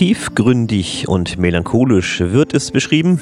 Tiefgründig 0.00 1.08
und 1.08 1.36
melancholisch 1.36 2.20
wird 2.20 2.54
es 2.54 2.70
beschrieben. 2.70 3.20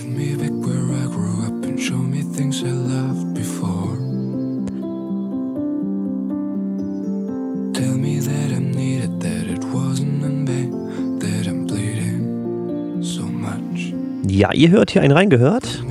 Ja, 14.28 14.52
ihr 14.52 14.70
hört 14.70 14.92
hier 14.92 15.02
ein 15.02 15.10
reingehört. 15.10 15.82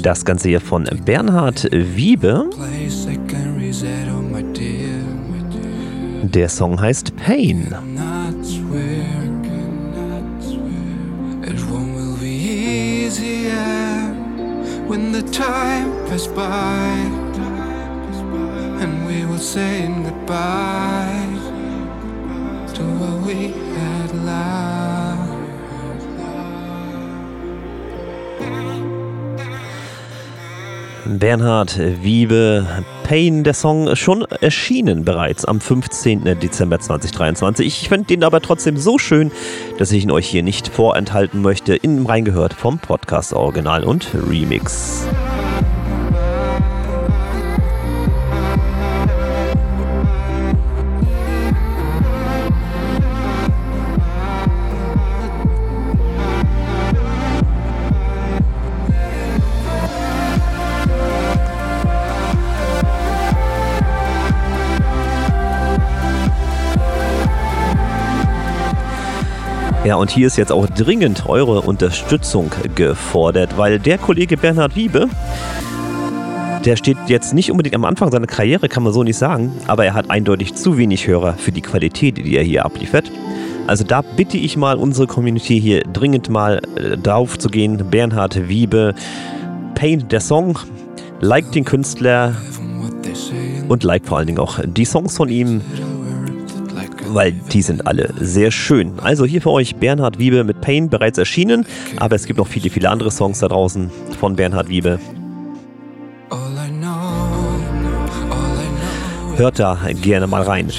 Das 0.00 0.24
Ganze 0.24 0.48
hier 0.48 0.60
von 0.60 0.88
Bernhard 1.04 1.68
Wiebe. 1.72 2.50
Der 6.22 6.48
Song 6.48 6.80
heißt 6.80 7.15
Pain. 7.26 7.58
When 14.86 15.10
the 15.10 15.22
time 15.32 15.90
pass 16.06 16.28
by 16.28 16.86
and 18.80 18.92
we 19.08 19.26
will 19.26 19.38
say 19.38 19.88
goodbye 20.04 21.26
to 22.74 22.82
what 23.00 23.26
we 23.26 23.50
had 23.74 24.10
love. 24.30 25.26
Bernhard 31.18 31.70
Wiebe, 32.02 32.86
Pain, 33.06 33.44
der 33.44 33.54
Song 33.54 33.94
schon 33.94 34.22
erschienen 34.22 35.04
bereits 35.04 35.44
am 35.44 35.60
15. 35.60 36.24
Dezember 36.40 36.80
2023. 36.80 37.64
Ich 37.64 37.88
finde 37.88 38.08
den 38.08 38.24
aber 38.24 38.40
trotzdem 38.40 38.76
so 38.76 38.98
schön, 38.98 39.30
dass 39.78 39.92
ich 39.92 40.02
ihn 40.02 40.10
euch 40.10 40.26
hier 40.26 40.42
nicht 40.42 40.66
vorenthalten 40.66 41.40
möchte. 41.40 41.76
In 41.76 42.04
reingehört 42.04 42.52
vom 42.52 42.80
Podcast 42.80 43.32
Original 43.32 43.84
und 43.84 44.08
Remix. 44.28 45.06
Ja, 69.86 69.94
und 69.94 70.10
hier 70.10 70.26
ist 70.26 70.36
jetzt 70.36 70.50
auch 70.50 70.66
dringend 70.66 71.28
eure 71.28 71.60
Unterstützung 71.60 72.50
gefordert, 72.74 73.56
weil 73.56 73.78
der 73.78 73.98
Kollege 73.98 74.36
Bernhard 74.36 74.74
Wiebe, 74.74 75.08
der 76.64 76.74
steht 76.74 76.96
jetzt 77.06 77.34
nicht 77.34 77.52
unbedingt 77.52 77.76
am 77.76 77.84
Anfang 77.84 78.10
seiner 78.10 78.26
Karriere, 78.26 78.68
kann 78.68 78.82
man 78.82 78.92
so 78.92 79.04
nicht 79.04 79.16
sagen, 79.16 79.52
aber 79.68 79.84
er 79.84 79.94
hat 79.94 80.10
eindeutig 80.10 80.56
zu 80.56 80.76
wenig 80.76 81.06
Hörer 81.06 81.34
für 81.34 81.52
die 81.52 81.60
Qualität, 81.60 82.18
die 82.18 82.34
er 82.34 82.42
hier 82.42 82.64
abliefert. 82.64 83.12
Also 83.68 83.84
da 83.84 84.02
bitte 84.02 84.36
ich 84.36 84.56
mal 84.56 84.76
unsere 84.76 85.06
Community 85.06 85.60
hier 85.60 85.82
dringend 85.84 86.30
mal 86.30 86.60
äh, 86.74 86.96
drauf 86.96 87.38
zu 87.38 87.48
gehen. 87.48 87.88
Bernhard 87.88 88.48
Wiebe, 88.48 88.92
Paint 89.76 90.10
der 90.10 90.20
Song, 90.20 90.58
like 91.20 91.52
den 91.52 91.64
Künstler 91.64 92.34
und 93.68 93.84
like 93.84 94.04
vor 94.04 94.18
allen 94.18 94.26
Dingen 94.26 94.40
auch 94.40 94.58
die 94.64 94.84
Songs 94.84 95.16
von 95.16 95.28
ihm 95.28 95.60
weil 97.08 97.32
die 97.32 97.62
sind 97.62 97.86
alle 97.86 98.12
sehr 98.18 98.50
schön. 98.50 98.98
Also 99.00 99.24
hier 99.24 99.42
für 99.42 99.50
euch 99.50 99.76
Bernhard 99.76 100.18
Wiebe 100.18 100.44
mit 100.44 100.60
Pain 100.60 100.88
bereits 100.88 101.18
erschienen, 101.18 101.66
aber 101.96 102.16
es 102.16 102.26
gibt 102.26 102.38
noch 102.38 102.46
viele, 102.46 102.70
viele 102.70 102.90
andere 102.90 103.10
Songs 103.10 103.40
da 103.40 103.48
draußen 103.48 103.90
von 104.18 104.36
Bernhard 104.36 104.68
Wiebe. 104.68 104.98
Hört 109.36 109.58
da 109.58 109.78
gerne 110.02 110.26
mal 110.26 110.42
rein. 110.42 110.70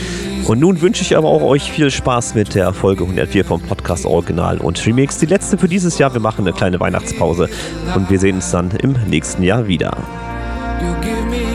Und 0.48 0.60
nun 0.60 0.82
wünsche 0.82 1.04
ich 1.04 1.16
aber 1.16 1.28
auch 1.28 1.42
euch 1.42 1.72
viel 1.72 1.92
Spaß 1.92 2.34
mit 2.34 2.56
der 2.56 2.74
Folge 2.74 3.04
104 3.04 3.46
vom 3.46 3.62
Podcast 3.62 4.06
Original 4.06 4.58
und 4.58 4.84
Remix. 4.86 5.18
Die 5.18 5.26
letzte 5.26 5.58
für 5.58 5.68
dieses 5.68 5.98
Jahr. 5.98 6.14
Wir 6.14 6.22
machen 6.22 6.48
eine 6.48 6.54
kleine 6.54 6.80
Weihnachtspause 6.80 7.50
und 7.96 8.10
wir 8.10 8.18
sehen 8.18 8.38
uns 8.38 8.50
dann 8.50 8.72
im 8.72 8.96
nächsten 9.08 9.44
Jahr 9.44 9.68
wieder. 9.68 9.96
You 10.82 10.94
give 11.02 11.26
me 11.30 11.47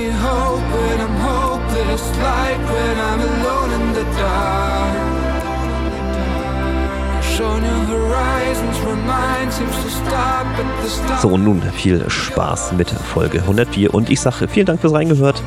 So, 11.20 11.28
und 11.28 11.44
nun 11.44 11.62
viel 11.62 12.08
Spaß 12.08 12.72
mit 12.72 12.90
Folge 12.90 13.40
104. 13.40 13.94
Und 13.94 14.10
ich 14.10 14.20
sage 14.20 14.48
vielen 14.48 14.66
Dank 14.66 14.80
fürs 14.80 14.92
Reingehört. 14.92 15.42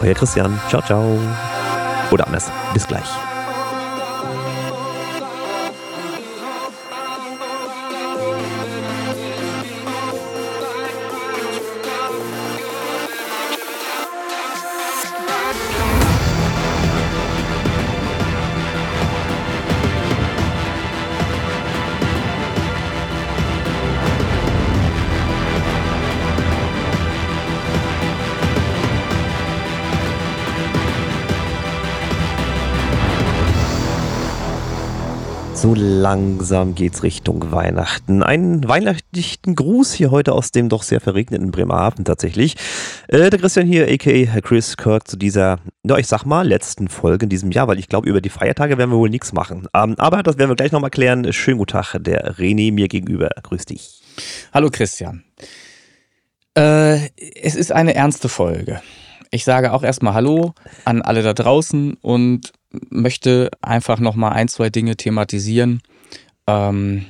Euer 0.00 0.14
Christian. 0.14 0.58
Ciao, 0.68 0.82
ciao. 0.82 1.18
Oder 2.10 2.26
anders. 2.26 2.50
Bis 2.72 2.86
gleich. 2.86 3.08
Langsam 35.98 36.74
geht's 36.74 37.02
Richtung 37.02 37.50
Weihnachten. 37.50 38.22
Einen 38.22 38.66
weihnachtlichen 38.66 39.56
Gruß 39.56 39.92
hier 39.92 40.10
heute 40.10 40.32
aus 40.32 40.52
dem 40.52 40.68
doch 40.68 40.82
sehr 40.84 41.00
verregneten 41.00 41.50
Bremerhaven 41.50 42.04
tatsächlich. 42.04 42.54
Äh, 43.08 43.30
der 43.30 43.38
Christian 43.38 43.66
hier, 43.66 43.88
aka 43.90 44.40
Chris 44.40 44.76
Kirk, 44.76 45.08
zu 45.08 45.16
dieser, 45.16 45.58
ja, 45.84 45.98
ich 45.98 46.06
sag 46.06 46.24
mal, 46.24 46.46
letzten 46.46 46.88
Folge 46.88 47.24
in 47.24 47.28
diesem 47.28 47.50
Jahr, 47.50 47.66
weil 47.66 47.78
ich 47.78 47.88
glaube, 47.88 48.08
über 48.08 48.20
die 48.20 48.28
Feiertage 48.28 48.78
werden 48.78 48.90
wir 48.90 48.98
wohl 48.98 49.10
nichts 49.10 49.32
machen. 49.32 49.66
Ähm, 49.74 49.96
aber 49.98 50.22
das 50.22 50.38
werden 50.38 50.50
wir 50.50 50.56
gleich 50.56 50.72
nochmal 50.72 50.90
klären. 50.90 51.30
Schönen 51.32 51.58
guten 51.58 51.72
Tag, 51.72 51.96
der 51.98 52.36
René 52.36 52.72
mir 52.72 52.88
gegenüber. 52.88 53.30
Grüß 53.42 53.66
dich. 53.66 54.00
Hallo 54.54 54.70
Christian. 54.70 55.24
Äh, 56.56 57.08
es 57.42 57.56
ist 57.56 57.72
eine 57.72 57.94
ernste 57.94 58.28
Folge. 58.28 58.80
Ich 59.30 59.44
sage 59.44 59.72
auch 59.72 59.82
erstmal 59.82 60.14
Hallo 60.14 60.54
an 60.84 61.02
alle 61.02 61.22
da 61.22 61.34
draußen 61.34 61.94
und 62.00 62.52
möchte 62.70 63.50
einfach 63.62 64.00
nochmal 64.00 64.32
ein, 64.32 64.48
zwei 64.48 64.70
Dinge 64.70 64.96
thematisieren, 64.96 65.80
ähm, 66.46 67.04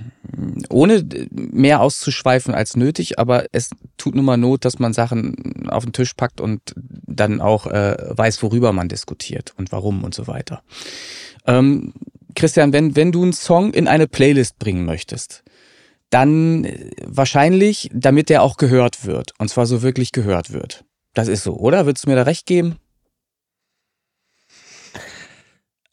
ohne 0.69 1.05
mehr 1.31 1.81
auszuschweifen 1.81 2.55
als 2.55 2.77
nötig, 2.77 3.19
aber 3.19 3.47
es 3.53 3.71
tut 3.97 4.15
nun 4.15 4.25
mal 4.25 4.37
Not, 4.37 4.65
dass 4.65 4.79
man 4.79 4.93
Sachen 4.93 5.69
auf 5.69 5.85
den 5.85 5.93
Tisch 5.93 6.15
packt 6.15 6.41
und 6.41 6.61
dann 6.77 7.41
auch 7.41 7.67
äh, 7.67 7.97
weiß, 8.11 8.43
worüber 8.43 8.73
man 8.73 8.89
diskutiert 8.89 9.55
und 9.57 9.71
warum 9.73 10.05
und 10.05 10.15
so 10.15 10.27
weiter. 10.27 10.63
Ähm, 11.47 11.93
Christian, 12.35 12.73
wenn, 12.73 12.97
wenn 12.97 13.13
du 13.13 13.23
einen 13.23 13.33
Song 13.33 13.73
in 13.73 13.89
eine 13.89 14.07
Playlist 14.07 14.59
bringen 14.59 14.85
möchtest, 14.85 15.45
dann 16.11 16.67
wahrscheinlich, 17.05 17.91
damit 17.93 18.29
der 18.29 18.43
auch 18.43 18.57
gehört 18.57 19.05
wird. 19.05 19.33
Und 19.39 19.49
zwar 19.49 19.67
so 19.67 19.83
wirklich 19.83 20.13
gehört 20.13 20.53
wird. 20.53 20.85
Das 21.15 21.29
ist 21.29 21.43
so, 21.43 21.57
oder? 21.57 21.87
Würdest 21.87 22.07
du 22.07 22.11
mir 22.11 22.17
da 22.17 22.23
recht 22.23 22.47
geben? 22.47 22.77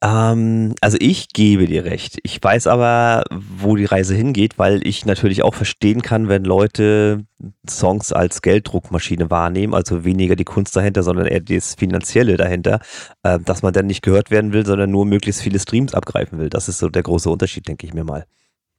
Ähm, 0.06 0.76
also 0.82 0.98
ich 1.00 1.30
gebe 1.30 1.66
dir 1.66 1.84
recht. 1.84 2.20
Ich 2.22 2.42
weiß 2.42 2.68
aber, 2.68 3.24
wo 3.32 3.76
die 3.76 3.86
Reise 3.86 4.14
hingeht, 4.14 4.60
weil 4.60 4.86
ich 4.86 5.06
natürlich 5.06 5.42
auch 5.42 5.56
verstehen 5.56 6.04
kann, 6.04 6.30
wenn 6.30 6.44
Leute 6.44 7.26
Songs 7.68 8.14
als 8.14 8.44
Gelddruckmaschine 8.44 9.32
wahrnehmen, 9.32 9.74
also 9.74 10.06
weniger 10.06 10.36
die 10.36 10.44
Kunst 10.44 10.76
dahinter, 10.76 11.02
sondern 11.02 11.26
eher 11.26 11.40
das 11.40 11.74
Finanzielle 11.74 12.38
dahinter, 12.38 12.82
äh, 13.24 13.40
dass 13.40 13.64
man 13.64 13.74
dann 13.74 13.88
nicht 13.88 14.04
gehört 14.04 14.30
werden 14.30 14.54
will, 14.54 14.66
sondern 14.66 14.92
nur 14.92 15.06
möglichst 15.06 15.42
viele 15.42 15.60
Streams 15.60 15.96
abgreifen 15.96 16.38
will. 16.38 16.50
Das 16.50 16.70
ist 16.70 16.78
so 16.78 16.90
der 16.90 17.04
große 17.04 17.30
Unterschied, 17.30 17.68
denke 17.68 17.88
ich 17.88 17.94
mir 17.94 18.04
mal. 18.04 18.26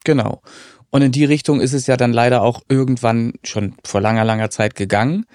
Genau. 0.05 0.41
Und 0.91 1.01
in 1.01 1.11
die 1.11 1.25
Richtung 1.25 1.59
ist 1.59 1.73
es 1.73 1.87
ja 1.87 1.97
dann 1.97 2.13
leider 2.13 2.41
auch 2.41 2.61
irgendwann 2.69 3.33
schon 3.43 3.75
vor 3.83 3.99
langer, 3.99 4.23
langer 4.23 4.49
Zeit 4.49 4.75
gegangen, 4.75 5.25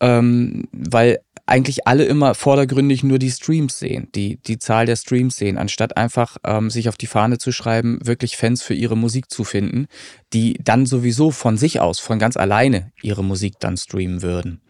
ähm, 0.00 0.64
weil 0.72 1.20
eigentlich 1.48 1.86
alle 1.86 2.04
immer 2.04 2.34
vordergründig 2.34 3.02
nur 3.02 3.18
die 3.18 3.30
Streams 3.30 3.78
sehen, 3.78 4.08
die, 4.14 4.38
die 4.46 4.58
Zahl 4.58 4.86
der 4.86 4.96
Streams 4.96 5.36
sehen, 5.36 5.58
anstatt 5.58 5.96
einfach 5.96 6.36
ähm, 6.44 6.70
sich 6.70 6.88
auf 6.88 6.96
die 6.96 7.06
Fahne 7.06 7.38
zu 7.38 7.52
schreiben, 7.52 7.98
wirklich 8.02 8.36
Fans 8.36 8.62
für 8.62 8.74
ihre 8.74 8.96
Musik 8.96 9.30
zu 9.30 9.44
finden, 9.44 9.86
die 10.32 10.58
dann 10.62 10.86
sowieso 10.86 11.30
von 11.30 11.56
sich 11.56 11.80
aus, 11.80 11.98
von 11.98 12.18
ganz 12.18 12.36
alleine 12.36 12.92
ihre 13.02 13.24
Musik 13.24 13.54
dann 13.60 13.76
streamen 13.76 14.22
würden. 14.22 14.60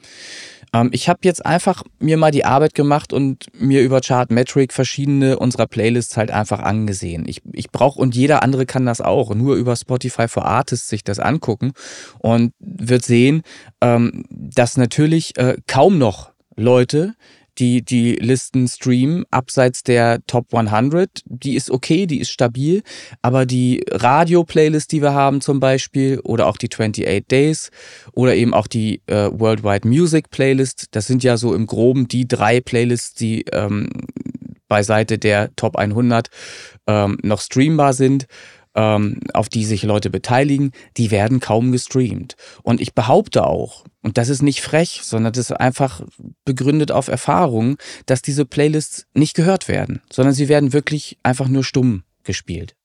Ähm, 0.73 0.91
ich 0.93 1.09
habe 1.09 1.21
jetzt 1.23 1.45
einfach 1.45 1.83
mir 1.99 2.17
mal 2.17 2.31
die 2.31 2.45
Arbeit 2.45 2.75
gemacht 2.75 3.13
und 3.13 3.47
mir 3.53 3.83
über 3.83 4.01
Chartmetric 4.01 4.73
verschiedene 4.73 5.39
unserer 5.39 5.67
Playlists 5.67 6.17
halt 6.17 6.31
einfach 6.31 6.61
angesehen. 6.61 7.25
Ich, 7.27 7.43
ich 7.53 7.71
brauche 7.71 8.01
und 8.01 8.15
jeder 8.15 8.43
andere 8.43 8.67
kann 8.67 8.87
das 8.87 9.01
auch, 9.01 9.35
nur 9.35 9.57
über 9.57 9.77
Spotify 9.77 10.29
for 10.29 10.45
Artists 10.45 10.89
sich 10.89 11.05
das 11.05 11.19
angucken 11.19 11.73
und 12.19 12.53
wird 12.61 13.05
sehen, 13.05 13.43
ähm, 13.81 14.25
dass 14.31 14.77
natürlich 14.77 15.37
äh, 15.39 15.57
kaum 15.67 15.99
noch 15.99 16.33
Leute 16.59 17.15
die, 17.59 17.83
die 17.83 18.15
Listen 18.15 18.69
streamen, 18.69 19.25
abseits 19.31 19.83
der 19.83 20.21
Top 20.27 20.55
100. 20.55 21.23
Die 21.25 21.55
ist 21.55 21.71
okay, 21.71 22.07
die 22.07 22.21
ist 22.21 22.31
stabil, 22.31 22.83
aber 23.23 23.47
die 23.47 23.85
Radio-Playlist, 23.91 24.93
die 24.93 25.03
wir 25.03 25.13
haben 25.13 25.41
zum 25.41 25.61
Beispiel, 25.61 26.21
oder 26.21 26.47
auch 26.47 26.57
die 26.57 26.69
28 26.71 27.27
Days 27.27 27.71
oder 28.13 28.35
eben 28.35 28.55
auch 28.55 28.67
die 28.67 29.03
äh, 29.07 29.31
Worldwide 29.33 29.89
Music 29.89 30.31
Playlist, 30.31 30.87
das 30.93 31.07
sind 31.07 31.25
ja 31.25 31.37
so 31.37 31.55
im 31.55 31.67
Groben 31.67 32.09
die 32.09 32.29
drei 32.29 32.61
Playlists, 32.61 33.15
die 33.15 33.45
ähm, 33.53 33.89
beiseite 34.69 35.19
der 35.19 35.55
Top 35.57 35.77
100 35.77 36.29
ähm, 36.87 37.19
noch 37.23 37.41
streambar 37.41 37.93
sind 37.93 38.27
ähm, 38.79 39.19
auf 39.35 39.49
die 39.49 39.65
sich 39.65 39.83
Leute 39.83 40.09
beteiligen, 40.09 40.71
die 40.97 41.11
werden 41.11 41.41
kaum 41.41 41.73
gestreamt. 41.73 42.37
Und 42.63 42.81
ich 42.81 42.95
behaupte 42.95 43.45
auch, 43.45 43.85
und 44.03 44.19
das 44.19 44.29
ist 44.29 44.41
nicht 44.41 44.61
frech, 44.61 45.01
sondern 45.03 45.33
das 45.33 45.51
ist 45.51 45.53
einfach 45.53 46.03
begründet 46.45 46.93
auf 46.93 47.09
Erfahrung, 47.09 47.77
dass 48.07 48.23
diese 48.23 48.47
Playlists 48.47 49.07
nicht 49.15 49.35
gehört 49.35 49.67
werden, 49.67 50.01
sondern 50.13 50.33
sie 50.33 50.49
werden 50.49 50.73
wirklich 50.73 51.19
einfach 51.25 51.49
nur 51.49 51.65
stumm 51.65 52.05
gespielt. 52.23 52.77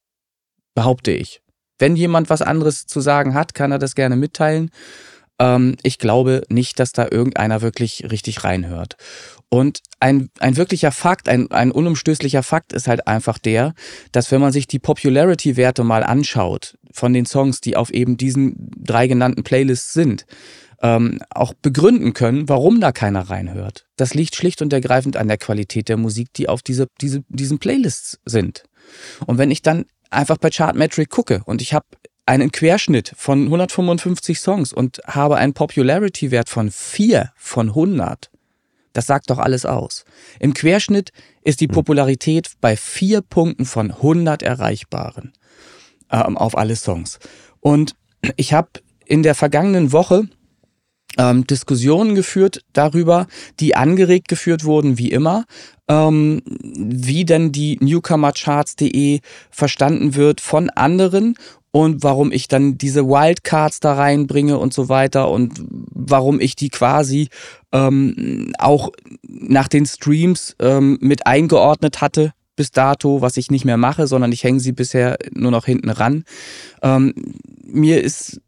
Behaupte 0.74 1.12
ich. 1.12 1.42
Wenn 1.78 1.94
jemand 1.94 2.28
was 2.28 2.42
anderes 2.42 2.86
zu 2.86 3.00
sagen 3.00 3.34
hat, 3.34 3.54
kann 3.54 3.70
er 3.70 3.78
das 3.78 3.94
gerne 3.94 4.16
mitteilen. 4.16 4.70
Ähm, 5.38 5.76
ich 5.84 5.98
glaube 5.98 6.42
nicht, 6.48 6.80
dass 6.80 6.90
da 6.90 7.06
irgendeiner 7.08 7.62
wirklich 7.62 8.10
richtig 8.10 8.42
reinhört. 8.42 8.96
Und 9.54 9.82
ein, 10.00 10.30
ein 10.40 10.56
wirklicher 10.56 10.90
Fakt, 10.90 11.28
ein, 11.28 11.48
ein 11.52 11.70
unumstößlicher 11.70 12.42
Fakt 12.42 12.72
ist 12.72 12.88
halt 12.88 13.06
einfach 13.06 13.38
der, 13.38 13.72
dass 14.10 14.32
wenn 14.32 14.40
man 14.40 14.50
sich 14.50 14.66
die 14.66 14.80
Popularity-Werte 14.80 15.84
mal 15.84 16.02
anschaut 16.02 16.76
von 16.90 17.12
den 17.12 17.24
Songs, 17.24 17.60
die 17.60 17.76
auf 17.76 17.90
eben 17.90 18.16
diesen 18.16 18.72
drei 18.76 19.06
genannten 19.06 19.44
Playlists 19.44 19.92
sind, 19.92 20.26
ähm, 20.82 21.20
auch 21.30 21.54
begründen 21.54 22.14
können, 22.14 22.48
warum 22.48 22.80
da 22.80 22.90
keiner 22.90 23.30
reinhört. 23.30 23.86
Das 23.96 24.12
liegt 24.12 24.34
schlicht 24.34 24.60
und 24.60 24.72
ergreifend 24.72 25.16
an 25.16 25.28
der 25.28 25.38
Qualität 25.38 25.88
der 25.88 25.98
Musik, 25.98 26.32
die 26.32 26.48
auf 26.48 26.60
diese, 26.60 26.88
diese, 27.00 27.22
diesen 27.28 27.60
Playlists 27.60 28.18
sind. 28.24 28.64
Und 29.24 29.38
wenn 29.38 29.52
ich 29.52 29.62
dann 29.62 29.84
einfach 30.10 30.38
bei 30.38 30.50
Chartmetric 30.50 31.10
gucke 31.10 31.42
und 31.44 31.62
ich 31.62 31.74
habe 31.74 31.86
einen 32.26 32.50
Querschnitt 32.50 33.12
von 33.16 33.44
155 33.44 34.40
Songs 34.40 34.72
und 34.72 35.00
habe 35.06 35.36
einen 35.36 35.54
Popularity-Wert 35.54 36.48
von 36.48 36.72
4 36.72 37.30
von 37.36 37.68
100, 37.68 38.30
das 38.94 39.06
sagt 39.06 39.28
doch 39.28 39.38
alles 39.38 39.66
aus. 39.66 40.04
Im 40.40 40.54
Querschnitt 40.54 41.10
ist 41.42 41.60
die 41.60 41.66
hm. 41.66 41.74
Popularität 41.74 42.52
bei 42.62 42.76
vier 42.76 43.20
Punkten 43.20 43.66
von 43.66 43.90
100 43.90 44.42
erreichbaren 44.42 45.34
ähm, 46.10 46.38
auf 46.38 46.56
alle 46.56 46.76
Songs. 46.76 47.18
Und 47.60 47.94
ich 48.36 48.54
habe 48.54 48.70
in 49.04 49.22
der 49.22 49.34
vergangenen 49.34 49.92
Woche 49.92 50.28
ähm, 51.18 51.46
Diskussionen 51.46 52.14
geführt 52.14 52.62
darüber, 52.72 53.26
die 53.60 53.76
angeregt 53.76 54.28
geführt 54.28 54.64
wurden, 54.64 54.98
wie 54.98 55.10
immer, 55.10 55.44
ähm, 55.88 56.42
wie 56.46 57.24
denn 57.24 57.52
die 57.52 57.78
Newcomercharts.de 57.80 59.20
verstanden 59.50 60.14
wird 60.14 60.40
von 60.40 60.70
anderen 60.70 61.36
und 61.74 62.04
warum 62.04 62.30
ich 62.30 62.46
dann 62.46 62.78
diese 62.78 63.08
Wildcards 63.08 63.80
da 63.80 63.94
reinbringe 63.94 64.58
und 64.58 64.72
so 64.72 64.88
weiter 64.88 65.28
und 65.28 65.60
warum 65.90 66.38
ich 66.38 66.54
die 66.54 66.68
quasi 66.68 67.30
ähm, 67.72 68.52
auch 68.60 68.92
nach 69.26 69.66
den 69.66 69.84
Streams 69.84 70.54
ähm, 70.60 70.98
mit 71.00 71.26
eingeordnet 71.26 72.00
hatte 72.00 72.32
bis 72.54 72.70
dato, 72.70 73.22
was 73.22 73.36
ich 73.36 73.50
nicht 73.50 73.64
mehr 73.64 73.76
mache, 73.76 74.06
sondern 74.06 74.30
ich 74.30 74.44
hänge 74.44 74.60
sie 74.60 74.70
bisher 74.70 75.18
nur 75.32 75.50
noch 75.50 75.64
hinten 75.64 75.90
ran. 75.90 76.22
Ähm, 76.80 77.12
mir 77.64 78.04
ist 78.04 78.40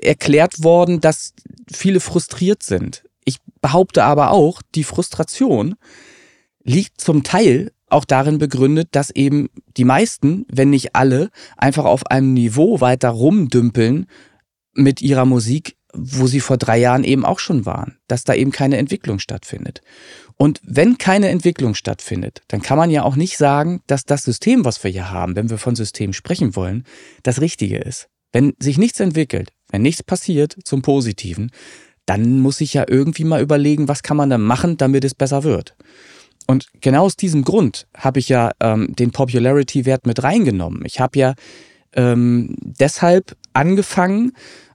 erklärt 0.00 0.62
worden, 0.62 1.00
dass 1.00 1.34
viele 1.72 1.98
frustriert 1.98 2.62
sind. 2.62 3.02
Ich 3.24 3.38
behaupte 3.60 4.04
aber 4.04 4.30
auch, 4.30 4.62
die 4.76 4.84
Frustration 4.84 5.74
liegt 6.62 7.00
zum 7.00 7.24
Teil 7.24 7.72
auch 7.90 8.04
darin 8.04 8.38
begründet, 8.38 8.88
dass 8.92 9.10
eben 9.10 9.48
die 9.76 9.84
meisten, 9.84 10.46
wenn 10.50 10.70
nicht 10.70 10.94
alle, 10.94 11.30
einfach 11.56 11.84
auf 11.84 12.06
einem 12.06 12.32
Niveau 12.34 12.80
weiter 12.80 13.10
rumdümpeln 13.10 14.06
mit 14.74 15.02
ihrer 15.02 15.24
Musik, 15.24 15.76
wo 15.92 16.26
sie 16.26 16.40
vor 16.40 16.56
drei 16.56 16.78
Jahren 16.78 17.04
eben 17.04 17.24
auch 17.24 17.38
schon 17.38 17.66
waren, 17.66 17.98
dass 18.06 18.24
da 18.24 18.34
eben 18.34 18.52
keine 18.52 18.76
Entwicklung 18.76 19.18
stattfindet. 19.18 19.80
Und 20.36 20.60
wenn 20.64 20.98
keine 20.98 21.28
Entwicklung 21.28 21.74
stattfindet, 21.74 22.42
dann 22.48 22.62
kann 22.62 22.78
man 22.78 22.90
ja 22.90 23.02
auch 23.02 23.16
nicht 23.16 23.36
sagen, 23.36 23.82
dass 23.86 24.04
das 24.04 24.22
System, 24.22 24.64
was 24.64 24.82
wir 24.82 24.90
hier 24.90 25.10
haben, 25.10 25.36
wenn 25.36 25.50
wir 25.50 25.58
von 25.58 25.76
System 25.76 26.12
sprechen 26.12 26.56
wollen, 26.56 26.84
das 27.22 27.40
Richtige 27.40 27.78
ist. 27.78 28.08
Wenn 28.32 28.54
sich 28.60 28.78
nichts 28.78 29.00
entwickelt, 29.00 29.52
wenn 29.70 29.82
nichts 29.82 30.02
passiert 30.02 30.56
zum 30.64 30.82
Positiven, 30.82 31.50
dann 32.06 32.40
muss 32.40 32.60
ich 32.60 32.74
ja 32.74 32.84
irgendwie 32.88 33.24
mal 33.24 33.42
überlegen, 33.42 33.88
was 33.88 34.02
kann 34.02 34.16
man 34.16 34.30
da 34.30 34.38
machen, 34.38 34.76
damit 34.76 35.04
es 35.04 35.14
besser 35.14 35.44
wird. 35.44 35.76
Und 36.50 36.66
genau 36.80 37.04
aus 37.04 37.14
diesem 37.14 37.44
Grund 37.44 37.86
habe 37.96 38.18
ich 38.18 38.28
ja 38.28 38.50
ähm, 38.58 38.92
den 38.96 39.12
Popularity-Wert 39.12 40.04
mit 40.04 40.24
reingenommen. 40.24 40.84
Ich 40.84 40.98
habe 40.98 41.16
ja 41.16 41.34
ähm, 41.92 42.56
deshalb 42.58 43.36
angefangen, 43.52 44.32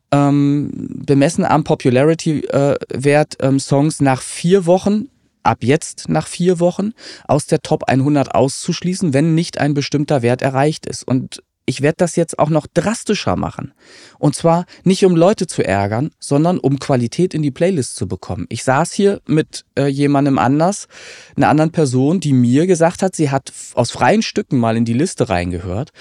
ähm, 0.10 0.72
bemessen 1.06 1.44
am 1.44 1.66
Popularity-Wert 1.66 3.44
äh, 3.44 3.60
Songs 3.60 4.00
nach 4.00 4.22
vier 4.22 4.66
Wochen, 4.66 5.10
ab 5.44 5.66
jetzt 5.66 6.08
nach 6.08 6.28
vier 6.28 6.62
Wochen, 6.62 6.94
aus 7.28 7.46
der 7.46 7.60
Top 7.60 7.84
100 7.90 8.34
auszuschließen, 8.34 9.14
wenn 9.14 9.36
nicht 9.36 9.58
ein 9.58 9.74
bestimmter 9.74 10.22
Wert 10.22 10.42
erreicht 10.42 10.86
ist. 10.86 11.06
Und 11.06 11.44
ich 11.66 11.82
werde 11.82 11.98
das 11.98 12.16
jetzt 12.16 12.38
auch 12.38 12.50
noch 12.50 12.68
drastischer 12.68 13.36
machen. 13.36 13.74
Und 14.20 14.36
zwar 14.36 14.66
nicht 14.84 15.06
um 15.06 15.16
Leute 15.16 15.48
zu 15.48 15.66
ärgern, 15.66 16.12
sondern 16.20 16.60
um 16.60 16.80
Qualität 16.80 17.34
in 17.34 17.42
die 17.42 17.52
Playlist 17.52 17.96
zu 17.96 18.08
bekommen. 18.08 18.46
Ich 18.50 18.64
saß 18.64 18.92
hier 18.94 19.22
mit 19.26 19.66
äh, 19.78 19.88
jemandem 19.88 20.38
anders, 20.38 20.88
einer 21.36 21.50
anderen 21.50 21.72
Person, 21.72 22.20
die 22.20 22.34
mir 22.34 22.68
gesagt 22.68 23.02
hat, 23.02 23.16
sie 23.16 23.32
hat 23.32 23.52
aus 23.74 23.92
freien 23.92 24.22
Stücken 24.22 24.60
mal 24.60 24.78
in 24.78 24.86
die 24.86 24.94
Liste 24.94 25.30
reingehört 25.30 25.92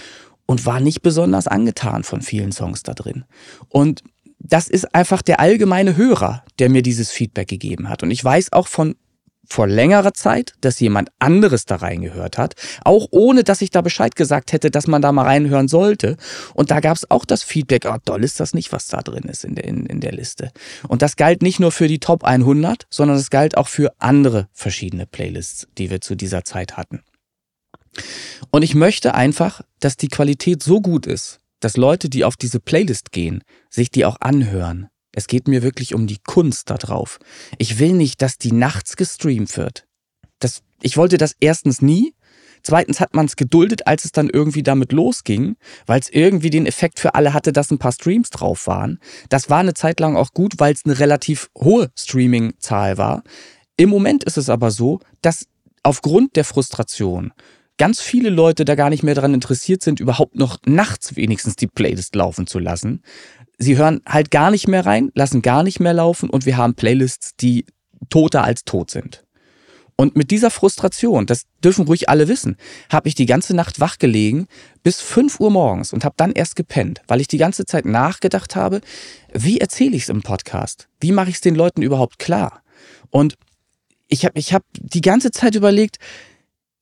und 0.47 0.67
war 0.67 0.81
nicht 0.81 1.03
besonders 1.03 1.47
angetan 1.47 2.05
von 2.05 2.21
vielen 2.21 2.53
Songs 2.53 2.83
da 2.83 2.93
drin. 2.93 3.25
Und 3.69 4.03
das 4.39 4.69
ist 4.69 4.95
einfach 4.95 5.23
der 5.23 5.41
allgemeine 5.41 5.97
Hörer, 5.97 6.45
der 6.59 6.69
mir 6.69 6.83
dieses 6.83 7.11
Feedback 7.11 7.49
gegeben 7.49 7.89
hat. 7.89 8.03
Und 8.03 8.11
ich 8.11 8.23
weiß 8.23 8.53
auch 8.53 8.69
von 8.69 8.97
vor 9.49 9.67
längerer 9.67 10.15
Zeit, 10.15 10.55
dass 10.61 10.81
jemand 10.81 11.11
anderes 11.19 11.65
da 11.65 11.77
reingehört 11.77 12.39
hat, 12.39 12.55
auch 12.85 13.09
ohne 13.11 13.45
dass 13.45 13.63
ich 13.63 13.71
da 13.71 13.81
Bescheid 13.81 14.17
gesagt 14.17 14.53
hätte, 14.53 14.71
dass 14.71 14.87
man 14.87 15.03
da 15.03 15.13
mal 15.13 15.25
reinhören 15.25 15.69
sollte. 15.69 16.17
Und 16.55 16.71
da 16.71 16.81
gab 16.81 16.97
es 16.97 17.11
auch 17.11 17.25
das 17.25 17.43
Feedback, 17.43 17.87
oh, 17.87 17.97
doll 18.05 18.25
ist 18.25 18.41
das 18.41 18.55
nicht, 18.55 18.73
was 18.73 18.87
da 18.89 19.03
drin 19.03 19.25
ist 19.25 19.45
in 19.45 19.55
der, 19.55 19.65
in, 19.65 19.87
in 19.87 20.01
der 20.01 20.13
Liste. 20.13 20.51
Und 20.89 21.03
das 21.03 21.17
galt 21.17 21.43
nicht 21.43 21.61
nur 21.61 21.73
für 21.73 21.89
die 21.89 21.99
Top 21.99 22.25
100, 22.25 22.87
sondern 22.91 23.17
es 23.17 23.31
galt 23.31 23.57
auch 23.57 23.69
für 23.69 23.93
andere 23.99 24.49
verschiedene 24.53 25.07
Playlists, 25.07 25.69
die 25.79 25.91
wir 25.91 26.01
zu 26.01 26.15
dieser 26.15 26.45
Zeit 26.45 26.77
hatten. 26.77 27.03
Und 28.51 28.63
ich 28.63 28.75
möchte 28.75 29.15
einfach, 29.15 29.61
dass 29.81 29.97
die 29.97 30.09
Qualität 30.09 30.63
so 30.63 30.81
gut 30.81 31.07
ist, 31.07 31.41
dass 31.61 31.77
Leute, 31.77 32.09
die 32.09 32.25
auf 32.25 32.37
diese 32.37 32.61
Playlist 32.61 33.13
gehen, 33.13 33.43
sich 33.71 33.91
die 33.91 34.05
auch 34.05 34.17
anhören 34.21 34.89
es 35.15 35.27
geht 35.27 35.49
mir 35.49 35.63
wirklich 35.63 35.95
um 35.95 36.07
die 36.07 36.19
Kunst 36.19 36.71
da 36.71 36.77
drauf. 36.77 37.19
Ich 37.59 37.79
will 37.79 37.93
nicht, 37.93 38.23
dass 38.23 38.39
die 38.39 38.53
nachts 38.53 38.97
gestreamt 38.97 39.57
wird. 39.57 39.87
Das, 40.39 40.63
ich 40.83 40.97
wollte 40.97 41.19
das 41.19 41.35
erstens 41.41 41.83
nie. 41.83 42.15
Zweitens 42.63 42.99
hat 42.99 43.15
man 43.15 43.27
es 43.27 43.37
geduldet, 43.37 43.87
als 43.87 44.07
es 44.07 44.13
dann 44.13 44.31
irgendwie 44.31 44.63
damit 44.63 44.93
losging, 44.93 45.57
weil 45.85 46.01
es 46.01 46.09
irgendwie 46.09 46.49
den 46.49 46.65
Effekt 46.65 46.99
für 46.99 47.15
alle 47.15 47.35
hatte, 47.35 47.53
dass 47.53 47.71
ein 47.71 47.79
paar 47.79 47.93
Streams 47.93 48.31
drauf 48.31 48.67
waren. 48.67 48.99
Das 49.29 49.51
war 49.51 49.59
eine 49.59 49.75
Zeit 49.75 50.01
lang 50.01 50.17
auch 50.17 50.33
gut, 50.33 50.55
weil 50.59 50.73
es 50.73 50.85
eine 50.85 50.99
relativ 50.99 51.51
hohe 51.59 51.91
Streaming-Zahl 51.95 52.97
war. 52.97 53.23
Im 53.77 53.91
Moment 53.91 54.25
ist 54.25 54.39
es 54.39 54.49
aber 54.49 54.71
so, 54.71 55.01
dass 55.21 55.47
aufgrund 55.83 56.37
der 56.37 56.45
Frustration 56.45 57.33
ganz 57.77 58.01
viele 58.01 58.31
Leute 58.31 58.65
da 58.65 58.77
gar 58.77 58.89
nicht 58.89 59.03
mehr 59.03 59.15
daran 59.15 59.35
interessiert 59.35 59.83
sind, 59.83 60.01
überhaupt 60.01 60.37
noch 60.37 60.59
nachts 60.65 61.17
wenigstens 61.17 61.57
die 61.57 61.67
Playlist 61.67 62.15
laufen 62.15 62.47
zu 62.47 62.59
lassen, 62.59 63.03
sie 63.59 63.77
hören 63.77 64.01
halt 64.07 64.31
gar 64.31 64.51
nicht 64.51 64.69
mehr 64.69 64.85
rein, 64.85 65.11
lassen 65.15 65.43
gar 65.43 65.63
nicht 65.63 65.81
mehr 65.81 65.95
laufen 65.95 66.31
und 66.31 66.47
wir 66.47 66.57
haben 66.57 66.75
Playlists, 66.75 67.37
die 67.37 67.67
toter 68.11 68.45
als 68.45 68.65
tot 68.65 68.91
sind. 68.91 69.25
Und 69.97 70.17
mit 70.17 70.33
dieser 70.33 70.51
Frustration, 70.51 71.27
das 71.27 71.45
dürfen 71.63 71.87
ruhig 71.87 72.09
alle 72.09 72.27
wissen, 72.27 72.57
habe 72.91 73.09
ich 73.09 73.15
die 73.15 73.27
ganze 73.27 73.55
Nacht 73.55 73.79
wach 73.79 73.99
gelegen 73.99 74.49
bis 74.83 75.01
5 75.01 75.39
Uhr 75.39 75.51
morgens 75.51 75.93
und 75.93 76.05
habe 76.05 76.17
dann 76.17 76.33
erst 76.33 76.57
gepennt, 76.57 77.03
weil 77.07 77.21
ich 77.21 77.29
die 77.29 77.39
ganze 77.39 77.65
Zeit 77.65 77.85
nachgedacht 77.85 78.57
habe, 78.57 78.81
wie 79.33 79.59
erzähle 79.59 79.97
ich 79.97 80.05
es 80.05 80.09
im 80.09 80.23
Podcast? 80.23 80.89
Wie 81.01 81.13
mache 81.13 81.31
ich 81.31 81.37
es 81.37 81.41
den 81.43 81.55
Leuten 81.55 81.83
überhaupt 81.83 82.19
klar? 82.19 82.63
Und 83.11 83.37
ich 84.09 84.25
habe 84.25 84.37
ich 84.37 84.53
hab 84.53 84.65
die 84.73 85.01
ganze 85.01 85.31
Zeit 85.31 85.55
überlegt, 85.55 85.99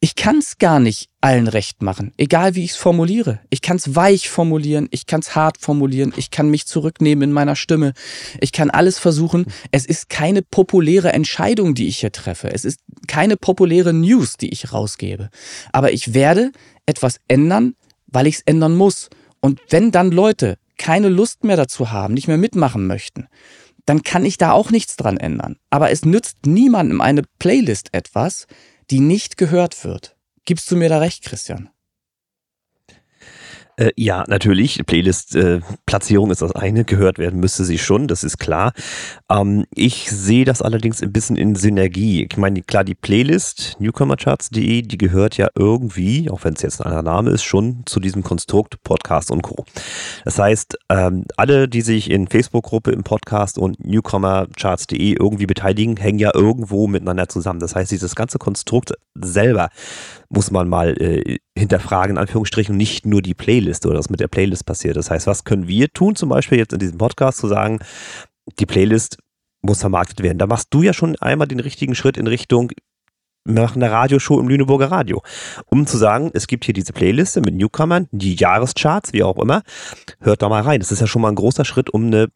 ich 0.05 0.17
kann 0.17 0.39
es 0.39 0.59
gar 0.59 0.81
nicht 0.81 1.11
allen 1.21 1.47
recht 1.47 1.81
machen, 1.81 2.13
egal 2.17 2.57
wie 2.57 2.65
ich 2.65 2.73
es 2.73 2.77
formuliere. 2.77 3.39
Ich 3.51 3.63
kann 3.63 3.77
es 3.77 3.95
weich 3.95 4.29
formulieren, 4.29 4.89
ich 4.91 5.07
kann 5.07 5.21
es 5.21 5.37
hart 5.37 5.59
formulieren, 5.59 6.13
ich 6.17 6.33
kann 6.33 6.51
mich 6.51 6.67
zurücknehmen 6.67 7.31
in 7.31 7.33
meiner 7.33 7.55
Stimme, 7.55 7.93
ich 8.41 8.51
kann 8.51 8.69
alles 8.69 8.99
versuchen. 8.99 9.47
Es 9.71 9.87
ist 9.87 10.09
keine 10.09 10.43
populäre 10.43 11.13
Entscheidung, 11.13 11.77
die 11.77 11.87
ich 11.87 11.99
hier 11.99 12.11
treffe. 12.11 12.53
Es 12.53 12.65
ist 12.65 12.81
keine 13.07 13.37
populäre 13.37 13.93
News, 13.93 14.37
die 14.37 14.53
ich 14.53 14.73
rausgebe. 14.73 15.31
Aber 15.71 15.93
ich 15.93 16.15
werde 16.15 16.51
etwas 16.85 17.21
ändern, 17.29 17.77
weil 18.09 18.27
ich 18.27 18.39
es 18.39 18.43
ändern 18.43 18.75
muss. 18.75 19.09
Und 19.39 19.61
wenn 19.71 19.93
dann 19.93 20.11
Leute 20.11 20.59
keine 20.79 21.11
Lust 21.11 21.45
mehr 21.45 21.57
dazu 21.57 21.93
haben, 21.93 22.15
nicht 22.15 22.27
mehr 22.27 22.39
mitmachen 22.39 22.89
möchten, 22.89 23.29
dann 23.87 24.03
kann 24.03 24.25
ich 24.25 24.37
da 24.37 24.51
auch 24.51 24.73
nichts 24.73 24.97
dran 24.97 25.17
ändern. 25.17 25.59
Aber 25.71 25.93
es 25.93 26.05
nützt 26.05 26.39
niemandem 26.45 27.01
eine 27.01 27.23
Playlist 27.39 27.91
etwas, 27.93 28.49
die 28.93 29.01
nicht 29.01 29.39
gehört 29.39 29.85
wird. 29.85 30.17
Gibst 30.45 30.71
du 30.71 30.77
mir 30.77 30.91
da 30.91 30.99
recht, 30.99 31.25
Christian? 31.25 31.71
Äh, 33.77 33.91
ja, 33.97 34.25
natürlich. 34.29 34.83
Playlist-Platzierung 34.87 36.29
äh, 36.29 36.33
ist 36.33 36.43
das 36.43 36.53
eine. 36.53 36.85
Gehört 36.85 37.19
werden 37.19 37.41
müsste 37.41 37.65
sie 37.65 37.79
schon, 37.79 38.07
das 38.07 38.23
ist 38.23 38.39
klar. 38.39 38.73
Ähm, 39.31 39.65
ich 39.75 40.11
sehe 40.11 40.45
das 40.45 40.61
allerdings 40.61 41.03
ein 41.03 41.13
bisschen 41.13 41.37
in 41.37 41.55
Synergie. 41.55 42.27
Ich 42.31 42.37
meine, 42.37 42.63
klar, 42.63 42.85
die 42.85 42.95
Playlist 42.95 43.77
newcomercharts.de, 43.79 44.83
die 44.83 44.99
gehört 44.99 45.37
ja 45.39 45.49
irgendwie, 45.55 46.31
auch 46.31 46.45
wenn 46.45 46.55
es 46.55 46.63
jetzt 46.63 46.81
ein 46.81 46.87
anderer 46.87 47.03
Name 47.03 47.31
ist, 47.31 47.45
schon 47.45 47.83
zu 47.87 47.99
diesem 47.99 48.23
Konstrukt 48.23 48.83
Podcast 48.85 49.31
und 49.31 49.43
Co. 49.43 49.65
Das 50.25 50.39
heißt, 50.39 50.77
ähm, 50.91 51.25
alle, 51.37 51.69
die 51.69 51.81
sich 51.81 52.11
in 52.11 52.29
Facebook-Gruppe, 52.29 52.91
im 52.91 53.05
Podcast 53.05 53.59
und 53.59 53.85
newcomercharts.de 53.85 55.17
irgendwie 55.19 55.47
beteiligen, 55.47 55.97
hängen 55.97 56.19
ja 56.19 56.33
irgendwo 56.35 56.89
miteinander 56.89 57.29
zusammen. 57.29 57.61
Das 57.61 57.75
heißt, 57.75 57.91
dieses 57.91 58.15
ganze 58.15 58.39
Konstrukt 58.39 58.93
selber 59.15 59.71
muss 60.29 60.51
man 60.51 60.69
mal 60.69 60.97
äh, 61.01 61.39
hinterfragen, 61.57 62.17
in 62.17 62.19
Anführungsstrichen, 62.19 62.77
nicht 62.77 63.07
nur 63.07 63.23
die 63.23 63.35
Playlist 63.35 63.87
oder 63.87 63.99
was 63.99 64.11
mit 64.11 64.21
der 64.21 64.29
Playlist 64.29 64.65
passiert. 64.65 64.97
Das 64.97 65.11
heißt, 65.11 65.27
was 65.27 65.45
können 65.45 65.69
wir 65.69 65.89
tun, 65.89 66.17
zum 66.17 66.29
Beispiel 66.29 66.59
jetzt 66.59 66.73
in 66.73 66.79
diesem 66.79 66.99
Podcast 66.99 67.39
zu 67.39 67.49
sagen, 67.49 67.81
die 68.59 68.67
Playlist 68.67 69.19
muss 69.61 69.81
vermarktet 69.81 70.23
werden. 70.23 70.39
Da 70.39 70.47
machst 70.47 70.69
du 70.71 70.83
ja 70.83 70.93
schon 70.93 71.17
einmal 71.17 71.47
den 71.47 71.61
richtigen 71.61 71.95
Schritt 71.95 72.17
in 72.17 72.27
Richtung, 72.27 72.73
wir 73.45 73.61
machen 73.61 73.83
eine 73.83 73.93
Radioshow 73.93 74.39
im 74.39 74.49
Lüneburger 74.49 74.91
Radio, 74.93 75.21
um 75.67 75.87
zu 75.87 75.97
sagen, 75.97 76.31
es 76.33 76.47
gibt 76.47 76.65
hier 76.65 76.75
diese 76.75 76.93
Playliste 76.93 77.41
mit 77.41 77.55
Newcomern, 77.55 78.07
die 78.13 78.37
Jahrescharts, 78.37 79.13
wie 79.13 79.25
auch 79.25 79.37
immer. 79.37 79.63
Hört 80.21 80.43
da 80.43 80.49
mal 80.49 80.63
rein. 80.63 80.79
Das 80.79 80.93
ist 80.93 81.01
ja 81.01 81.09
schon 81.09 81.23
mal 81.23 81.29
ein 81.29 81.35
großer 81.35 81.65
Schritt, 81.65 81.91
um 81.91 82.07
eine 82.07 82.29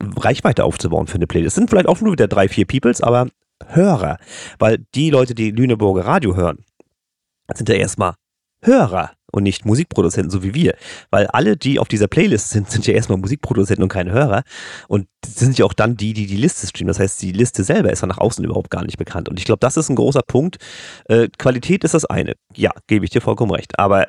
Reichweite 0.00 0.62
aufzubauen 0.62 1.08
für 1.08 1.16
eine 1.16 1.26
Playlist. 1.26 1.48
Das 1.48 1.54
sind 1.56 1.70
vielleicht 1.70 1.88
auch 1.88 2.00
nur 2.00 2.12
wieder 2.12 2.28
drei, 2.28 2.48
vier 2.48 2.66
Peoples, 2.66 3.00
aber 3.00 3.28
Hörer. 3.66 4.18
Weil 4.58 4.84
die 4.94 5.10
Leute, 5.10 5.34
die 5.34 5.50
Lüneburger 5.50 6.06
Radio 6.06 6.36
hören, 6.36 6.58
sind 7.52 7.68
ja 7.68 7.74
erstmal 7.74 8.14
Hörer 8.66 9.12
und 9.32 9.42
nicht 9.42 9.64
Musikproduzenten, 9.64 10.30
so 10.30 10.42
wie 10.42 10.54
wir. 10.54 10.76
Weil 11.10 11.26
alle, 11.26 11.56
die 11.56 11.78
auf 11.78 11.88
dieser 11.88 12.06
Playlist 12.06 12.50
sind, 12.50 12.70
sind 12.70 12.86
ja 12.86 12.94
erstmal 12.94 13.18
Musikproduzenten 13.18 13.82
und 13.82 13.88
keine 13.88 14.12
Hörer. 14.12 14.42
Und 14.88 15.08
sind 15.26 15.58
ja 15.58 15.64
auch 15.64 15.72
dann 15.72 15.96
die, 15.96 16.12
die 16.12 16.26
die 16.26 16.36
Liste 16.36 16.66
streamen. 16.66 16.88
Das 16.88 17.00
heißt, 17.00 17.20
die 17.20 17.32
Liste 17.32 17.64
selber 17.64 17.92
ist 17.92 18.02
ja 18.02 18.06
nach 18.06 18.18
außen 18.18 18.44
überhaupt 18.44 18.70
gar 18.70 18.84
nicht 18.84 18.96
bekannt. 18.96 19.28
Und 19.28 19.38
ich 19.38 19.44
glaube, 19.44 19.60
das 19.60 19.76
ist 19.76 19.88
ein 19.88 19.96
großer 19.96 20.22
Punkt. 20.22 20.58
Äh, 21.06 21.28
Qualität 21.38 21.82
ist 21.84 21.94
das 21.94 22.04
eine. 22.04 22.34
Ja, 22.54 22.70
gebe 22.86 23.04
ich 23.04 23.10
dir 23.10 23.20
vollkommen 23.20 23.50
recht. 23.50 23.78
Aber 23.78 24.06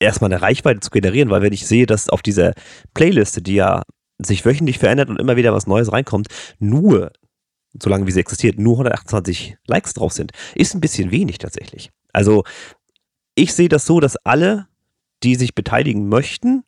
erstmal 0.00 0.32
eine 0.32 0.42
Reichweite 0.42 0.80
zu 0.80 0.90
generieren, 0.90 1.30
weil 1.30 1.42
wenn 1.42 1.52
ich 1.52 1.66
sehe, 1.66 1.86
dass 1.86 2.08
auf 2.08 2.22
dieser 2.22 2.52
Playliste, 2.94 3.42
die 3.42 3.54
ja 3.54 3.82
sich 4.18 4.44
wöchentlich 4.44 4.78
verändert 4.78 5.10
und 5.10 5.20
immer 5.20 5.36
wieder 5.36 5.52
was 5.52 5.66
Neues 5.66 5.92
reinkommt, 5.92 6.28
nur, 6.58 7.12
solange 7.80 8.06
wie 8.06 8.12
sie 8.12 8.20
existiert, 8.20 8.58
nur 8.58 8.74
128 8.74 9.56
Likes 9.66 9.94
drauf 9.94 10.12
sind, 10.12 10.32
ist 10.54 10.74
ein 10.74 10.80
bisschen 10.80 11.10
wenig 11.10 11.38
tatsächlich. 11.38 11.90
Also 12.12 12.44
ich 13.36 13.54
sehe 13.54 13.68
das 13.68 13.86
so, 13.86 14.00
dass 14.00 14.16
alle, 14.16 14.66
die 15.22 15.36
sich 15.36 15.54
beteiligen 15.54 16.08
möchten, 16.08 16.64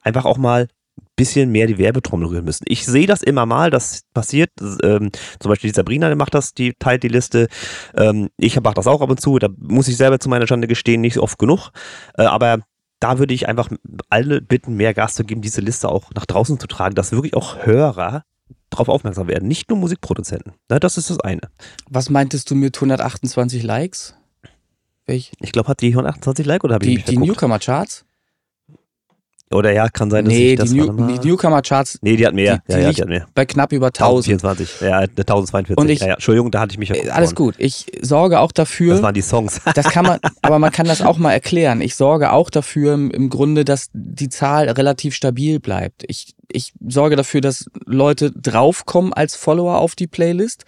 einfach 0.00 0.24
auch 0.24 0.38
mal 0.38 0.68
ein 0.98 1.06
bisschen 1.16 1.50
mehr 1.50 1.66
die 1.66 1.78
Werbetrommel 1.78 2.28
rühren 2.28 2.44
müssen. 2.44 2.64
Ich 2.68 2.86
sehe 2.86 3.06
das 3.06 3.22
immer 3.22 3.44
mal, 3.44 3.70
das 3.70 4.04
passiert. 4.14 4.50
Ähm, 4.82 5.10
zum 5.40 5.48
Beispiel 5.50 5.70
die 5.70 5.74
Sabrina, 5.74 6.08
die 6.08 6.14
macht 6.14 6.34
das, 6.34 6.54
die 6.54 6.74
teilt 6.78 7.02
die 7.02 7.08
Liste. 7.08 7.48
Ähm, 7.96 8.28
ich 8.36 8.58
mache 8.60 8.74
das 8.74 8.86
auch 8.86 9.02
ab 9.02 9.10
und 9.10 9.20
zu. 9.20 9.38
Da 9.38 9.48
muss 9.58 9.88
ich 9.88 9.96
selber 9.96 10.18
zu 10.18 10.28
meiner 10.28 10.46
Schande 10.46 10.68
gestehen, 10.68 11.00
nicht 11.00 11.18
oft 11.18 11.38
genug. 11.38 11.70
Äh, 12.16 12.22
aber 12.22 12.60
da 13.00 13.18
würde 13.18 13.34
ich 13.34 13.48
einfach 13.48 13.68
alle 14.10 14.40
bitten, 14.40 14.74
mehr 14.76 14.94
Gas 14.94 15.14
zu 15.14 15.24
geben, 15.24 15.42
diese 15.42 15.60
Liste 15.60 15.88
auch 15.88 16.10
nach 16.14 16.26
draußen 16.26 16.60
zu 16.60 16.68
tragen, 16.68 16.94
dass 16.94 17.10
wirklich 17.10 17.34
auch 17.34 17.66
Hörer 17.66 18.22
darauf 18.70 18.88
aufmerksam 18.88 19.28
werden, 19.28 19.48
nicht 19.48 19.68
nur 19.68 19.78
Musikproduzenten. 19.78 20.52
Das 20.68 20.96
ist 20.96 21.10
das 21.10 21.20
eine. 21.20 21.40
Was 21.88 22.10
meintest 22.10 22.50
du 22.50 22.54
mit 22.54 22.76
128 22.76 23.62
Likes? 23.64 24.14
Welch? 25.06 25.32
Ich 25.40 25.52
glaube, 25.52 25.68
hat 25.68 25.80
die 25.80 25.88
128 25.88 26.46
Like 26.46 26.64
oder 26.64 26.74
habe 26.74 26.86
ich 26.86 27.04
Die, 27.04 27.12
die 27.12 27.18
Newcomer-Charts? 27.18 28.04
Oder 29.52 29.72
ja, 29.72 29.88
kann 29.88 30.10
sein, 30.10 30.24
dass 30.24 30.32
nee, 30.32 30.52
ich 30.52 30.58
das 30.58 30.70
die, 30.70 30.80
New, 30.80 31.18
die 31.18 31.28
Newcomer-Charts. 31.28 31.98
Nee, 32.00 32.16
die 32.16 32.26
hat 32.26 32.34
mehr. 32.34 32.62
Die, 32.68 32.72
die, 32.72 32.78
ja, 32.78 32.84
ja, 32.84 32.92
die 32.92 33.02
hat 33.02 33.08
mehr. 33.08 33.26
Bei 33.34 33.44
knapp 33.44 33.72
über 33.72 33.88
1000. 33.88 34.42
1024, 34.42 34.80
ja, 34.80 34.98
1042. 35.00 35.76
Und 35.76 35.90
ich, 35.90 36.00
ja, 36.00 36.08
ja. 36.08 36.14
Entschuldigung, 36.14 36.50
da 36.50 36.60
hatte 36.60 36.72
ich 36.72 36.78
mich 36.78 36.88
ja 36.88 36.96
äh, 36.96 37.10
Alles 37.10 37.34
gut. 37.34 37.54
Ich 37.58 37.86
sorge 38.00 38.40
auch 38.40 38.52
dafür. 38.52 38.94
Das 38.94 39.02
waren 39.02 39.14
die 39.14 39.22
Songs. 39.22 39.60
das 39.74 39.90
kann 39.90 40.06
man, 40.06 40.18
aber 40.40 40.58
man 40.58 40.72
kann 40.72 40.86
das 40.86 41.02
auch 41.02 41.18
mal 41.18 41.32
erklären. 41.32 41.80
Ich 41.80 41.96
sorge 41.96 42.32
auch 42.32 42.50
dafür 42.50 42.94
im, 42.94 43.10
im 43.10 43.28
Grunde, 43.28 43.64
dass 43.64 43.88
die 43.92 44.28
Zahl 44.28 44.68
relativ 44.68 45.14
stabil 45.14 45.60
bleibt. 45.60 46.04
Ich 46.06 46.34
ich 46.54 46.72
sorge 46.86 47.16
dafür, 47.16 47.40
dass 47.40 47.66
Leute 47.84 48.30
draufkommen 48.30 49.12
als 49.12 49.36
Follower 49.36 49.78
auf 49.78 49.94
die 49.94 50.06
Playlist, 50.06 50.64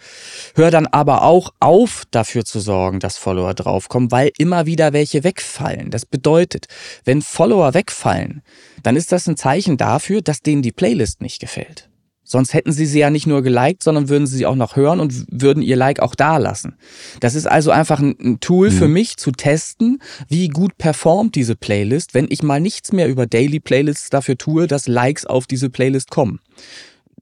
höre 0.55 0.71
dann 0.71 0.87
aber 0.87 1.23
auch 1.23 1.53
auf, 1.59 2.03
dafür 2.11 2.45
zu 2.45 2.59
sorgen, 2.59 2.99
dass 2.99 3.17
Follower 3.17 3.53
draufkommen, 3.53 4.11
weil 4.11 4.31
immer 4.37 4.65
wieder 4.65 4.93
welche 4.93 5.23
wegfallen. 5.23 5.91
Das 5.91 6.05
bedeutet, 6.05 6.67
wenn 7.03 7.21
Follower 7.21 7.73
wegfallen, 7.73 8.41
dann 8.83 8.95
ist 8.95 9.11
das 9.11 9.27
ein 9.27 9.37
Zeichen 9.37 9.77
dafür, 9.77 10.21
dass 10.21 10.41
denen 10.41 10.61
die 10.61 10.71
Playlist 10.71 11.21
nicht 11.21 11.39
gefällt. 11.39 11.89
Sonst 12.27 12.55
hätten 12.55 12.71
sie 12.71 12.87
sie 12.87 12.99
ja 12.99 13.11
nicht 13.11 13.27
nur 13.27 13.43
geliked, 13.43 13.83
sondern 13.83 14.09
würden 14.09 14.25
sie 14.25 14.37
sie 14.37 14.45
auch 14.47 14.55
noch 14.55 14.75
hören 14.75 14.99
und 14.99 15.13
würden 15.29 15.61
ihr 15.61 15.75
Like 15.75 15.99
auch 15.99 16.15
da 16.15 16.37
lassen. 16.37 16.75
Das 17.19 17.35
ist 17.35 17.45
also 17.45 17.69
einfach 17.69 17.99
ein, 17.99 18.39
Tool 18.41 18.71
mhm. 18.71 18.73
für 18.73 18.87
mich 18.87 19.17
zu 19.17 19.31
testen, 19.31 19.99
wie 20.27 20.47
gut 20.47 20.77
performt 20.79 21.35
diese 21.35 21.55
Playlist, 21.55 22.15
wenn 22.15 22.25
ich 22.29 22.41
mal 22.41 22.59
nichts 22.59 22.91
mehr 22.91 23.07
über 23.07 23.27
Daily 23.27 23.59
Playlists 23.59 24.09
dafür 24.09 24.37
tue, 24.37 24.65
dass 24.65 24.87
Likes 24.87 25.25
auf 25.25 25.45
diese 25.45 25.69
Playlist 25.69 26.09
kommen. 26.09 26.39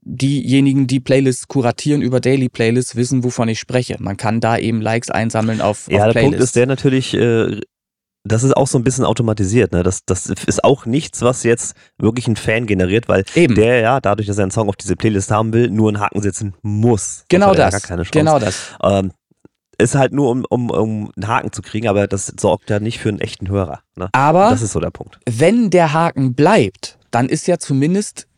Diejenigen, 0.00 0.86
die 0.86 1.00
Playlists 1.00 1.48
kuratieren 1.48 2.00
über 2.00 2.20
Daily 2.20 2.48
Playlists, 2.48 2.96
wissen, 2.96 3.24
wovon 3.24 3.48
ich 3.48 3.60
spreche. 3.60 3.96
Man 4.00 4.16
kann 4.16 4.40
da 4.40 4.56
eben 4.56 4.80
Likes 4.80 5.10
einsammeln 5.10 5.60
auf, 5.60 5.86
ja, 5.90 6.06
auf 6.06 6.12
Playlists. 6.12 6.14
Ja, 6.14 6.20
der 6.20 6.20
Punkt 6.20 6.40
ist 6.40 6.56
der 6.56 6.66
natürlich, 6.66 7.14
äh, 7.14 7.60
das 8.24 8.42
ist 8.42 8.56
auch 8.56 8.66
so 8.66 8.78
ein 8.78 8.84
bisschen 8.84 9.04
automatisiert. 9.04 9.72
Ne? 9.72 9.82
Das, 9.82 10.04
das 10.06 10.26
ist 10.26 10.64
auch 10.64 10.86
nichts, 10.86 11.20
was 11.20 11.42
jetzt 11.42 11.76
wirklich 11.98 12.26
ein 12.26 12.36
Fan 12.36 12.66
generiert, 12.66 13.08
weil 13.08 13.24
Eben. 13.34 13.54
der 13.54 13.80
ja 13.80 14.00
dadurch, 14.00 14.26
dass 14.26 14.38
er 14.38 14.44
einen 14.44 14.50
Song 14.50 14.68
auf 14.68 14.76
diese 14.76 14.96
Playlist 14.96 15.30
haben 15.30 15.52
will, 15.52 15.70
nur 15.70 15.88
einen 15.88 16.00
Haken 16.00 16.22
setzen 16.22 16.54
muss. 16.62 17.24
Genau 17.28 17.54
das. 17.54 17.82
Genau 18.10 18.38
das. 18.38 18.70
Ähm, 18.82 19.12
ist 19.76 19.94
halt 19.94 20.12
nur, 20.12 20.30
um, 20.30 20.44
um, 20.48 20.70
um 20.70 21.12
einen 21.16 21.28
Haken 21.28 21.52
zu 21.52 21.60
kriegen, 21.60 21.88
aber 21.88 22.06
das 22.06 22.32
sorgt 22.38 22.70
ja 22.70 22.80
nicht 22.80 22.98
für 22.98 23.08
einen 23.08 23.20
echten 23.20 23.48
Hörer. 23.48 23.80
Ne? 23.96 24.08
Aber 24.12 24.50
das 24.50 24.62
ist 24.62 24.72
so 24.72 24.80
der 24.80 24.90
Punkt. 24.90 25.18
Wenn 25.28 25.70
der 25.70 25.92
Haken 25.92 26.34
bleibt, 26.34 26.98
dann 27.10 27.28
ist 27.28 27.46
ja 27.46 27.58
zumindest 27.58 28.28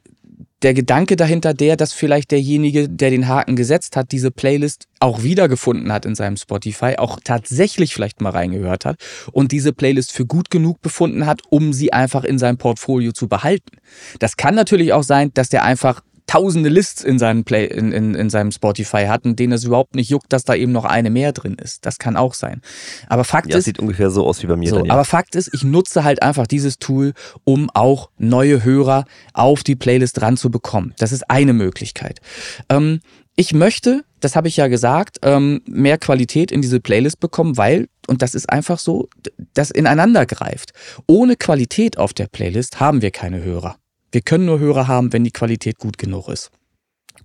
der 0.62 0.75
Gedanke 0.75 1.16
dahinter 1.16 1.52
der, 1.54 1.76
dass 1.76 1.92
vielleicht 1.92 2.30
derjenige, 2.30 2.88
der 2.88 3.10
den 3.10 3.28
Haken 3.28 3.56
gesetzt 3.56 3.96
hat, 3.96 4.12
diese 4.12 4.30
Playlist 4.30 4.86
auch 5.00 5.22
wiedergefunden 5.22 5.92
hat 5.92 6.06
in 6.06 6.14
seinem 6.14 6.36
Spotify, 6.36 6.94
auch 6.96 7.20
tatsächlich 7.22 7.92
vielleicht 7.92 8.20
mal 8.20 8.30
reingehört 8.30 8.84
hat 8.84 8.96
und 9.32 9.52
diese 9.52 9.72
Playlist 9.72 10.12
für 10.12 10.25
gut 10.25 10.50
genug 10.50 10.80
befunden 10.80 11.26
hat, 11.26 11.42
um 11.50 11.72
sie 11.72 11.92
einfach 11.92 12.25
in 12.25 12.38
seinem 12.38 12.56
Portfolio 12.56 13.12
zu 13.12 13.28
behalten. 13.28 13.76
Das 14.18 14.36
kann 14.36 14.54
natürlich 14.54 14.92
auch 14.92 15.02
sein, 15.02 15.30
dass 15.34 15.50
der 15.50 15.64
einfach 15.64 16.02
tausende 16.26 16.68
Lists 16.68 17.04
in 17.04 17.18
seinem, 17.18 17.45
Play, 17.45 17.66
in, 17.66 17.92
in, 17.92 18.14
in 18.14 18.30
seinem 18.30 18.50
Spotify 18.50 19.06
hatten, 19.06 19.37
denen 19.37 19.52
es 19.52 19.64
überhaupt 19.64 19.95
nicht 19.95 20.11
juckt, 20.11 20.33
dass 20.33 20.45
da 20.45 20.54
eben 20.54 20.73
noch 20.73 20.85
eine 20.85 21.11
mehr 21.11 21.33
drin 21.33 21.56
ist. 21.62 21.87
Das 21.87 21.99
kann 21.99 22.16
auch 22.16 22.35
sein. 22.35 22.62
Aber 23.09 23.25
Fakt 23.25 23.50
ja, 23.50 23.59
ist. 23.59 23.64
sieht 23.64 23.78
ungefähr 23.78 24.11
so 24.11 24.26
aus 24.26 24.42
wie 24.42 24.47
bei 24.47 24.56
mir. 24.56 24.71
So, 24.71 24.85
aber 24.88 25.04
Fakt 25.04 25.35
ist, 25.35 25.52
ich 25.54 25.62
nutze 25.64 26.04
halt 26.04 26.23
einfach 26.23 26.47
dieses 26.47 26.78
Tool, 26.78 27.12
um 27.45 27.71
auch 27.75 28.11
neue 28.18 28.64
Hörer 28.64 29.04
auf 29.35 29.62
die 29.62 29.76
Playlist 29.76 30.21
ranzubekommen. 30.21 30.95
Das 30.99 31.12
ist 31.12 31.30
eine 31.30 31.52
Möglichkeit. 31.52 32.21
Ähm, 32.68 33.00
ich 33.37 33.52
möchte, 33.52 34.02
das 34.21 34.35
habe 34.35 34.49
ich 34.49 34.56
ja 34.56 34.66
gesagt, 34.66 35.18
ähm, 35.23 35.61
mehr 35.66 35.99
Qualität 35.99 36.50
in 36.50 36.62
diese 36.62 36.80
Playlist 36.80 37.21
bekommen, 37.21 37.59
weil, 37.59 37.88
und 38.09 38.23
das 38.23 38.35
ist 38.35 38.49
einfach 38.49 38.78
so, 38.78 39.09
das 39.52 39.71
ineinander 39.71 40.25
greift. 40.25 40.73
Ohne 41.06 41.37
Qualität 41.37 41.99
auf 41.99 42.14
der 42.14 42.26
Playlist 42.26 42.80
haben 42.80 43.02
wir 43.02 43.11
keine 43.11 43.42
Hörer. 43.42 43.76
Wir 44.16 44.23
können 44.23 44.46
nur 44.46 44.61
Hörer 44.61 44.88
haben, 44.88 45.12
wenn 45.12 45.25
die 45.25 45.30
Qualität 45.30 45.76
gut 45.76 45.99
genug 45.99 46.30
ist. 46.30 46.50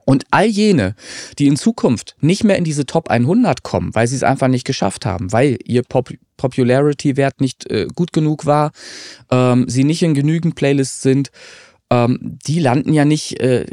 Und 0.03 0.25
all 0.29 0.45
jene, 0.45 0.93
die 1.39 1.48
in 1.48 1.55
Zukunft 1.55 2.17
nicht 2.19 2.43
mehr 2.43 2.57
in 2.57 2.65
diese 2.65 2.86
Top 2.86 3.10
100 3.10 3.63
kommen, 3.63 3.95
weil 3.95 4.07
sie 4.07 4.17
es 4.17 4.24
einfach 4.24 4.50
nicht 4.50 4.65
geschafft 4.65 5.05
haben, 5.05 5.31
weil 5.31 5.57
ihr 5.63 5.83
Pop 5.83 6.10
Popularity-Wert 6.36 7.39
nicht 7.39 7.71
äh, 7.71 7.88
gut 7.95 8.12
genug 8.12 8.45
war, 8.45 8.71
ähm, 9.31 9.69
sie 9.69 9.86
nicht 9.86 10.03
in 10.03 10.13
genügend 10.13 10.55
Playlists 10.55 11.01
sind, 11.01 11.31
ähm, 11.89 12.17
die 12.45 12.60
landen 12.60 12.91
ja 12.91 13.05
nicht 13.05 13.39
äh, 13.39 13.65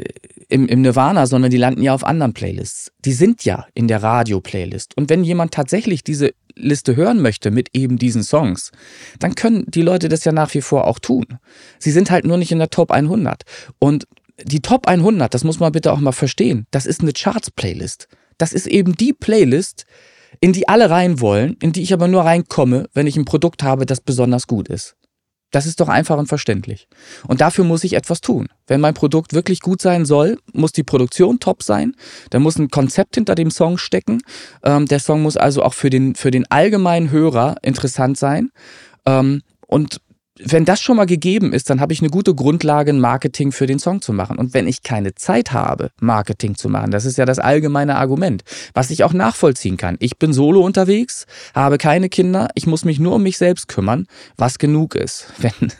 im, 0.47 0.69
im 0.69 0.81
Nirvana, 0.81 1.25
sondern 1.25 1.51
die 1.51 1.57
landen 1.57 1.81
ja 1.81 1.93
auf 1.93 2.05
anderen 2.05 2.33
Playlists. 2.33 2.93
Die 3.03 3.11
sind 3.11 3.43
ja 3.43 3.65
in 3.73 3.89
der 3.89 4.01
Radio-Playlist. 4.01 4.95
Und 4.95 5.09
wenn 5.09 5.25
jemand 5.25 5.53
tatsächlich 5.53 6.05
diese 6.05 6.31
Liste 6.59 6.95
hören 6.95 7.21
möchte 7.21 7.51
mit 7.51 7.69
eben 7.73 7.97
diesen 7.97 8.23
Songs, 8.23 8.71
dann 9.19 9.35
können 9.35 9.65
die 9.67 9.81
Leute 9.81 10.09
das 10.09 10.25
ja 10.25 10.31
nach 10.31 10.53
wie 10.53 10.61
vor 10.61 10.85
auch 10.85 10.99
tun. 10.99 11.25
Sie 11.79 11.91
sind 11.91 12.11
halt 12.11 12.25
nur 12.25 12.37
nicht 12.37 12.51
in 12.51 12.59
der 12.59 12.69
Top 12.69 12.91
100. 12.91 13.43
Und 13.79 14.07
die 14.43 14.61
Top 14.61 14.87
100, 14.87 15.33
das 15.33 15.43
muss 15.43 15.59
man 15.59 15.71
bitte 15.71 15.91
auch 15.91 15.99
mal 15.99 16.11
verstehen, 16.11 16.65
das 16.71 16.85
ist 16.85 17.01
eine 17.01 17.13
Charts-Playlist. 17.13 18.07
Das 18.37 18.53
ist 18.53 18.67
eben 18.67 18.95
die 18.95 19.13
Playlist, 19.13 19.85
in 20.39 20.53
die 20.53 20.67
alle 20.67 20.89
rein 20.89 21.19
wollen, 21.19 21.57
in 21.61 21.73
die 21.73 21.81
ich 21.81 21.93
aber 21.93 22.07
nur 22.07 22.23
reinkomme, 22.23 22.87
wenn 22.93 23.07
ich 23.07 23.17
ein 23.17 23.25
Produkt 23.25 23.63
habe, 23.63 23.85
das 23.85 24.01
besonders 24.01 24.47
gut 24.47 24.69
ist. 24.69 24.95
Das 25.51 25.65
ist 25.65 25.79
doch 25.79 25.89
einfach 25.89 26.17
und 26.17 26.27
verständlich. 26.27 26.87
Und 27.27 27.41
dafür 27.41 27.63
muss 27.63 27.83
ich 27.83 27.93
etwas 27.93 28.21
tun. 28.21 28.49
Wenn 28.67 28.81
mein 28.81 28.93
Produkt 28.93 29.33
wirklich 29.33 29.61
gut 29.61 29.81
sein 29.81 30.05
soll, 30.05 30.37
muss 30.53 30.71
die 30.71 30.83
Produktion 30.83 31.39
top 31.39 31.63
sein. 31.63 31.95
Da 32.29 32.39
muss 32.39 32.57
ein 32.59 32.69
Konzept 32.69 33.15
hinter 33.15 33.33
dem 33.35 33.49
Song 33.49 33.77
stecken. 33.77 34.21
Ähm, 34.63 34.85
der 34.85 34.99
Song 34.99 35.21
muss 35.23 35.37
also 35.37 35.63
auch 35.63 35.73
für 35.73 35.89
den, 35.89 36.13
für 36.13 36.29
den 36.29 36.49
allgemeinen 36.51 37.09
Hörer 37.09 37.55
interessant 37.63 38.17
sein. 38.17 38.51
Ähm, 39.05 39.41
und 39.65 40.01
wenn 40.41 40.65
das 40.65 40.81
schon 40.81 40.97
mal 40.97 41.05
gegeben 41.05 41.53
ist, 41.53 41.69
dann 41.69 41.81
habe 41.81 41.93
ich 41.93 42.01
eine 42.01 42.09
gute 42.09 42.33
Grundlage, 42.33 42.91
ein 42.91 42.99
Marketing 42.99 43.51
für 43.51 43.67
den 43.67 43.79
Song 43.79 44.01
zu 44.01 44.13
machen. 44.13 44.37
Und 44.37 44.53
wenn 44.53 44.67
ich 44.67 44.83
keine 44.83 45.13
Zeit 45.15 45.51
habe, 45.51 45.91
Marketing 45.99 46.55
zu 46.55 46.69
machen, 46.69 46.91
das 46.91 47.05
ist 47.05 47.17
ja 47.17 47.25
das 47.25 47.39
allgemeine 47.39 47.97
Argument, 47.97 48.43
was 48.73 48.89
ich 48.89 49.03
auch 49.03 49.13
nachvollziehen 49.13 49.77
kann. 49.77 49.97
Ich 49.99 50.17
bin 50.17 50.33
solo 50.33 50.61
unterwegs, 50.61 51.25
habe 51.53 51.77
keine 51.77 52.09
Kinder, 52.09 52.49
ich 52.55 52.67
muss 52.67 52.85
mich 52.85 52.99
nur 52.99 53.15
um 53.15 53.23
mich 53.23 53.37
selbst 53.37 53.67
kümmern, 53.67 54.07
was 54.37 54.59
genug 54.59 54.95
ist. 54.95 55.27
Wenn, 55.39 55.71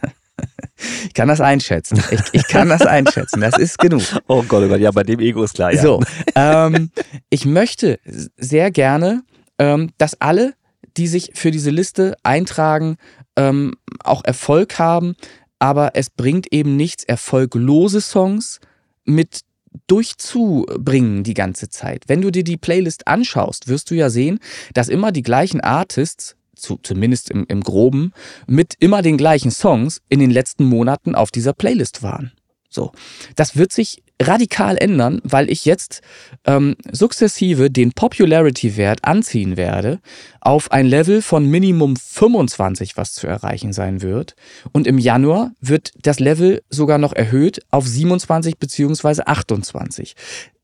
ich 1.05 1.13
kann 1.13 1.27
das 1.27 1.41
einschätzen. 1.41 2.01
Ich, 2.11 2.21
ich, 2.33 2.47
kann 2.47 2.69
das 2.69 2.81
einschätzen. 2.81 3.41
Das 3.41 3.57
ist 3.57 3.77
genug. 3.79 4.01
Oh 4.27 4.43
Gott, 4.43 4.63
oh 4.63 4.67
Gott, 4.67 4.79
ja, 4.79 4.91
bei 4.91 5.03
dem 5.03 5.19
Ego 5.19 5.43
ist 5.43 5.55
klar. 5.55 5.73
Ja. 5.73 5.81
So, 5.81 6.01
ähm, 6.35 6.91
ich 7.29 7.45
möchte 7.45 7.99
sehr 8.37 8.71
gerne, 8.71 9.23
ähm, 9.57 9.91
dass 9.97 10.19
alle, 10.21 10.53
die 10.97 11.07
sich 11.07 11.31
für 11.33 11.51
diese 11.51 11.71
Liste 11.71 12.15
eintragen, 12.23 12.97
ähm, 13.39 13.75
auch 14.03 14.23
Erfolg 14.25 14.77
haben, 14.79 15.15
aber 15.59 15.91
es 15.93 16.09
bringt 16.09 16.51
eben 16.51 16.75
nichts, 16.75 17.05
erfolglose 17.05 18.01
Songs 18.01 18.59
mit 19.05 19.41
durchzubringen 19.87 21.23
die 21.23 21.33
ganze 21.33 21.69
Zeit. 21.69 22.03
Wenn 22.07 22.21
du 22.21 22.31
dir 22.31 22.43
die 22.43 22.57
Playlist 22.57 23.07
anschaust, 23.07 23.67
wirst 23.67 23.91
du 23.91 23.95
ja 23.95 24.09
sehen, 24.09 24.39
dass 24.73 24.89
immer 24.89 25.11
die 25.11 25.21
gleichen 25.21 25.61
Artists, 25.61 26.35
zu, 26.55 26.77
zumindest 26.83 27.29
im, 27.29 27.45
im 27.47 27.61
groben, 27.61 28.11
mit 28.45 28.73
immer 28.79 29.01
den 29.01 29.17
gleichen 29.17 29.51
Songs 29.51 30.01
in 30.09 30.19
den 30.19 30.31
letzten 30.31 30.65
Monaten 30.65 31.15
auf 31.15 31.31
dieser 31.31 31.53
Playlist 31.53 32.03
waren. 32.03 32.33
So, 32.69 32.91
das 33.35 33.55
wird 33.55 33.71
sich 33.71 34.03
radikal 34.21 34.77
ändern, 34.77 35.21
weil 35.23 35.49
ich 35.49 35.65
jetzt 35.65 36.01
ähm, 36.45 36.75
sukzessive 36.91 37.71
den 37.71 37.93
Popularity-Wert 37.93 39.03
anziehen 39.03 39.57
werde 39.57 39.99
auf 40.41 40.71
ein 40.71 40.85
Level 40.85 41.21
von 41.21 41.45
Minimum 41.45 41.95
25, 41.95 42.97
was 42.97 43.13
zu 43.13 43.27
erreichen 43.27 43.73
sein 43.73 44.01
wird. 44.01 44.35
Und 44.71 44.87
im 44.87 44.97
Januar 44.97 45.51
wird 45.61 45.91
das 46.01 46.19
Level 46.19 46.61
sogar 46.69 46.97
noch 46.97 47.13
erhöht 47.13 47.61
auf 47.71 47.87
27 47.87 48.57
beziehungsweise 48.57 49.27
28. 49.27 50.15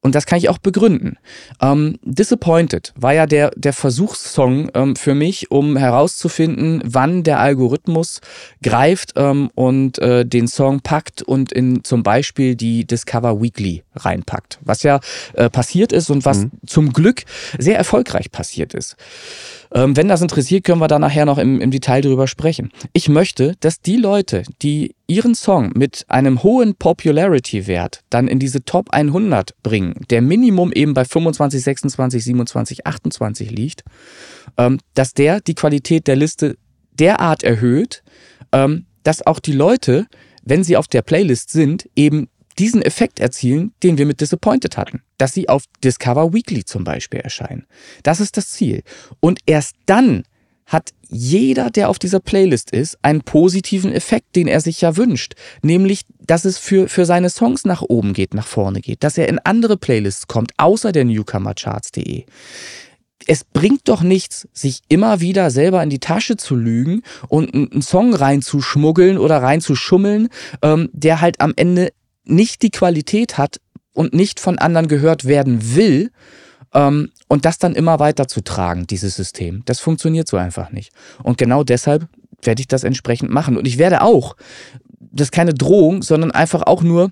Und 0.05 0.13
das 0.13 0.27
kann 0.27 0.37
ich 0.37 0.49
auch 0.49 0.59
begründen. 0.59 1.17
Ähm, 1.59 1.97
Disappointed 2.03 2.93
war 2.95 3.15
ja 3.15 3.25
der, 3.25 3.49
der 3.55 3.73
Versuchssong 3.73 4.69
ähm, 4.75 4.95
für 4.95 5.15
mich, 5.15 5.49
um 5.49 5.77
herauszufinden, 5.77 6.79
wann 6.85 7.23
der 7.23 7.39
Algorithmus 7.39 8.21
greift 8.61 9.13
ähm, 9.15 9.49
und 9.55 9.97
äh, 9.97 10.23
den 10.23 10.47
Song 10.47 10.81
packt 10.81 11.23
und 11.23 11.51
in 11.51 11.83
zum 11.83 12.03
Beispiel 12.03 12.55
die 12.55 12.85
Discover 12.85 13.39
Weekly 13.45 13.83
reinpackt. 13.95 14.59
Was 14.63 14.83
ja 14.83 14.99
äh, 15.33 15.49
passiert 15.49 15.91
ist 15.91 16.09
und 16.09 16.25
was 16.25 16.45
mhm. 16.45 16.51
zum 16.65 16.93
Glück 16.93 17.23
sehr 17.57 17.77
erfolgreich 17.77 18.31
passiert 18.31 18.73
ist. 18.73 18.95
Ähm, 19.71 19.95
wenn 19.95 20.07
das 20.07 20.21
interessiert, 20.21 20.63
können 20.63 20.79
wir 20.79 20.87
da 20.87 20.99
nachher 20.99 21.25
noch 21.25 21.37
im, 21.37 21.61
im 21.61 21.69
Detail 21.69 22.01
drüber 22.01 22.27
sprechen. 22.27 22.71
Ich 22.93 23.09
möchte, 23.09 23.55
dass 23.59 23.81
die 23.81 23.97
Leute, 23.97 24.43
die 24.61 24.95
ihren 25.07 25.35
Song 25.35 25.71
mit 25.75 26.05
einem 26.07 26.43
hohen 26.43 26.75
Popularity-Wert 26.75 28.01
dann 28.09 28.27
in 28.27 28.39
diese 28.39 28.63
Top 28.63 28.89
100 28.91 29.53
bringen, 29.61 29.95
der 30.09 30.21
Minimum 30.21 30.71
eben 30.71 30.93
bei 30.93 31.05
25, 31.05 31.61
26, 31.61 32.23
27, 32.23 32.87
28 32.87 33.51
liegt, 33.51 33.83
ähm, 34.57 34.79
dass 34.93 35.13
der 35.13 35.41
die 35.41 35.55
Qualität 35.55 36.07
der 36.07 36.15
Liste 36.15 36.57
derart 36.93 37.43
erhöht, 37.43 38.03
ähm, 38.51 38.85
dass 39.03 39.25
auch 39.25 39.39
die 39.39 39.51
Leute, 39.51 40.07
wenn 40.43 40.63
sie 40.63 40.77
auf 40.77 40.87
der 40.87 41.01
Playlist 41.01 41.51
sind, 41.51 41.89
eben 41.95 42.27
diesen 42.59 42.81
Effekt 42.81 43.19
erzielen, 43.19 43.73
den 43.83 43.97
wir 43.97 44.05
mit 44.05 44.21
Disappointed 44.21 44.77
hatten, 44.77 45.01
dass 45.17 45.33
sie 45.33 45.49
auf 45.49 45.63
Discover 45.83 46.33
Weekly 46.33 46.65
zum 46.65 46.83
Beispiel 46.83 47.19
erscheinen. 47.19 47.65
Das 48.03 48.19
ist 48.19 48.37
das 48.37 48.49
Ziel. 48.49 48.83
Und 49.19 49.39
erst 49.45 49.75
dann 49.85 50.23
hat 50.65 50.91
jeder, 51.07 51.69
der 51.69 51.89
auf 51.89 51.99
dieser 51.99 52.19
Playlist 52.19 52.71
ist, 52.71 52.97
einen 53.03 53.21
positiven 53.21 53.91
Effekt, 53.91 54.35
den 54.35 54.47
er 54.47 54.61
sich 54.61 54.81
ja 54.81 54.97
wünscht. 54.97 55.35
Nämlich, 55.61 56.01
dass 56.19 56.43
es 56.43 56.57
für, 56.57 56.89
für 56.89 57.05
seine 57.05 57.29
Songs 57.29 57.65
nach 57.65 57.83
oben 57.83 58.13
geht, 58.13 58.33
nach 58.33 58.47
vorne 58.47 58.81
geht, 58.81 59.03
dass 59.03 59.17
er 59.17 59.29
in 59.29 59.39
andere 59.39 59.77
Playlists 59.77 60.27
kommt, 60.27 60.53
außer 60.57 60.91
der 60.91 61.05
Newcomercharts.de 61.05 62.25
es 63.27 63.43
bringt 63.43 63.87
doch 63.87 64.01
nichts, 64.01 64.47
sich 64.53 64.81
immer 64.87 65.19
wieder 65.19 65.49
selber 65.49 65.81
in 65.81 65.89
die 65.89 65.99
Tasche 65.99 66.37
zu 66.37 66.55
lügen 66.55 67.01
und 67.27 67.53
einen 67.53 67.81
Song 67.81 68.13
reinzuschmuggeln 68.13 69.17
oder 69.17 69.41
reinzuschummeln, 69.41 70.29
ähm, 70.61 70.89
der 70.93 71.21
halt 71.21 71.41
am 71.41 71.53
Ende 71.55 71.91
nicht 72.25 72.61
die 72.61 72.71
Qualität 72.71 73.37
hat 73.37 73.59
und 73.93 74.13
nicht 74.13 74.39
von 74.39 74.59
anderen 74.59 74.87
gehört 74.87 75.25
werden 75.25 75.75
will 75.75 76.11
ähm, 76.73 77.11
und 77.27 77.45
das 77.45 77.57
dann 77.57 77.73
immer 77.73 77.99
weiter 77.99 78.27
zu 78.27 78.41
tragen, 78.41 78.87
dieses 78.87 79.15
System. 79.15 79.63
Das 79.65 79.79
funktioniert 79.79 80.27
so 80.27 80.37
einfach 80.37 80.71
nicht. 80.71 80.91
Und 81.23 81.37
genau 81.37 81.63
deshalb 81.63 82.07
werde 82.43 82.61
ich 82.61 82.67
das 82.67 82.83
entsprechend 82.83 83.31
machen. 83.31 83.57
Und 83.57 83.65
ich 83.67 83.77
werde 83.77 84.01
auch, 84.01 84.35
das 84.99 85.27
ist 85.27 85.31
keine 85.31 85.53
Drohung, 85.53 86.03
sondern 86.03 86.31
einfach 86.31 86.63
auch 86.63 86.83
nur 86.83 87.11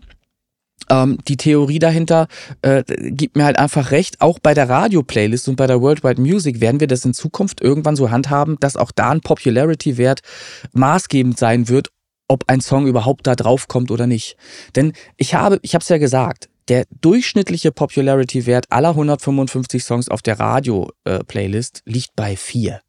ähm, 0.89 1.17
die 1.27 1.37
Theorie 1.37 1.79
dahinter 1.79 2.27
äh, 2.61 2.83
gibt 2.83 3.37
mir 3.37 3.45
halt 3.45 3.57
einfach 3.57 3.91
recht. 3.91 4.21
Auch 4.21 4.39
bei 4.39 4.53
der 4.53 4.69
Radio-Playlist 4.69 5.47
und 5.47 5.55
bei 5.55 5.67
der 5.67 5.81
Worldwide 5.81 6.21
Music 6.21 6.61
werden 6.61 6.79
wir 6.79 6.87
das 6.87 7.05
in 7.05 7.13
Zukunft 7.13 7.61
irgendwann 7.61 7.95
so 7.95 8.11
handhaben, 8.11 8.57
dass 8.59 8.75
auch 8.75 8.91
da 8.91 9.11
ein 9.11 9.21
Popularity-Wert 9.21 10.21
maßgebend 10.73 11.37
sein 11.37 11.69
wird, 11.69 11.89
ob 12.27 12.45
ein 12.47 12.61
Song 12.61 12.87
überhaupt 12.87 13.27
da 13.27 13.35
drauf 13.35 13.67
kommt 13.67 13.91
oder 13.91 14.07
nicht. 14.07 14.37
Denn 14.75 14.93
ich 15.17 15.33
habe, 15.33 15.59
ich 15.61 15.73
habe 15.75 15.83
es 15.83 15.89
ja 15.89 15.97
gesagt, 15.97 16.49
der 16.69 16.85
durchschnittliche 17.01 17.71
Popularity-Wert 17.71 18.67
aller 18.69 18.89
155 18.89 19.83
Songs 19.83 20.09
auf 20.09 20.21
der 20.21 20.39
Radio-Playlist 20.39 21.81
liegt 21.85 22.15
bei 22.15 22.37
vier. 22.37 22.81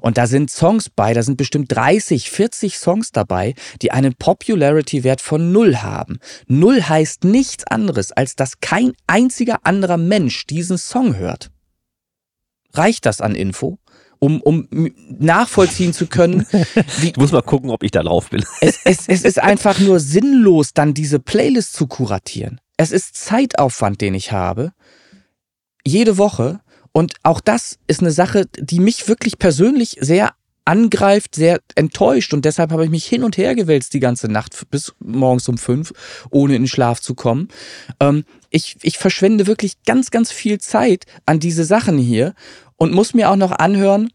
Und 0.00 0.16
da 0.16 0.26
sind 0.26 0.50
Songs 0.50 0.88
bei, 0.90 1.12
da 1.12 1.22
sind 1.22 1.36
bestimmt 1.36 1.74
30, 1.74 2.30
40 2.30 2.78
Songs 2.78 3.12
dabei, 3.12 3.54
die 3.80 3.90
einen 3.90 4.14
Popularity-Wert 4.14 5.20
von 5.20 5.52
null 5.52 5.78
haben. 5.78 6.18
Null 6.46 6.82
heißt 6.82 7.24
nichts 7.24 7.64
anderes, 7.66 8.12
als 8.12 8.36
dass 8.36 8.60
kein 8.60 8.92
einziger 9.06 9.60
anderer 9.64 9.96
Mensch 9.96 10.46
diesen 10.46 10.78
Song 10.78 11.16
hört. 11.16 11.50
Reicht 12.72 13.04
das 13.04 13.20
an 13.20 13.34
Info? 13.34 13.78
Um, 14.22 14.40
um 14.40 14.68
nachvollziehen 15.18 15.92
zu 15.92 16.06
können. 16.06 16.46
Wie, 17.00 17.08
ich 17.08 17.16
muss 17.16 17.32
mal 17.32 17.42
gucken, 17.42 17.70
ob 17.70 17.82
ich 17.82 17.90
da 17.90 18.04
drauf 18.04 18.30
bin. 18.30 18.44
Es, 18.60 18.78
es, 18.84 19.08
es 19.08 19.24
ist 19.24 19.42
einfach 19.42 19.80
nur 19.80 19.98
sinnlos, 19.98 20.72
dann 20.72 20.94
diese 20.94 21.18
Playlist 21.18 21.72
zu 21.72 21.88
kuratieren. 21.88 22.60
Es 22.76 22.92
ist 22.92 23.16
Zeitaufwand, 23.16 24.00
den 24.00 24.14
ich 24.14 24.30
habe. 24.30 24.72
Jede 25.84 26.16
Woche. 26.18 26.60
Und 26.92 27.14
auch 27.24 27.40
das 27.40 27.78
ist 27.88 28.00
eine 28.00 28.12
Sache, 28.12 28.46
die 28.56 28.78
mich 28.78 29.08
wirklich 29.08 29.38
persönlich 29.38 29.96
sehr 30.00 30.34
angreift, 30.64 31.34
sehr 31.34 31.60
enttäuscht 31.74 32.32
und 32.32 32.44
deshalb 32.44 32.70
habe 32.70 32.84
ich 32.84 32.90
mich 32.90 33.04
hin 33.04 33.24
und 33.24 33.36
her 33.36 33.56
gewälzt 33.56 33.94
die 33.94 34.00
ganze 34.00 34.28
Nacht 34.28 34.70
bis 34.70 34.94
morgens 35.00 35.48
um 35.48 35.58
fünf, 35.58 35.92
ohne 36.30 36.54
in 36.54 36.62
den 36.62 36.68
Schlaf 36.68 37.00
zu 37.00 37.16
kommen. 37.16 37.48
Ähm, 37.98 38.24
ich, 38.50 38.76
ich 38.82 38.98
verschwende 38.98 39.48
wirklich 39.48 39.82
ganz, 39.84 40.12
ganz 40.12 40.30
viel 40.30 40.60
Zeit 40.60 41.06
an 41.26 41.40
diese 41.40 41.64
Sachen 41.64 41.98
hier 41.98 42.34
und 42.82 42.92
muss 42.92 43.14
mir 43.14 43.30
auch 43.30 43.36
noch 43.36 43.52
anhören, 43.52 44.10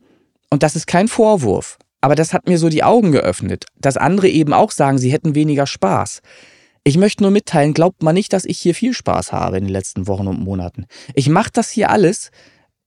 und 0.49 0.61
das 0.61 0.75
ist 0.75 0.87
kein 0.87 1.07
Vorwurf, 1.07 1.77
aber 2.01 2.15
das 2.15 2.33
hat 2.33 2.49
mir 2.49 2.57
so 2.57 2.67
die 2.67 2.83
Augen 2.83 3.13
geöffnet, 3.13 3.63
dass 3.79 3.95
andere 3.95 4.27
eben 4.27 4.51
auch 4.51 4.71
sagen, 4.71 4.97
sie 4.97 5.09
hätten 5.09 5.35
weniger 5.35 5.65
Spaß. 5.65 6.19
Ich 6.83 6.97
möchte 6.97 7.23
nur 7.23 7.31
mitteilen, 7.31 7.73
glaubt 7.73 8.03
mal 8.03 8.11
nicht, 8.11 8.33
dass 8.33 8.43
ich 8.43 8.59
hier 8.59 8.75
viel 8.75 8.93
Spaß 8.93 9.31
habe 9.31 9.57
in 9.57 9.63
den 9.63 9.71
letzten 9.71 10.05
Wochen 10.05 10.27
und 10.27 10.41
Monaten. 10.41 10.85
Ich 11.13 11.29
mache 11.29 11.49
das 11.53 11.69
hier 11.69 11.89
alles, 11.89 12.29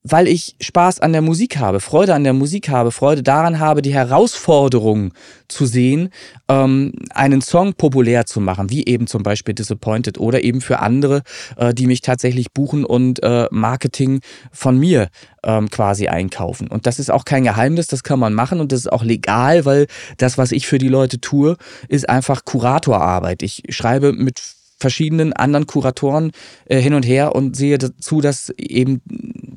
weil 0.03 0.27
ich 0.27 0.55
Spaß 0.59 0.99
an 0.99 1.13
der 1.13 1.21
Musik 1.21 1.57
habe, 1.57 1.79
Freude 1.79 2.15
an 2.15 2.23
der 2.23 2.33
Musik 2.33 2.69
habe, 2.69 2.91
Freude 2.91 3.21
daran 3.21 3.59
habe, 3.59 3.81
die 3.81 3.93
Herausforderung 3.93 5.13
zu 5.47 5.65
sehen, 5.65 6.09
ähm, 6.47 6.93
einen 7.11 7.41
Song 7.41 7.73
populär 7.73 8.25
zu 8.25 8.41
machen, 8.41 8.69
wie 8.69 8.85
eben 8.85 9.05
zum 9.05 9.21
Beispiel 9.21 9.53
Disappointed 9.53 10.17
oder 10.19 10.43
eben 10.43 10.61
für 10.61 10.79
andere, 10.79 11.21
äh, 11.57 11.73
die 11.73 11.87
mich 11.87 12.01
tatsächlich 12.01 12.51
buchen 12.51 12.83
und 12.83 13.21
äh, 13.21 13.47
Marketing 13.51 14.21
von 14.51 14.77
mir 14.77 15.09
ähm, 15.43 15.69
quasi 15.69 16.07
einkaufen. 16.07 16.67
Und 16.67 16.87
das 16.87 16.97
ist 16.97 17.11
auch 17.11 17.25
kein 17.25 17.43
Geheimnis, 17.43 17.87
das 17.87 18.03
kann 18.03 18.19
man 18.19 18.33
machen 18.33 18.59
und 18.59 18.71
das 18.71 18.81
ist 18.81 18.91
auch 18.91 19.03
legal, 19.03 19.65
weil 19.65 19.87
das, 20.17 20.37
was 20.37 20.51
ich 20.51 20.65
für 20.65 20.79
die 20.79 20.89
Leute 20.89 21.19
tue, 21.19 21.57
ist 21.89 22.09
einfach 22.09 22.45
Kuratorarbeit. 22.45 23.43
Ich 23.43 23.63
schreibe 23.69 24.13
mit 24.13 24.39
verschiedenen 24.81 25.31
anderen 25.31 25.67
Kuratoren 25.67 26.31
äh, 26.65 26.79
hin 26.79 26.93
und 26.93 27.05
her 27.05 27.35
und 27.35 27.55
sehe 27.55 27.77
dazu, 27.77 28.19
dass 28.19 28.49
eben 28.57 29.01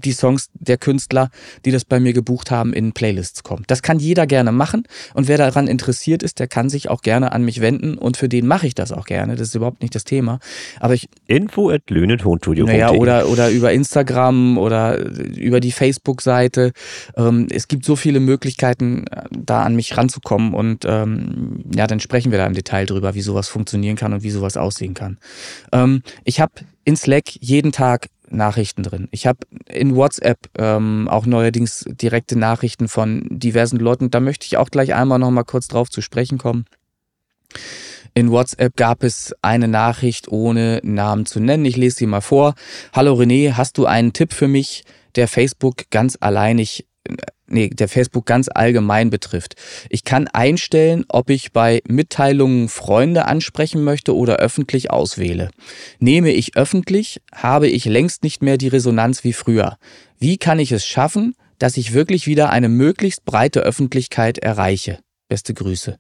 die 0.05 0.13
Songs 0.13 0.51
der 0.55 0.79
Künstler, 0.79 1.31
die 1.65 1.71
das 1.71 1.85
bei 1.85 2.01
mir 2.01 2.13
gebucht 2.13 2.51
haben, 2.51 2.73
in 2.73 2.93
Playlists 2.93 3.43
kommen. 3.43 3.65
Das 3.67 3.83
kann 3.83 3.99
jeder 3.99 4.27
gerne 4.27 4.53
machen 4.53 4.85
und 5.15 5.29
wer 5.29 5.39
daran 5.39 5.67
interessiert 5.67 6.23
ist, 6.23 6.39
der 6.39 6.47
kann 6.47 6.69
sich 6.69 6.89
auch 6.89 7.03
gerne 7.03 7.33
an 7.33 7.45
mich 7.45 7.61
wenden 7.61 7.99
und 7.99 8.17
für 8.17 8.29
den 8.29 8.47
mache 8.47 8.67
ich 8.67 8.75
das 8.75 8.93
auch 8.93 9.07
gerne. 9.07 9.37
Das 9.37 9.49
ist 9.49 9.55
überhaupt 9.55 9.83
nicht 9.83 9.95
das 9.95 10.05
Thema. 10.05 10.39
Aber 10.81 10.95
ich 10.95 11.09
Info 11.27 11.71
at 11.71 11.83
naja, 12.67 12.91
oder 12.91 13.29
oder 13.29 13.51
über 13.51 13.73
Instagram 13.73 14.59
oder 14.59 14.99
über 14.99 15.61
die 15.61 15.73
Facebook-Seite. 15.73 16.73
Ähm, 17.17 17.49
es 17.51 17.69
gibt 17.69 17.85
so 17.85 17.97
viele 17.97 18.21
Möglichkeiten, 18.21 19.05
da 19.31 19.63
an 19.63 19.77
mich 19.77 19.97
ranzukommen 19.97 20.55
und 20.55 20.85
ähm, 20.85 21.65
ja, 21.75 21.87
dann 21.87 22.01
sprechen 22.01 22.31
wir 22.31 22.39
da 22.39 22.47
im 22.47 22.55
Detail 22.55 22.87
drüber, 22.87 23.15
wie 23.15 23.23
sowas 23.23 23.49
funktionieren 23.49 23.97
kann 23.97 24.13
und 24.13 24.23
wie 24.23 24.31
sowas 24.31 24.57
aussehen 24.57 24.95
kann. 24.95 25.19
Ähm, 25.73 26.03
ich 26.25 26.41
habe 26.41 26.53
in 26.85 26.97
Slack 26.97 27.25
jeden 27.41 27.73
Tag 27.73 28.09
Nachrichten 28.37 28.83
drin. 28.83 29.09
Ich 29.11 29.27
habe 29.27 29.39
in 29.69 29.95
WhatsApp 29.97 30.39
ähm, 30.59 31.09
auch 31.09 31.27
neuerdings 31.27 31.85
direkte 31.89 32.39
Nachrichten 32.39 32.89
von 32.89 33.27
diversen 33.31 33.79
Leuten. 33.79 34.11
Da 34.11 34.21
möchte 34.21 34.47
ich 34.47 34.57
auch 34.57 34.71
gleich 34.71 34.95
einmal 34.95 35.19
noch 35.19 35.31
mal 35.31 35.45
kurz 35.45 35.69
drauf 35.69 35.91
zu 35.91 36.01
sprechen 36.01 36.39
kommen. 36.39 36.67
In 38.15 38.31
WhatsApp 38.31 38.77
gab 38.77 39.03
es 39.03 39.35
eine 39.43 39.67
Nachricht 39.67 40.29
ohne 40.29 40.81
Namen 40.85 41.27
zu 41.27 41.41
nennen. 41.41 41.65
Ich 41.65 41.77
lese 41.77 41.97
sie 41.97 42.07
mal 42.07 42.21
vor. 42.21 42.55
Hallo 42.93 43.15
René, 43.15 43.55
hast 43.55 43.77
du 43.77 43.87
einen 43.87 44.13
Tipp 44.13 44.33
für 44.33 44.47
mich, 44.47 44.85
der 45.17 45.27
Facebook 45.27 45.91
ganz 45.91 46.17
alleinig 46.21 46.87
nee, 47.55 47.71
der 47.71 47.89
Facebook 47.89 48.27
ganz 48.27 48.51
allgemein 48.53 49.09
betrifft. 49.09 49.55
Ich 49.89 50.05
kann 50.05 50.29
einstellen, 50.29 51.05
ob 51.09 51.31
ich 51.31 51.53
bei 51.53 51.83
Mitteilungen 51.89 52.69
Freunde 52.69 53.25
ansprechen 53.25 53.83
möchte 53.83 54.15
oder 54.15 54.37
öffentlich 54.37 54.91
auswähle. 54.91 55.51
Nehme 55.99 56.31
ich 56.33 56.57
öffentlich, 56.57 57.23
habe 57.33 57.69
ich 57.69 57.87
längst 57.87 58.23
nicht 58.23 58.43
mehr 58.43 58.59
die 58.59 58.69
Resonanz 58.69 59.25
wie 59.25 59.33
früher. 59.33 59.79
Wie 60.19 60.37
kann 60.37 60.59
ich 60.59 60.73
es 60.73 60.85
schaffen, 60.85 61.35
dass 61.59 61.77
ich 61.77 61.95
wirklich 61.95 62.27
wieder 62.27 62.51
eine 62.51 62.69
möglichst 62.69 63.25
breite 63.25 63.61
Öffentlichkeit 63.61 64.39
erreiche? 64.39 64.99
Beste 65.29 65.55
Grüße. 65.55 65.99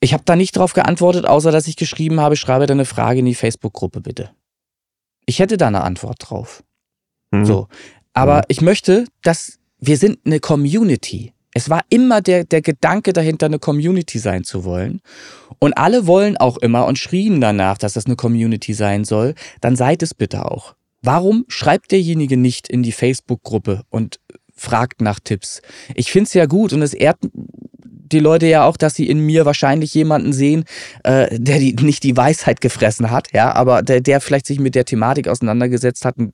Ich 0.00 0.14
habe 0.14 0.22
da 0.24 0.34
nicht 0.34 0.56
drauf 0.56 0.72
geantwortet, 0.72 1.26
außer 1.26 1.52
dass 1.52 1.68
ich 1.68 1.76
geschrieben 1.76 2.20
habe, 2.20 2.36
schreibe 2.36 2.66
deine 2.66 2.86
Frage 2.86 3.18
in 3.18 3.26
die 3.26 3.34
Facebook-Gruppe 3.34 4.00
bitte. 4.00 4.30
Ich 5.26 5.38
hätte 5.40 5.58
da 5.58 5.66
eine 5.66 5.82
Antwort 5.82 6.16
drauf. 6.20 6.64
Mhm. 7.30 7.44
So. 7.44 7.68
Aber 8.14 8.38
mhm. 8.38 8.44
ich 8.48 8.60
möchte, 8.62 9.04
dass 9.22 9.59
wir 9.80 9.96
sind 9.96 10.18
eine 10.24 10.40
Community. 10.40 11.32
Es 11.52 11.68
war 11.68 11.82
immer 11.88 12.20
der, 12.20 12.44
der 12.44 12.62
Gedanke 12.62 13.12
dahinter, 13.12 13.46
eine 13.46 13.58
Community 13.58 14.18
sein 14.18 14.44
zu 14.44 14.64
wollen. 14.64 15.00
Und 15.58 15.72
alle 15.76 16.06
wollen 16.06 16.36
auch 16.36 16.58
immer 16.58 16.86
und 16.86 16.98
schrien 16.98 17.40
danach, 17.40 17.76
dass 17.76 17.94
das 17.94 18.06
eine 18.06 18.16
Community 18.16 18.72
sein 18.72 19.04
soll. 19.04 19.34
Dann 19.60 19.74
seid 19.74 20.02
es 20.02 20.14
bitte 20.14 20.44
auch. 20.44 20.74
Warum 21.02 21.44
schreibt 21.48 21.92
derjenige 21.92 22.36
nicht 22.36 22.68
in 22.68 22.82
die 22.82 22.92
Facebook-Gruppe 22.92 23.82
und 23.88 24.20
fragt 24.54 25.00
nach 25.00 25.18
Tipps? 25.18 25.62
Ich 25.94 26.12
finde 26.12 26.28
es 26.28 26.34
ja 26.34 26.46
gut 26.46 26.72
und 26.72 26.82
es 26.82 26.94
ehrt 26.94 27.18
die 28.12 28.18
Leute 28.18 28.46
ja 28.46 28.64
auch, 28.64 28.76
dass 28.76 28.94
sie 28.94 29.08
in 29.08 29.20
mir 29.20 29.44
wahrscheinlich 29.44 29.94
jemanden 29.94 30.32
sehen, 30.32 30.64
äh, 31.04 31.38
der 31.38 31.58
die, 31.58 31.74
nicht 31.74 32.02
die 32.02 32.16
Weisheit 32.16 32.60
gefressen 32.60 33.10
hat, 33.10 33.28
ja, 33.32 33.54
aber 33.54 33.82
der, 33.82 34.00
der 34.00 34.20
vielleicht 34.20 34.46
sich 34.46 34.60
mit 34.60 34.74
der 34.74 34.84
Thematik 34.84 35.28
auseinandergesetzt 35.28 36.04
hat 36.04 36.18
äh, 36.18 36.28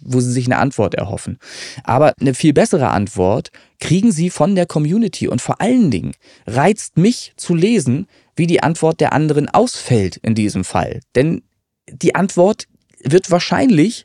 wo 0.00 0.20
sie 0.20 0.32
sich 0.32 0.46
eine 0.46 0.58
Antwort 0.58 0.94
erhoffen. 0.94 1.38
Aber 1.84 2.14
eine 2.20 2.34
viel 2.34 2.52
bessere 2.52 2.88
Antwort 2.88 3.50
kriegen 3.80 4.12
sie 4.12 4.30
von 4.30 4.54
der 4.54 4.66
Community 4.66 5.28
und 5.28 5.40
vor 5.40 5.60
allen 5.60 5.90
Dingen 5.90 6.12
reizt 6.46 6.98
mich 6.98 7.32
zu 7.36 7.54
lesen, 7.54 8.06
wie 8.36 8.46
die 8.46 8.62
Antwort 8.62 9.00
der 9.00 9.12
anderen 9.12 9.48
ausfällt 9.48 10.18
in 10.18 10.34
diesem 10.34 10.64
Fall. 10.64 11.00
Denn 11.14 11.42
die 11.88 12.14
Antwort 12.14 12.66
wird 13.02 13.30
wahrscheinlich 13.30 14.04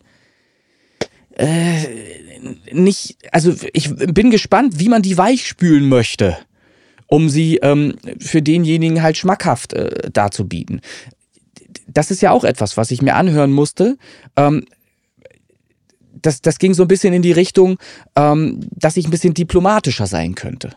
äh, 1.36 1.86
nicht, 2.72 3.18
also 3.32 3.54
ich 3.74 3.94
bin 3.96 4.32
gespannt, 4.32 4.80
wie 4.80 4.90
man 4.90 5.02
die 5.02 5.18
weichspülen 5.18 5.88
möchte 5.88 6.38
um 7.08 7.30
sie 7.30 7.58
ähm, 7.58 7.96
für 8.20 8.42
denjenigen 8.42 9.02
halt 9.02 9.18
schmackhaft 9.18 9.74
äh, 9.74 10.10
darzubieten. 10.12 10.82
Das 11.88 12.12
ist 12.12 12.22
ja 12.22 12.32
auch 12.32 12.44
etwas, 12.44 12.78
was 12.78 12.92
ich 12.92 13.02
mir 13.02 13.16
anhören 13.16 13.52
musste. 13.52 13.98
Ähm, 14.36 14.66
das, 16.22 16.42
das 16.42 16.60
ging 16.60 16.74
so 16.74 16.84
ein 16.84 16.88
bisschen 16.88 17.14
in 17.14 17.22
die 17.22 17.32
Richtung, 17.32 17.78
ähm, 18.16 18.60
dass 18.72 18.98
ich 18.98 19.06
ein 19.06 19.12
bisschen 19.12 19.34
diplomatischer 19.34 20.08
sein 20.08 20.36
könnte. 20.36 20.72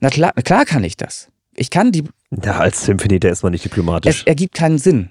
Na 0.00 0.10
klar, 0.10 0.32
klar 0.32 0.64
kann 0.64 0.84
ich 0.84 0.96
das. 0.96 1.28
Ich 1.54 1.70
kann 1.70 1.90
die. 1.90 2.04
Ja, 2.44 2.58
als 2.58 2.84
Symphony, 2.84 3.18
der 3.18 3.32
ist 3.32 3.42
man 3.42 3.52
nicht 3.52 3.64
diplomatisch. 3.64 4.20
Es 4.20 4.26
ergibt 4.26 4.54
keinen 4.54 4.78
Sinn. 4.78 5.10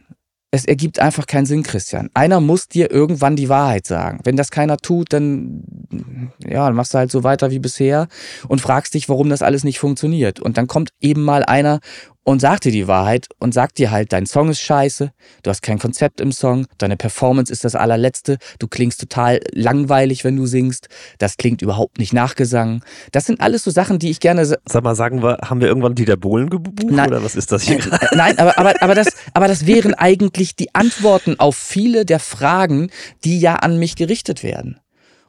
Es 0.56 0.64
ergibt 0.64 1.00
einfach 1.00 1.28
keinen 1.28 1.46
Sinn, 1.46 1.64
Christian. 1.64 2.10
Einer 2.14 2.40
muss 2.40 2.70
dir 2.70 2.90
irgendwann 2.90 3.36
die 3.36 3.50
Wahrheit 3.50 3.86
sagen. 3.86 4.22
Wenn 4.24 4.38
das 4.38 4.52
keiner 4.52 4.78
tut, 4.78 5.12
dann, 5.12 6.32
ja, 6.40 6.66
dann 6.66 6.76
machst 6.76 6.94
du 6.94 6.98
halt 6.98 7.12
so 7.12 7.26
weiter 7.26 7.52
wie 7.52 7.60
bisher 7.60 8.08
und 8.48 8.62
fragst 8.62 8.94
dich, 8.94 9.10
warum 9.10 9.30
das 9.30 9.42
alles 9.42 9.66
nicht 9.66 9.80
funktioniert. 9.80 10.40
Und 10.40 10.58
dann 10.58 10.68
kommt 10.68 10.92
eben 11.02 11.24
mal 11.24 11.44
einer 11.44 11.82
und 12.26 12.40
sagt 12.40 12.66
dir 12.66 12.72
die 12.72 12.88
Wahrheit 12.88 13.30
und 13.40 13.54
sagt 13.54 13.78
dir 13.78 13.92
halt, 13.92 14.12
dein 14.12 14.26
Song 14.26 14.50
ist 14.50 14.60
scheiße, 14.60 15.14
du 15.44 15.50
hast 15.50 15.62
kein 15.62 15.78
Konzept 15.78 16.20
im 16.20 16.32
Song, 16.32 16.66
deine 16.80 16.98
Performance 16.98 17.54
ist 17.54 17.64
das 17.64 17.76
allerletzte, 17.76 18.40
du 18.58 18.68
klingst 18.68 19.00
total 19.00 19.40
langweilig, 19.54 20.24
wenn 20.24 20.36
du 20.36 20.48
singst, 20.48 20.90
das 21.20 21.38
klingt 21.38 21.62
überhaupt 21.62 22.00
nicht 22.00 22.14
nachgesungen. 22.14 22.82
Das 23.12 23.28
sind 23.28 23.42
alles 23.42 23.64
so 23.64 23.70
Sachen, 23.70 24.00
die 24.00 24.10
ich 24.10 24.20
gerne. 24.20 24.44
Sag 24.44 24.84
mal, 24.84 24.96
sagen 24.96 25.22
wir, 25.22 25.38
haben 25.44 25.62
wir 25.62 25.68
irgendwann 25.68 25.94
Dieter 25.94 26.18
Bohlen 26.18 26.50
gebucht 26.50 26.92
nein, 26.92 27.10
oder 27.10 27.24
was 27.24 27.36
ist 27.36 27.52
das 27.52 27.62
hier? 27.62 27.78
Äh, 27.78 28.08
nein, 28.16 28.40
aber, 28.40 28.58
aber, 28.58 28.74
aber, 28.82 28.96
das, 28.96 29.10
aber 29.34 29.48
das 29.48 29.68
wären 29.68 29.94
eigentlich 29.94 30.56
die 30.56 30.74
Antworten 30.74 31.40
auf 31.40 31.56
viele 31.56 32.06
der 32.06 32.20
Fragen, 32.20 32.90
die 33.24 33.40
ja 33.40 33.58
an 33.58 33.78
mich 33.78 33.96
gerichtet 33.96 34.42
werden. 34.42 34.80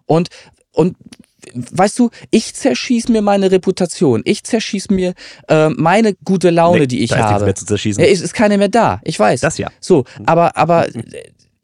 Und 0.06 0.30
und 0.72 0.94
weißt 1.54 1.98
du, 1.98 2.10
ich 2.30 2.54
zerschieß 2.54 3.08
mir 3.08 3.22
meine 3.22 3.50
Reputation, 3.50 4.22
ich 4.24 4.44
zerschieß 4.44 4.90
mir 4.90 5.14
äh, 5.48 5.68
meine 5.70 6.14
gute 6.24 6.50
Laune, 6.50 6.80
nee, 6.80 6.86
die 6.86 7.02
ich 7.02 7.10
da 7.10 7.18
habe. 7.18 7.36
Ist 7.36 7.44
mehr 7.44 7.54
zu 7.54 7.66
zerschießen. 7.66 8.02
Es 8.02 8.20
ist 8.20 8.34
keine 8.34 8.58
mehr 8.58 8.68
da, 8.68 9.00
ich 9.04 9.18
weiß. 9.18 9.40
Das 9.40 9.58
ja. 9.58 9.70
So, 9.80 10.04
aber 10.24 10.56
aber 10.56 10.86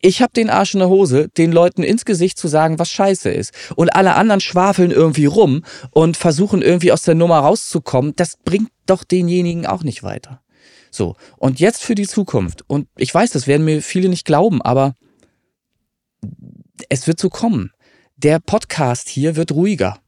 ich 0.01 0.21
habe 0.21 0.33
den 0.33 0.51
Arsch 0.51 0.75
in 0.75 0.81
der 0.81 0.89
Hose, 0.89 1.29
den 1.29 1.53
Leuten 1.53 1.83
ins 1.83 2.05
Gesicht 2.05 2.37
zu 2.37 2.49
sagen, 2.49 2.79
was 2.79 2.91
scheiße 2.91 3.31
ist. 3.31 3.55
Und 3.77 3.95
alle 3.95 4.15
anderen 4.15 4.41
schwafeln 4.41 4.91
irgendwie 4.91 5.27
rum 5.27 5.65
und 5.91 6.17
versuchen 6.17 6.61
irgendwie 6.61 6.91
aus 6.91 7.03
der 7.03 7.15
Nummer 7.15 7.39
rauszukommen. 7.39 8.13
Das 8.17 8.37
bringt 8.45 8.71
doch 8.87 9.05
denjenigen 9.05 9.65
auch 9.65 9.85
nicht 9.85 10.03
weiter. 10.03 10.43
So, 10.91 11.15
und 11.39 11.61
jetzt 11.61 11.85
für 11.85 11.95
die 11.95 12.07
Zukunft. 12.07 12.65
Und 12.67 12.89
ich 12.97 13.15
weiß, 13.15 13.31
das 13.31 13.47
werden 13.47 13.65
mir 13.65 13.81
viele 13.81 14.09
nicht 14.09 14.27
glauben, 14.27 14.61
aber 14.61 14.95
es 16.89 17.07
wird 17.07 17.21
so 17.21 17.31
kommen 17.31 17.71
der 18.23 18.39
Podcast 18.39 19.09
hier 19.09 19.37
wird 19.37 19.53
ruhiger, 19.53 19.99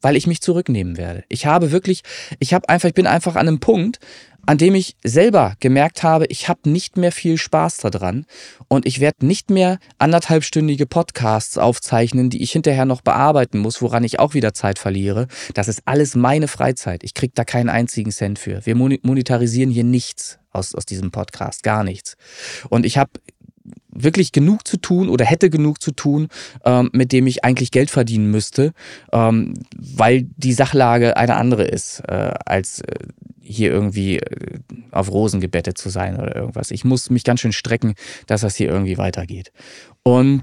weil 0.00 0.16
ich 0.16 0.26
mich 0.26 0.40
zurücknehmen 0.40 0.96
werde. 0.96 1.24
Ich 1.28 1.46
habe 1.46 1.72
wirklich, 1.72 2.02
ich 2.38 2.54
habe 2.54 2.68
einfach, 2.68 2.88
ich 2.88 2.94
bin 2.94 3.06
einfach 3.06 3.34
an 3.34 3.48
einem 3.48 3.60
Punkt, 3.60 3.98
an 4.46 4.56
dem 4.56 4.74
ich 4.74 4.96
selber 5.04 5.56
gemerkt 5.60 6.02
habe, 6.02 6.24
ich 6.26 6.48
habe 6.48 6.70
nicht 6.70 6.96
mehr 6.96 7.12
viel 7.12 7.36
Spaß 7.36 7.78
daran 7.78 8.24
und 8.68 8.86
ich 8.86 8.98
werde 8.98 9.26
nicht 9.26 9.50
mehr 9.50 9.78
anderthalbstündige 9.98 10.86
Podcasts 10.86 11.58
aufzeichnen, 11.58 12.30
die 12.30 12.42
ich 12.42 12.52
hinterher 12.52 12.86
noch 12.86 13.02
bearbeiten 13.02 13.58
muss, 13.58 13.82
woran 13.82 14.04
ich 14.04 14.20
auch 14.20 14.32
wieder 14.32 14.54
Zeit 14.54 14.78
verliere. 14.78 15.26
Das 15.52 15.68
ist 15.68 15.82
alles 15.84 16.14
meine 16.14 16.48
Freizeit. 16.48 17.04
Ich 17.04 17.12
kriege 17.12 17.32
da 17.34 17.44
keinen 17.44 17.68
einzigen 17.68 18.10
Cent 18.10 18.38
für. 18.38 18.64
Wir 18.64 18.74
monetarisieren 18.74 19.70
hier 19.70 19.84
nichts 19.84 20.38
aus, 20.50 20.74
aus 20.74 20.86
diesem 20.86 21.10
Podcast, 21.10 21.62
gar 21.62 21.84
nichts. 21.84 22.16
Und 22.70 22.86
ich 22.86 22.96
habe 22.96 23.10
wirklich 23.90 24.32
genug 24.32 24.66
zu 24.66 24.76
tun 24.76 25.08
oder 25.08 25.24
hätte 25.24 25.50
genug 25.50 25.82
zu 25.82 25.92
tun, 25.92 26.28
ähm, 26.64 26.90
mit 26.92 27.12
dem 27.12 27.26
ich 27.26 27.44
eigentlich 27.44 27.70
Geld 27.70 27.90
verdienen 27.90 28.30
müsste, 28.30 28.72
ähm, 29.12 29.54
weil 29.76 30.26
die 30.36 30.52
Sachlage 30.52 31.16
eine 31.16 31.36
andere 31.36 31.64
ist, 31.64 32.00
äh, 32.08 32.34
als 32.44 32.80
äh, 32.80 32.94
hier 33.40 33.70
irgendwie 33.70 34.18
äh, 34.18 34.58
auf 34.90 35.10
Rosen 35.10 35.40
gebettet 35.40 35.78
zu 35.78 35.88
sein 35.88 36.16
oder 36.16 36.36
irgendwas. 36.36 36.70
Ich 36.70 36.84
muss 36.84 37.10
mich 37.10 37.24
ganz 37.24 37.40
schön 37.40 37.52
strecken, 37.52 37.94
dass 38.26 38.42
das 38.42 38.56
hier 38.56 38.68
irgendwie 38.68 38.98
weitergeht. 38.98 39.52
Und 40.02 40.42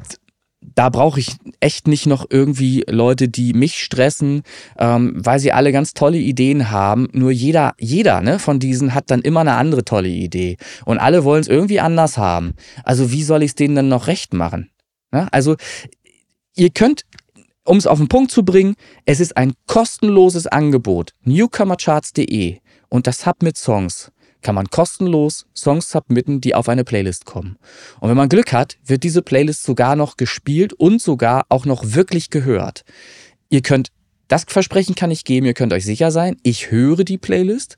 da 0.74 0.90
brauche 0.90 1.20
ich 1.20 1.36
echt 1.60 1.88
nicht 1.88 2.06
noch 2.06 2.26
irgendwie 2.30 2.84
Leute, 2.90 3.28
die 3.28 3.54
mich 3.54 3.84
stressen, 3.84 4.44
ähm, 4.78 5.14
weil 5.16 5.40
sie 5.40 5.52
alle 5.52 5.72
ganz 5.72 5.94
tolle 5.94 6.18
Ideen 6.18 6.72
haben. 6.72 7.08
Nur 7.14 7.32
jeder, 7.32 7.74
jeder 7.80 8.22
ne, 8.22 8.40
von 8.40 8.60
diesen 8.60 8.94
hat 8.94 9.12
dann 9.12 9.22
immer 9.22 9.42
eine 9.42 9.56
andere 9.56 9.86
tolle 9.86 10.10
Idee. 10.10 10.58
Und 10.86 10.98
alle 10.98 11.24
wollen 11.24 11.42
es 11.42 11.48
irgendwie 11.48 11.80
anders 11.80 12.18
haben. 12.18 12.54
Also 12.84 13.12
wie 13.12 13.24
soll 13.24 13.44
ich 13.44 13.52
es 13.52 13.56
denen 13.56 13.76
dann 13.76 13.90
noch 13.90 14.08
recht 14.08 14.34
machen? 14.34 14.70
Ne? 15.12 15.28
Also 15.32 15.56
ihr 16.56 16.70
könnt 16.70 17.06
um 17.68 17.78
es 17.78 17.88
auf 17.88 17.98
den 17.98 18.08
Punkt 18.08 18.30
zu 18.30 18.46
bringen, 18.46 18.76
es 19.06 19.20
ist 19.20 19.36
ein 19.38 19.54
kostenloses 19.66 20.46
Angebot. 20.46 21.14
Newcomercharts.de 21.24 22.60
und 22.90 23.08
das 23.08 23.22
Submit 23.22 23.58
Songs 23.58 24.12
kann 24.46 24.54
man 24.54 24.70
kostenlos 24.70 25.48
Songs 25.56 25.90
submitten, 25.90 26.40
die 26.40 26.54
auf 26.54 26.70
eine 26.70 26.84
Playlist 26.84 27.26
kommen. 27.26 27.58
Und 28.00 28.10
wenn 28.10 28.16
man 28.16 28.30
Glück 28.30 28.54
hat, 28.54 28.78
wird 28.86 29.02
diese 29.02 29.24
Playlist 29.24 29.64
sogar 29.64 29.96
noch 29.96 30.18
gespielt 30.18 30.72
und 30.72 31.02
sogar 31.02 31.48
auch 31.50 31.66
noch 31.66 31.96
wirklich 31.96 32.30
gehört. 32.30 32.84
Ihr 33.50 33.64
könnt, 33.64 33.90
das 34.28 34.46
Versprechen 34.48 34.94
kann 34.94 35.10
ich 35.10 35.24
geben, 35.24 35.48
ihr 35.48 35.56
könnt 35.56 35.74
euch 35.74 35.84
sicher 35.84 36.12
sein, 36.12 36.38
ich 36.44 36.70
höre 36.70 37.04
die 37.04 37.18
Playlist. 37.18 37.78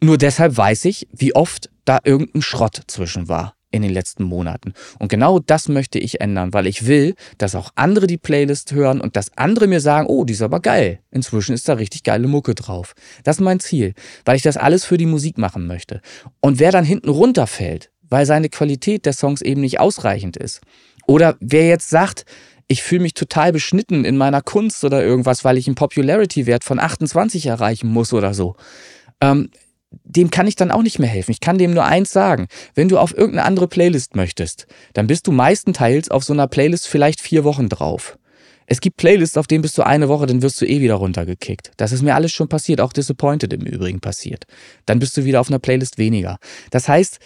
Nur 0.00 0.18
deshalb 0.18 0.56
weiß 0.56 0.84
ich, 0.84 1.08
wie 1.12 1.34
oft 1.34 1.68
da 1.84 1.98
irgendein 2.04 2.42
Schrott 2.42 2.80
zwischen 2.86 3.26
war 3.26 3.57
in 3.70 3.82
den 3.82 3.92
letzten 3.92 4.24
Monaten. 4.24 4.72
Und 4.98 5.08
genau 5.08 5.38
das 5.38 5.68
möchte 5.68 5.98
ich 5.98 6.20
ändern, 6.20 6.52
weil 6.52 6.66
ich 6.66 6.86
will, 6.86 7.14
dass 7.36 7.54
auch 7.54 7.70
andere 7.74 8.06
die 8.06 8.16
Playlist 8.16 8.72
hören 8.72 9.00
und 9.00 9.16
dass 9.16 9.36
andere 9.36 9.66
mir 9.66 9.80
sagen, 9.80 10.06
oh, 10.08 10.24
die 10.24 10.32
ist 10.32 10.42
aber 10.42 10.60
geil. 10.60 11.00
Inzwischen 11.10 11.52
ist 11.54 11.68
da 11.68 11.74
richtig 11.74 12.02
geile 12.02 12.28
Mucke 12.28 12.54
drauf. 12.54 12.94
Das 13.24 13.36
ist 13.36 13.42
mein 13.42 13.60
Ziel, 13.60 13.94
weil 14.24 14.36
ich 14.36 14.42
das 14.42 14.56
alles 14.56 14.84
für 14.84 14.96
die 14.96 15.06
Musik 15.06 15.38
machen 15.38 15.66
möchte. 15.66 16.00
Und 16.40 16.58
wer 16.58 16.72
dann 16.72 16.84
hinten 16.84 17.10
runterfällt, 17.10 17.90
weil 18.08 18.24
seine 18.24 18.48
Qualität 18.48 19.04
der 19.04 19.12
Songs 19.12 19.42
eben 19.42 19.60
nicht 19.60 19.80
ausreichend 19.80 20.36
ist, 20.36 20.60
oder 21.06 21.36
wer 21.40 21.66
jetzt 21.66 21.88
sagt, 21.88 22.26
ich 22.68 22.82
fühle 22.82 23.02
mich 23.02 23.14
total 23.14 23.52
beschnitten 23.52 24.04
in 24.04 24.16
meiner 24.16 24.42
Kunst 24.42 24.84
oder 24.84 25.02
irgendwas, 25.02 25.42
weil 25.42 25.56
ich 25.56 25.66
einen 25.66 25.74
Popularity-Wert 25.74 26.64
von 26.64 26.78
28 26.78 27.46
erreichen 27.46 27.88
muss 27.88 28.12
oder 28.12 28.34
so. 28.34 28.56
Ähm, 29.22 29.50
dem 29.90 30.30
kann 30.30 30.46
ich 30.46 30.56
dann 30.56 30.70
auch 30.70 30.82
nicht 30.82 30.98
mehr 30.98 31.08
helfen. 31.08 31.30
Ich 31.30 31.40
kann 31.40 31.58
dem 31.58 31.72
nur 31.72 31.84
eins 31.84 32.10
sagen. 32.10 32.48
Wenn 32.74 32.88
du 32.88 32.98
auf 32.98 33.16
irgendeine 33.16 33.44
andere 33.44 33.68
Playlist 33.68 34.16
möchtest, 34.16 34.66
dann 34.92 35.06
bist 35.06 35.26
du 35.26 35.32
meistenteils 35.32 36.10
auf 36.10 36.24
so 36.24 36.32
einer 36.32 36.46
Playlist 36.46 36.88
vielleicht 36.88 37.20
vier 37.20 37.44
Wochen 37.44 37.68
drauf. 37.68 38.18
Es 38.66 38.82
gibt 38.82 38.98
Playlists, 38.98 39.38
auf 39.38 39.46
denen 39.46 39.62
bist 39.62 39.78
du 39.78 39.86
eine 39.86 40.08
Woche, 40.08 40.26
dann 40.26 40.42
wirst 40.42 40.60
du 40.60 40.66
eh 40.66 40.82
wieder 40.82 40.96
runtergekickt. 40.96 41.72
Das 41.78 41.90
ist 41.90 42.02
mir 42.02 42.14
alles 42.14 42.32
schon 42.32 42.48
passiert, 42.48 42.82
auch 42.82 42.92
Disappointed 42.92 43.50
im 43.54 43.62
Übrigen 43.62 44.00
passiert. 44.00 44.44
Dann 44.84 44.98
bist 44.98 45.16
du 45.16 45.24
wieder 45.24 45.40
auf 45.40 45.48
einer 45.48 45.58
Playlist 45.58 45.96
weniger. 45.96 46.38
Das 46.70 46.86
heißt, 46.86 47.18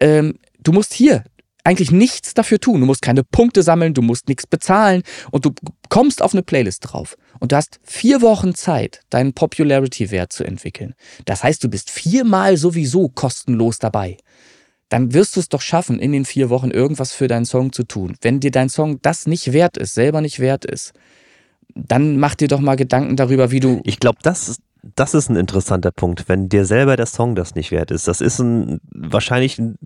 ähm, 0.00 0.38
du 0.62 0.72
musst 0.72 0.92
hier 0.92 1.24
eigentlich 1.64 1.90
nichts 1.90 2.34
dafür 2.34 2.58
tun. 2.58 2.80
Du 2.80 2.86
musst 2.86 3.02
keine 3.02 3.24
Punkte 3.24 3.62
sammeln, 3.62 3.94
du 3.94 4.02
musst 4.02 4.28
nichts 4.28 4.46
bezahlen 4.46 5.02
und 5.30 5.44
du 5.44 5.52
kommst 5.88 6.22
auf 6.22 6.32
eine 6.32 6.42
Playlist 6.42 6.92
drauf. 6.92 7.16
Und 7.38 7.52
du 7.52 7.56
hast 7.56 7.80
vier 7.84 8.20
Wochen 8.20 8.54
Zeit, 8.54 9.00
deinen 9.10 9.32
Popularity-Wert 9.32 10.32
zu 10.32 10.44
entwickeln. 10.44 10.94
Das 11.24 11.44
heißt, 11.44 11.62
du 11.62 11.68
bist 11.68 11.90
viermal 11.90 12.56
sowieso 12.56 13.08
kostenlos 13.08 13.78
dabei. 13.78 14.16
Dann 14.88 15.14
wirst 15.14 15.36
du 15.36 15.40
es 15.40 15.48
doch 15.48 15.62
schaffen, 15.62 15.98
in 15.98 16.12
den 16.12 16.24
vier 16.24 16.50
Wochen 16.50 16.70
irgendwas 16.70 17.12
für 17.12 17.28
deinen 17.28 17.46
Song 17.46 17.72
zu 17.72 17.84
tun. 17.84 18.16
Wenn 18.20 18.40
dir 18.40 18.50
dein 18.50 18.68
Song 18.68 19.00
das 19.00 19.26
nicht 19.26 19.52
wert 19.52 19.78
ist, 19.78 19.94
selber 19.94 20.20
nicht 20.20 20.38
wert 20.38 20.64
ist, 20.64 20.92
dann 21.74 22.18
mach 22.18 22.34
dir 22.34 22.48
doch 22.48 22.60
mal 22.60 22.76
Gedanken 22.76 23.16
darüber, 23.16 23.50
wie 23.50 23.60
du. 23.60 23.80
Ich 23.84 24.00
glaube, 24.00 24.18
das 24.22 24.48
ist 24.48 24.60
das 24.96 25.14
ist 25.14 25.30
ein 25.30 25.36
interessanter 25.36 25.92
Punkt, 25.92 26.28
wenn 26.28 26.48
dir 26.48 26.64
selber 26.64 26.96
der 26.96 27.06
Song 27.06 27.34
das 27.34 27.54
nicht 27.54 27.70
wert 27.70 27.90
ist. 27.90 28.08
Das 28.08 28.20
ist 28.20 28.40
ein 28.40 28.80
wahrscheinlich 28.92 29.58
ein 29.58 29.76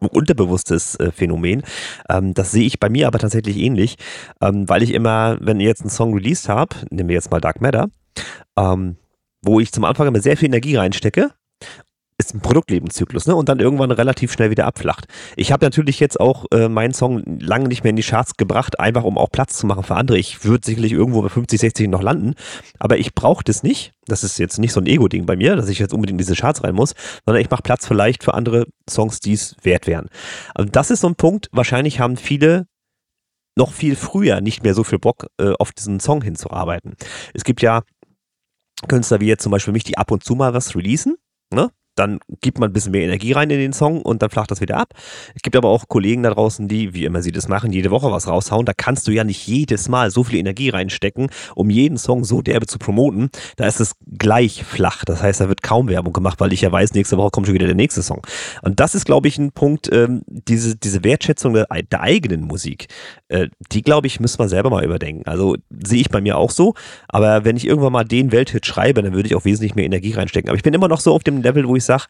unterbewusstes 0.00 0.96
äh, 0.96 1.10
Phänomen. 1.10 1.62
Ähm, 2.08 2.34
das 2.34 2.52
sehe 2.52 2.64
ich 2.64 2.80
bei 2.80 2.88
mir 2.88 3.06
aber 3.06 3.18
tatsächlich 3.18 3.56
ähnlich, 3.56 3.96
ähm, 4.40 4.68
weil 4.68 4.82
ich 4.82 4.92
immer, 4.92 5.38
wenn 5.40 5.60
ich 5.60 5.66
jetzt 5.66 5.82
einen 5.82 5.90
Song 5.90 6.14
released 6.14 6.48
habe, 6.48 6.76
nehmen 6.90 7.08
wir 7.08 7.14
jetzt 7.14 7.30
mal 7.30 7.40
Dark 7.40 7.60
Matter, 7.60 7.88
ähm, 8.56 8.96
wo 9.42 9.60
ich 9.60 9.72
zum 9.72 9.84
Anfang 9.84 10.06
immer 10.06 10.20
sehr 10.20 10.36
viel 10.36 10.46
Energie 10.46 10.76
reinstecke 10.76 11.30
ist 12.26 12.34
ein 12.34 12.40
Produktlebenszyklus, 12.40 13.26
ne? 13.26 13.34
Und 13.34 13.48
dann 13.48 13.60
irgendwann 13.60 13.90
relativ 13.90 14.32
schnell 14.32 14.50
wieder 14.50 14.66
abflacht. 14.66 15.06
Ich 15.36 15.52
habe 15.52 15.64
natürlich 15.64 16.00
jetzt 16.00 16.20
auch 16.20 16.46
äh, 16.52 16.68
meinen 16.68 16.94
Song 16.94 17.22
lange 17.40 17.68
nicht 17.68 17.84
mehr 17.84 17.90
in 17.90 17.96
die 17.96 18.02
Charts 18.02 18.36
gebracht, 18.36 18.80
einfach 18.80 19.04
um 19.04 19.18
auch 19.18 19.30
Platz 19.30 19.58
zu 19.58 19.66
machen 19.66 19.82
für 19.82 19.96
andere. 19.96 20.18
Ich 20.18 20.44
würde 20.44 20.64
sicherlich 20.64 20.92
irgendwo 20.92 21.22
bei 21.22 21.28
50, 21.28 21.60
60 21.60 21.88
noch 21.88 22.02
landen, 22.02 22.34
aber 22.78 22.98
ich 22.98 23.14
brauche 23.14 23.44
das 23.44 23.62
nicht. 23.62 23.92
Das 24.06 24.24
ist 24.24 24.38
jetzt 24.38 24.58
nicht 24.58 24.72
so 24.72 24.80
ein 24.80 24.86
Ego-Ding 24.86 25.26
bei 25.26 25.36
mir, 25.36 25.56
dass 25.56 25.68
ich 25.68 25.78
jetzt 25.78 25.92
unbedingt 25.92 26.20
in 26.20 26.26
diese 26.26 26.34
Charts 26.34 26.64
rein 26.64 26.74
muss, 26.74 26.94
sondern 27.24 27.42
ich 27.42 27.50
mache 27.50 27.62
Platz 27.62 27.86
vielleicht 27.86 28.24
für 28.24 28.34
andere 28.34 28.66
Songs, 28.88 29.20
die 29.20 29.32
es 29.32 29.56
wert 29.62 29.86
wären. 29.86 30.08
Also 30.54 30.70
das 30.70 30.90
ist 30.90 31.00
so 31.00 31.08
ein 31.08 31.16
Punkt, 31.16 31.48
wahrscheinlich 31.52 32.00
haben 32.00 32.16
viele 32.16 32.66
noch 33.56 33.72
viel 33.72 33.96
früher 33.96 34.40
nicht 34.40 34.62
mehr 34.62 34.74
so 34.74 34.82
viel 34.82 34.98
Bock, 34.98 35.26
äh, 35.38 35.52
auf 35.58 35.72
diesen 35.72 36.00
Song 36.00 36.22
hinzuarbeiten. 36.22 36.94
Es 37.34 37.44
gibt 37.44 37.60
ja 37.60 37.82
Künstler 38.88 39.20
wie 39.20 39.26
jetzt 39.26 39.42
zum 39.42 39.52
Beispiel 39.52 39.72
mich, 39.72 39.84
die 39.84 39.98
ab 39.98 40.10
und 40.10 40.24
zu 40.24 40.34
mal 40.34 40.54
was 40.54 40.74
releasen. 40.74 41.16
Ne? 41.52 41.70
Dann 41.94 42.20
gibt 42.40 42.58
man 42.58 42.70
ein 42.70 42.72
bisschen 42.72 42.92
mehr 42.92 43.02
Energie 43.02 43.32
rein 43.32 43.50
in 43.50 43.58
den 43.58 43.72
Song 43.72 44.02
und 44.02 44.22
dann 44.22 44.30
flacht 44.30 44.50
das 44.50 44.60
wieder 44.60 44.76
ab. 44.76 44.94
Es 45.34 45.42
gibt 45.42 45.56
aber 45.56 45.68
auch 45.68 45.88
Kollegen 45.88 46.22
da 46.22 46.30
draußen, 46.30 46.68
die, 46.68 46.94
wie 46.94 47.04
immer 47.04 47.22
sie 47.22 47.32
das 47.32 47.48
machen, 47.48 47.72
jede 47.72 47.90
Woche 47.90 48.10
was 48.10 48.26
raushauen. 48.26 48.64
Da 48.64 48.72
kannst 48.74 49.06
du 49.06 49.12
ja 49.12 49.24
nicht 49.24 49.46
jedes 49.46 49.88
Mal 49.88 50.10
so 50.10 50.24
viel 50.24 50.38
Energie 50.38 50.70
reinstecken, 50.70 51.30
um 51.54 51.70
jeden 51.70 51.98
Song 51.98 52.24
so 52.24 52.40
derbe 52.42 52.66
zu 52.66 52.78
promoten. 52.78 53.30
Da 53.56 53.66
ist 53.66 53.80
es 53.80 53.94
gleich 54.18 54.64
flach. 54.64 55.04
Das 55.04 55.22
heißt, 55.22 55.40
da 55.40 55.48
wird 55.48 55.62
kaum 55.62 55.88
Werbung 55.88 56.12
gemacht, 56.12 56.40
weil 56.40 56.52
ich 56.52 56.62
ja 56.62 56.72
weiß, 56.72 56.94
nächste 56.94 57.16
Woche 57.16 57.30
kommt 57.30 57.46
schon 57.46 57.54
wieder 57.54 57.66
der 57.66 57.76
nächste 57.76 58.02
Song. 58.02 58.22
Und 58.62 58.80
das 58.80 58.94
ist, 58.94 59.04
glaube 59.04 59.28
ich, 59.28 59.38
ein 59.38 59.52
Punkt, 59.52 59.90
ähm, 59.92 60.22
diese, 60.26 60.76
diese 60.76 61.04
Wertschätzung 61.04 61.54
der, 61.54 61.66
der 61.66 62.00
eigenen 62.00 62.42
Musik. 62.42 62.86
Äh, 63.28 63.48
die, 63.70 63.82
glaube 63.82 64.06
ich, 64.06 64.20
müssen 64.20 64.38
wir 64.38 64.48
selber 64.48 64.70
mal 64.70 64.84
überdenken. 64.84 65.26
Also 65.26 65.56
sehe 65.84 66.00
ich 66.00 66.10
bei 66.10 66.20
mir 66.20 66.38
auch 66.38 66.50
so. 66.50 66.74
Aber 67.08 67.44
wenn 67.44 67.56
ich 67.56 67.66
irgendwann 67.66 67.92
mal 67.92 68.04
den 68.04 68.32
Welthit 68.32 68.66
schreibe, 68.66 69.02
dann 69.02 69.12
würde 69.12 69.28
ich 69.28 69.34
auch 69.34 69.44
wesentlich 69.44 69.74
mehr 69.74 69.84
Energie 69.84 70.12
reinstecken. 70.12 70.48
Aber 70.48 70.56
ich 70.56 70.62
bin 70.62 70.74
immer 70.74 70.88
noch 70.88 71.00
so 71.00 71.14
auf 71.14 71.22
dem 71.22 71.42
Level, 71.42 71.68
wo 71.68 71.76
ich 71.76 71.81
sage, 71.84 72.04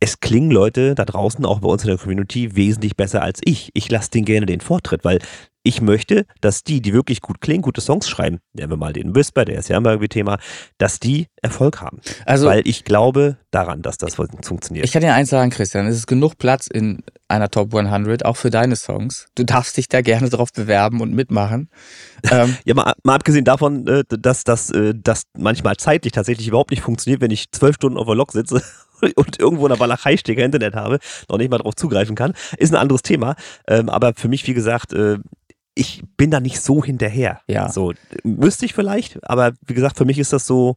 es 0.00 0.20
klingen 0.20 0.50
Leute 0.50 0.94
da 0.94 1.04
draußen, 1.04 1.44
auch 1.44 1.60
bei 1.60 1.68
uns 1.68 1.82
in 1.82 1.88
der 1.88 1.98
Community, 1.98 2.54
wesentlich 2.54 2.96
besser 2.96 3.22
als 3.22 3.40
ich. 3.44 3.70
Ich 3.74 3.90
lasse 3.90 4.10
denen 4.10 4.24
gerne 4.24 4.46
den 4.46 4.60
Vortritt, 4.60 5.04
weil 5.04 5.18
ich 5.64 5.82
möchte, 5.82 6.24
dass 6.40 6.62
die, 6.62 6.80
die 6.80 6.94
wirklich 6.94 7.20
gut 7.20 7.40
klingen, 7.40 7.62
gute 7.62 7.80
Songs 7.80 8.08
schreiben, 8.08 8.38
nehmen 8.54 8.70
wir 8.70 8.76
mal 8.76 8.92
den 8.92 9.14
Whisper, 9.14 9.44
der 9.44 9.58
ist 9.58 9.68
ja 9.68 9.76
immer 9.76 9.90
irgendwie 9.90 10.08
Thema, 10.08 10.38
dass 10.78 11.00
die 11.00 11.26
Erfolg 11.42 11.80
haben. 11.80 12.00
Also, 12.24 12.46
weil 12.46 12.62
ich 12.64 12.84
glaube 12.84 13.36
daran, 13.50 13.82
dass 13.82 13.98
das 13.98 14.14
funktioniert. 14.14 14.86
Ich 14.86 14.92
kann 14.92 15.02
dir 15.02 15.12
eins 15.12 15.30
sagen, 15.30 15.50
Christian, 15.50 15.86
es 15.86 15.96
ist 15.96 16.06
genug 16.06 16.38
Platz 16.38 16.68
in 16.68 17.02
einer 17.26 17.50
Top 17.50 17.74
100, 17.74 18.24
auch 18.24 18.36
für 18.36 18.50
deine 18.50 18.76
Songs. 18.76 19.26
Du 19.34 19.44
darfst 19.44 19.76
dich 19.76 19.88
da 19.88 20.00
gerne 20.00 20.30
drauf 20.30 20.52
bewerben 20.52 21.00
und 21.00 21.12
mitmachen. 21.12 21.68
Ähm, 22.32 22.56
ja, 22.64 22.74
mal, 22.74 22.94
mal, 23.04 23.14
abgesehen 23.14 23.44
davon, 23.44 23.86
äh, 23.86 24.02
dass 24.08 24.42
das 24.42 24.70
äh, 24.70 24.92
manchmal 25.36 25.76
zeitlich 25.76 26.12
tatsächlich 26.12 26.48
überhaupt 26.48 26.72
nicht 26.72 26.82
funktioniert, 26.82 27.20
wenn 27.22 27.30
ich 27.30 27.52
zwölf 27.52 27.76
Stunden 27.76 27.96
auf 27.96 28.06
der 28.06 28.16
Lok 28.16 28.32
sitze 28.32 28.60
und 29.16 29.38
irgendwo 29.38 29.66
in 29.66 29.70
der 29.70 29.80
Walachei 29.80 30.16
stehe, 30.16 30.42
Internet 30.42 30.74
habe, 30.74 30.98
noch 31.28 31.38
nicht 31.38 31.50
mal 31.50 31.58
drauf 31.58 31.74
zugreifen 31.74 32.16
kann, 32.16 32.34
ist 32.56 32.72
ein 32.72 32.80
anderes 32.80 33.02
Thema. 33.02 33.36
Ähm, 33.66 33.88
aber 33.88 34.12
für 34.14 34.28
mich, 34.28 34.46
wie 34.46 34.54
gesagt, 34.54 34.92
äh, 34.92 35.18
ich 35.74 36.02
bin 36.16 36.30
da 36.30 36.40
nicht 36.40 36.60
so 36.60 36.82
hinterher. 36.82 37.40
Ja. 37.46 37.70
So, 37.70 37.92
müsste 38.24 38.66
ich 38.66 38.74
vielleicht, 38.74 39.18
aber 39.28 39.52
wie 39.66 39.74
gesagt, 39.74 39.96
für 39.96 40.04
mich 40.04 40.18
ist 40.18 40.32
das 40.32 40.46
so 40.46 40.76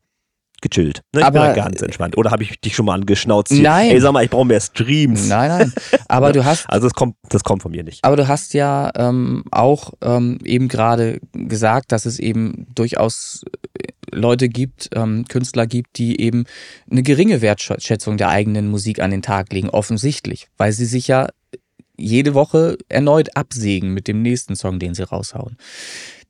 gechillt. 0.62 1.01
Ne? 1.13 1.21
Ich 1.21 1.25
aber, 1.25 1.39
bin 1.39 1.55
da 1.55 1.65
ganz 1.65 1.81
entspannt. 1.81 2.17
Oder 2.17 2.31
habe 2.31 2.43
ich 2.43 2.62
dich 2.62 2.75
schon 2.75 2.86
mal 2.86 2.93
angeschnauzt? 2.93 3.51
Nein. 3.51 3.91
Ey, 3.91 3.99
sag 3.99 4.13
mal, 4.13 4.23
ich 4.23 4.29
brauche 4.29 4.45
mehr 4.45 4.62
Streams. 4.62 5.27
Nein, 5.27 5.49
nein. 5.49 5.73
Aber 6.07 6.31
du 6.31 6.45
hast. 6.45 6.62
Also 6.71 6.88
das 6.88 6.93
kommt, 6.93 7.15
das 7.29 7.43
kommt 7.43 7.63
von 7.63 7.71
mir 7.71 7.84
nicht. 7.84 8.03
Aber 8.03 8.15
du 8.15 8.27
hast 8.27 8.53
ja 8.53 8.91
ähm, 8.95 9.43
auch 9.51 9.93
ähm, 10.01 10.38
eben 10.45 10.67
gerade 10.67 11.19
gesagt, 11.34 11.91
dass 11.91 12.05
es 12.05 12.19
eben 12.19 12.67
durchaus 12.73 13.43
Leute 14.12 14.50
gibt, 14.50 14.89
ähm, 14.95 15.26
Künstler 15.28 15.67
gibt, 15.67 15.97
die 15.97 16.21
eben 16.21 16.45
eine 16.89 17.04
geringe 17.04 17.41
Wertschätzung 17.41 18.17
der 18.17 18.30
eigenen 18.30 18.69
Musik 18.69 19.00
an 19.00 19.12
den 19.12 19.21
Tag 19.21 19.52
legen, 19.54 19.69
offensichtlich, 19.69 20.47
weil 20.58 20.71
sie 20.71 20.86
sich 20.86 21.08
ja 21.08 21.28
jede 21.97 22.34
Woche 22.34 22.78
erneut 22.89 23.36
absägen 23.36 23.93
mit 23.93 24.08
dem 24.08 24.21
nächsten 24.21 24.56
Song, 24.56 24.80
den 24.80 24.93
sie 24.93 25.08
raushauen. 25.08 25.58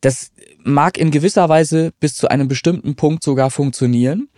Das 0.02 0.32
mag 0.63 0.98
in 0.98 1.12
gewisser 1.12 1.48
Weise 1.48 1.91
bis 2.00 2.15
zu 2.15 2.28
einem 2.28 2.48
bestimmten 2.48 2.96
Punkt 2.96 3.24
sogar 3.24 3.52
funktionieren, 3.52 4.30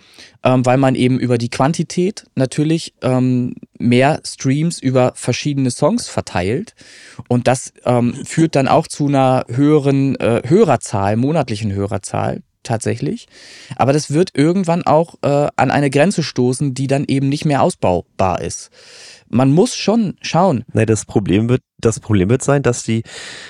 ähm, 0.43 0.65
weil 0.65 0.77
man 0.77 0.95
eben 0.95 1.19
über 1.19 1.37
die 1.37 1.49
Quantität 1.49 2.25
natürlich 2.35 2.93
ähm, 3.01 3.55
mehr 3.79 4.21
Streams 4.25 4.79
über 4.79 5.13
verschiedene 5.15 5.71
Songs 5.71 6.09
verteilt. 6.09 6.75
Und 7.29 7.47
das 7.47 7.73
ähm, 7.85 8.13
führt 8.25 8.55
dann 8.55 8.67
auch 8.67 8.87
zu 8.87 9.07
einer 9.07 9.45
höheren 9.47 10.15
äh, 10.17 10.41
Hörerzahl, 10.45 11.15
monatlichen 11.15 11.71
Hörerzahl 11.71 12.41
tatsächlich. 12.63 13.27
Aber 13.75 13.93
das 13.93 14.11
wird 14.11 14.31
irgendwann 14.33 14.83
auch 14.83 15.15
äh, 15.21 15.47
an 15.55 15.71
eine 15.71 15.89
Grenze 15.89 16.23
stoßen, 16.23 16.73
die 16.73 16.87
dann 16.87 17.05
eben 17.07 17.29
nicht 17.29 17.45
mehr 17.45 17.61
ausbaubar 17.61 18.41
ist 18.41 18.71
man 19.33 19.51
muss 19.51 19.75
schon 19.75 20.15
schauen. 20.21 20.63
Nein, 20.73 20.85
das 20.85 21.05
Problem 21.05 21.49
wird, 21.49 21.61
das 21.79 21.99
Problem 21.99 22.29
wird 22.29 22.43
sein, 22.43 22.61
dass 22.61 22.83
die, 22.83 23.03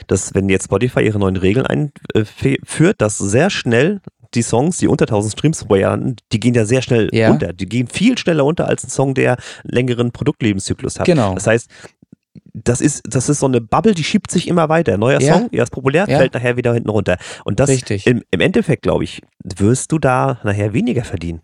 dass 0.07 0.33
wenn 0.33 0.49
jetzt 0.49 0.65
Spotify 0.65 1.01
ihre 1.01 1.19
neuen 1.19 1.35
Regeln 1.35 1.65
einführt, 1.65 3.01
dass 3.01 3.17
sehr 3.17 3.49
schnell 3.49 3.99
die 4.33 4.41
Songs, 4.41 4.77
die 4.77 4.87
unter 4.87 5.05
1000 5.05 5.33
Streams 5.33 5.63
pro 5.65 5.75
Jahr 5.75 5.99
die 6.31 6.39
gehen 6.39 6.55
ja 6.55 6.65
sehr 6.65 6.81
schnell 6.81 7.09
ja. 7.11 7.29
unter. 7.29 7.53
Die 7.53 7.67
gehen 7.67 7.87
viel 7.87 8.17
schneller 8.17 8.45
unter 8.45 8.67
als 8.67 8.83
ein 8.83 8.89
Song, 8.89 9.13
der 9.13 9.37
längeren 9.63 10.11
Produktlebenszyklus 10.11 10.99
hat. 10.99 11.05
Genau. 11.05 11.35
Das 11.35 11.45
heißt, 11.45 11.69
das 12.53 12.81
ist, 12.81 13.03
das 13.07 13.29
ist 13.29 13.39
so 13.39 13.47
eine 13.47 13.61
Bubble, 13.61 13.93
die 13.93 14.03
schiebt 14.03 14.29
sich 14.29 14.47
immer 14.47 14.69
weiter. 14.69 14.97
Neuer 14.97 15.19
ja. 15.19 15.33
Song, 15.33 15.49
erst 15.51 15.71
populär, 15.71 16.05
ja. 16.07 16.17
fällt 16.17 16.33
nachher 16.33 16.55
wieder 16.55 16.73
hinten 16.73 16.89
runter. 16.89 17.17
Und 17.45 17.59
das 17.59 17.69
Richtig. 17.69 18.05
Im, 18.05 18.23
im 18.29 18.39
Endeffekt, 18.39 18.83
glaube 18.83 19.03
ich, 19.03 19.21
wirst 19.43 19.91
du 19.91 19.99
da 19.99 20.39
nachher 20.43 20.73
weniger 20.73 21.03
verdienen. 21.03 21.41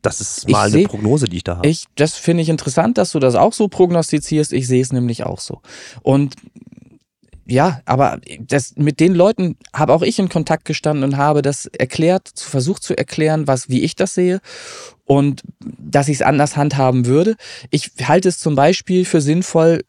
Das 0.00 0.20
ist 0.20 0.48
mal 0.48 0.68
ich 0.68 0.74
eine 0.74 0.84
Prognose, 0.84 1.26
die 1.26 1.38
ich 1.38 1.44
da 1.44 1.56
habe. 1.56 1.68
Ich, 1.68 1.86
das 1.96 2.14
finde 2.14 2.42
ich 2.42 2.50
interessant, 2.50 2.98
dass 2.98 3.12
du 3.12 3.18
das 3.18 3.34
auch 3.34 3.52
so 3.52 3.68
prognostizierst. 3.68 4.52
Ich 4.52 4.68
sehe 4.68 4.82
es 4.82 4.92
nämlich 4.92 5.24
auch 5.24 5.40
so. 5.40 5.60
Und 6.02 6.34
ja, 7.46 7.80
aber 7.84 8.20
das, 8.38 8.74
mit 8.76 9.00
den 9.00 9.14
Leuten 9.14 9.56
habe 9.72 9.92
auch 9.92 10.02
ich 10.02 10.18
in 10.18 10.28
Kontakt 10.28 10.64
gestanden 10.66 11.04
und 11.04 11.16
habe 11.16 11.42
das 11.42 11.66
erklärt, 11.66 12.32
versucht 12.36 12.82
zu 12.82 12.96
erklären, 12.96 13.46
was, 13.46 13.68
wie 13.68 13.82
ich 13.82 13.96
das 13.96 14.14
sehe 14.14 14.40
und 15.04 15.42
dass 15.58 16.08
ich 16.08 16.16
es 16.16 16.22
anders 16.22 16.56
handhaben 16.56 17.06
würde. 17.06 17.36
Ich 17.70 17.90
halte 18.02 18.28
es 18.28 18.38
zum 18.38 18.54
Beispiel 18.54 19.04
für 19.04 19.20
sinnvoll, 19.20 19.82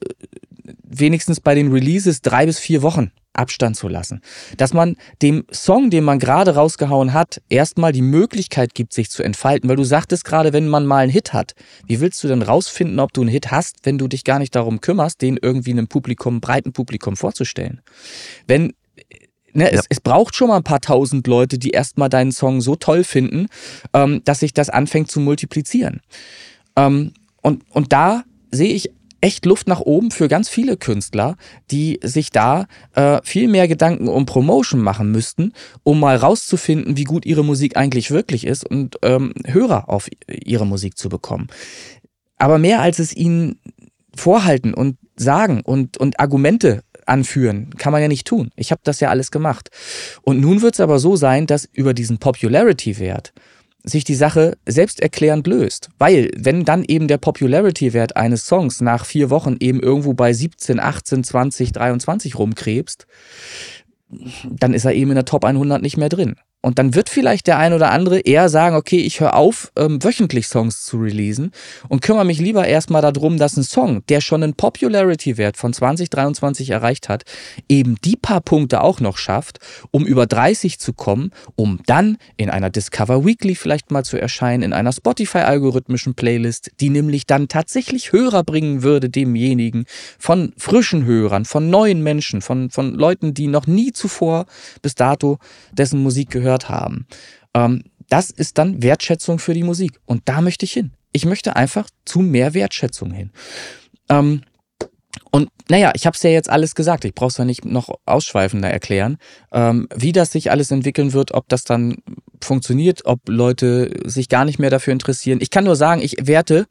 wenigstens 0.84 1.40
bei 1.40 1.56
den 1.56 1.72
Releases 1.72 2.22
drei 2.22 2.46
bis 2.46 2.60
vier 2.60 2.82
Wochen 2.82 3.12
Abstand 3.36 3.76
zu 3.76 3.88
lassen. 3.88 4.22
Dass 4.58 4.74
man 4.74 4.96
dem 5.22 5.46
Song, 5.52 5.90
den 5.90 6.04
man 6.04 6.20
gerade 6.20 6.56
rausgehauen 6.56 7.14
hat, 7.14 7.42
erstmal 7.50 7.92
die 7.92 8.02
Möglichkeit 8.02 8.74
gibt, 8.74 8.94
sich 8.94 9.10
zu 9.10 9.24
entfalten. 9.24 9.70
Weil 9.70 9.76
du 9.76 9.84
sagtest 9.84 10.26
gerade, 10.26 10.54
wenn 10.54 10.68
man 10.68 10.86
mal 10.86 11.04
einen 11.04 11.12
Hit 11.12 11.34
hat, 11.34 11.54
wie 11.86 12.00
willst 12.00 12.24
du 12.24 12.28
denn 12.28 12.42
rausfinden, 12.42 13.00
ob 13.00 13.14
du 13.14 13.22
einen 13.22 13.30
Hit 13.30 13.52
hast, 13.52 13.80
wenn 13.84 13.98
du 13.98 14.08
dich 14.08 14.24
gar 14.24 14.40
nicht 14.40 14.56
darum 14.56 14.82
kümmerst, 14.82 15.22
den 15.22 15.38
irgendwie 15.42 15.72
einem 15.72 15.88
Publikum, 15.88 16.42
breiten 16.42 16.74
Publikum 16.74 17.18
vorzustellen? 17.18 17.82
Wenn 18.48 18.74
Ne, 19.56 19.64
ja. 19.72 19.80
es, 19.80 19.86
es, 19.88 20.02
braucht 20.02 20.36
schon 20.36 20.50
mal 20.50 20.58
ein 20.58 20.64
paar 20.64 20.82
tausend 20.82 21.28
Leute, 21.28 21.58
die 21.58 21.70
erstmal 21.70 22.10
deinen 22.10 22.34
Song 22.34 22.60
so 22.60 22.76
toll 22.76 23.06
finden, 23.06 23.48
ähm, 23.94 24.22
dass 24.26 24.42
sich 24.42 24.54
das 24.54 24.70
anfängt 24.70 25.10
zu 25.10 25.22
multiplizieren. 25.22 26.02
Ähm, 26.76 27.14
und, 27.42 27.64
und 27.72 27.94
da 27.94 28.24
sehe 28.52 28.74
ich 28.74 28.92
echt 29.22 29.46
Luft 29.46 29.68
nach 29.68 29.80
oben 29.80 30.12
für 30.12 30.28
ganz 30.28 30.50
viele 30.50 30.78
Künstler, 30.78 31.36
die 31.72 32.00
sich 32.04 32.30
da 32.30 32.68
äh, 32.94 33.20
viel 33.24 33.48
mehr 33.48 33.68
Gedanken 33.68 34.08
um 34.08 34.26
Promotion 34.26 34.82
machen 34.82 35.12
müssten, 35.12 35.54
um 35.84 36.00
mal 36.00 36.18
rauszufinden, 36.18 36.98
wie 36.98 37.06
gut 37.06 37.26
ihre 37.26 37.44
Musik 37.44 37.78
eigentlich 37.78 38.12
wirklich 38.12 38.46
ist 38.46 38.70
und 38.70 38.98
ähm, 39.02 39.34
Hörer 39.46 39.90
auf 39.90 40.10
ihre 40.28 40.68
Musik 40.68 40.98
zu 40.98 41.10
bekommen. 41.10 41.48
Aber 42.38 42.60
mehr 42.60 42.82
als 42.82 43.00
es 43.00 43.16
ihnen 43.16 43.60
vorhalten 44.16 44.74
und 44.74 44.98
sagen 45.16 45.62
und, 45.62 45.98
und 45.98 46.20
Argumente 46.20 46.84
anführen. 47.06 47.70
Kann 47.78 47.92
man 47.92 48.02
ja 48.02 48.08
nicht 48.08 48.28
tun. 48.28 48.52
Ich 48.56 48.72
habe 48.72 48.82
das 48.84 49.00
ja 49.00 49.10
alles 49.10 49.32
gemacht. 49.32 49.70
Und 50.22 50.40
nun 50.40 50.62
wird 50.62 50.76
es 50.76 50.80
aber 50.80 51.00
so 51.00 51.16
sein, 51.16 51.48
dass 51.48 51.66
über 51.66 51.94
diesen 51.94 52.18
Popularity-Wert 52.18 53.34
sich 53.84 54.04
die 54.04 54.16
Sache 54.16 54.58
selbsterklärend 54.66 55.46
löst. 55.46 55.90
Weil, 56.00 56.32
wenn 56.36 56.66
dann 56.66 56.84
eben 56.84 57.08
der 57.08 57.20
Popularity-Wert 57.20 58.18
eines 58.18 58.48
Songs 58.48 58.82
nach 58.82 59.06
vier 59.06 59.30
Wochen 59.30 59.58
eben 59.60 59.80
irgendwo 59.80 60.14
bei 60.14 60.34
17, 60.34 60.80
18, 60.80 61.24
20, 61.24 61.72
23 61.72 62.38
rumkrebst, 62.38 63.06
dann 64.50 64.74
ist 64.74 64.86
er 64.86 64.94
eben 64.94 65.12
in 65.12 65.16
der 65.16 65.26
Top 65.26 65.46
100 65.46 65.82
nicht 65.82 65.98
mehr 65.98 66.10
drin. 66.10 66.36
Und 66.66 66.80
dann 66.80 66.96
wird 66.96 67.10
vielleicht 67.10 67.46
der 67.46 67.60
ein 67.60 67.74
oder 67.74 67.92
andere 67.92 68.22
eher 68.22 68.50
sagen, 68.50 68.76
okay, 68.76 68.98
ich 68.98 69.20
höre 69.20 69.36
auf, 69.36 69.72
ähm, 69.76 70.04
wöchentlich 70.04 70.48
Songs 70.48 70.84
zu 70.84 70.98
releasen 70.98 71.52
und 71.90 72.02
kümmere 72.02 72.26
mich 72.26 72.40
lieber 72.40 72.66
erstmal 72.66 73.04
darum, 73.04 73.38
dass 73.38 73.56
ein 73.56 73.62
Song, 73.62 74.04
der 74.08 74.20
schon 74.20 74.42
einen 74.42 74.56
Popularity-Wert 74.56 75.58
von 75.58 75.74
2023 75.74 76.72
erreicht 76.72 77.08
hat, 77.08 77.22
eben 77.70 77.98
die 78.04 78.16
paar 78.16 78.42
Punkte 78.42 78.82
auch 78.82 79.00
noch 79.00 79.20
schafft, 79.20 79.60
um 79.92 80.08
über 80.08 80.26
30 80.26 80.80
zu 80.80 80.94
kommen, 80.94 81.30
um 81.56 81.82
dann 81.86 82.18
in 82.36 82.50
einer 82.50 82.72
Discover 82.72 83.24
Weekly 83.24 83.54
vielleicht 83.54 83.92
mal 83.92 84.04
zu 84.04 84.18
erscheinen, 84.18 84.64
in 84.64 84.74
einer 84.74 84.92
Spotify-algorithmischen 84.92 86.16
Playlist, 86.16 86.72
die 86.80 86.90
nämlich 86.90 87.28
dann 87.28 87.48
tatsächlich 87.48 88.12
Hörer 88.12 88.44
bringen 88.44 88.82
würde, 88.82 89.12
demjenigen, 89.12 89.86
von 90.18 90.52
frischen 90.58 91.06
Hörern, 91.06 91.46
von 91.46 91.70
neuen 91.70 92.02
Menschen, 92.02 92.42
von, 92.42 92.72
von 92.72 92.96
Leuten, 92.96 93.36
die 93.36 93.46
noch 93.46 93.68
nie 93.68 93.92
zuvor 93.92 94.48
bis 94.82 94.96
dato 94.96 95.38
dessen 95.72 96.02
Musik 96.02 96.32
gehört 96.32 96.55
gehört 96.56 96.70
haben. 96.70 97.08
Ähm, 97.54 97.84
das 98.10 98.30
ist 98.30 98.58
dann 98.58 98.84
Wertschätzung 98.84 99.40
für 99.40 99.54
die 99.54 99.64
Musik. 99.64 100.00
Und 100.06 100.24
da 100.26 100.42
möchte 100.42 100.66
ich 100.66 100.74
hin. 100.74 100.92
Ich 101.12 101.26
möchte 101.26 101.56
einfach 101.56 101.90
zu 102.06 102.20
mehr 102.20 102.54
Wertschätzung 102.54 103.12
hin. 103.12 103.32
Ähm, 104.10 104.42
und 105.32 105.50
naja, 105.70 105.92
ich 105.96 106.06
habe 106.06 106.16
es 106.16 106.24
ja 106.24 106.30
jetzt 106.30 106.50
alles 106.50 106.76
gesagt. 106.76 107.06
Ich 107.06 107.16
brauche 107.16 107.30
es 107.30 107.38
ja 107.38 107.46
nicht 107.46 107.66
noch 107.66 107.90
ausschweifender 108.06 108.70
erklären, 108.70 109.18
ähm, 109.52 109.88
wie 109.96 110.12
das 110.12 110.32
sich 110.32 110.52
alles 110.52 110.72
entwickeln 110.72 111.14
wird, 111.14 111.34
ob 111.34 111.50
das 111.50 111.64
dann 111.64 111.98
funktioniert, 112.42 113.06
ob 113.06 113.22
Leute 113.28 113.92
sich 114.06 114.30
gar 114.30 114.46
nicht 114.46 114.60
mehr 114.60 114.70
dafür 114.70 114.94
interessieren. 114.94 115.40
Ich 115.42 115.50
kann 115.50 115.64
nur 115.64 115.76
sagen, 115.76 116.02
ich 116.02 116.16
werte, 116.22 116.68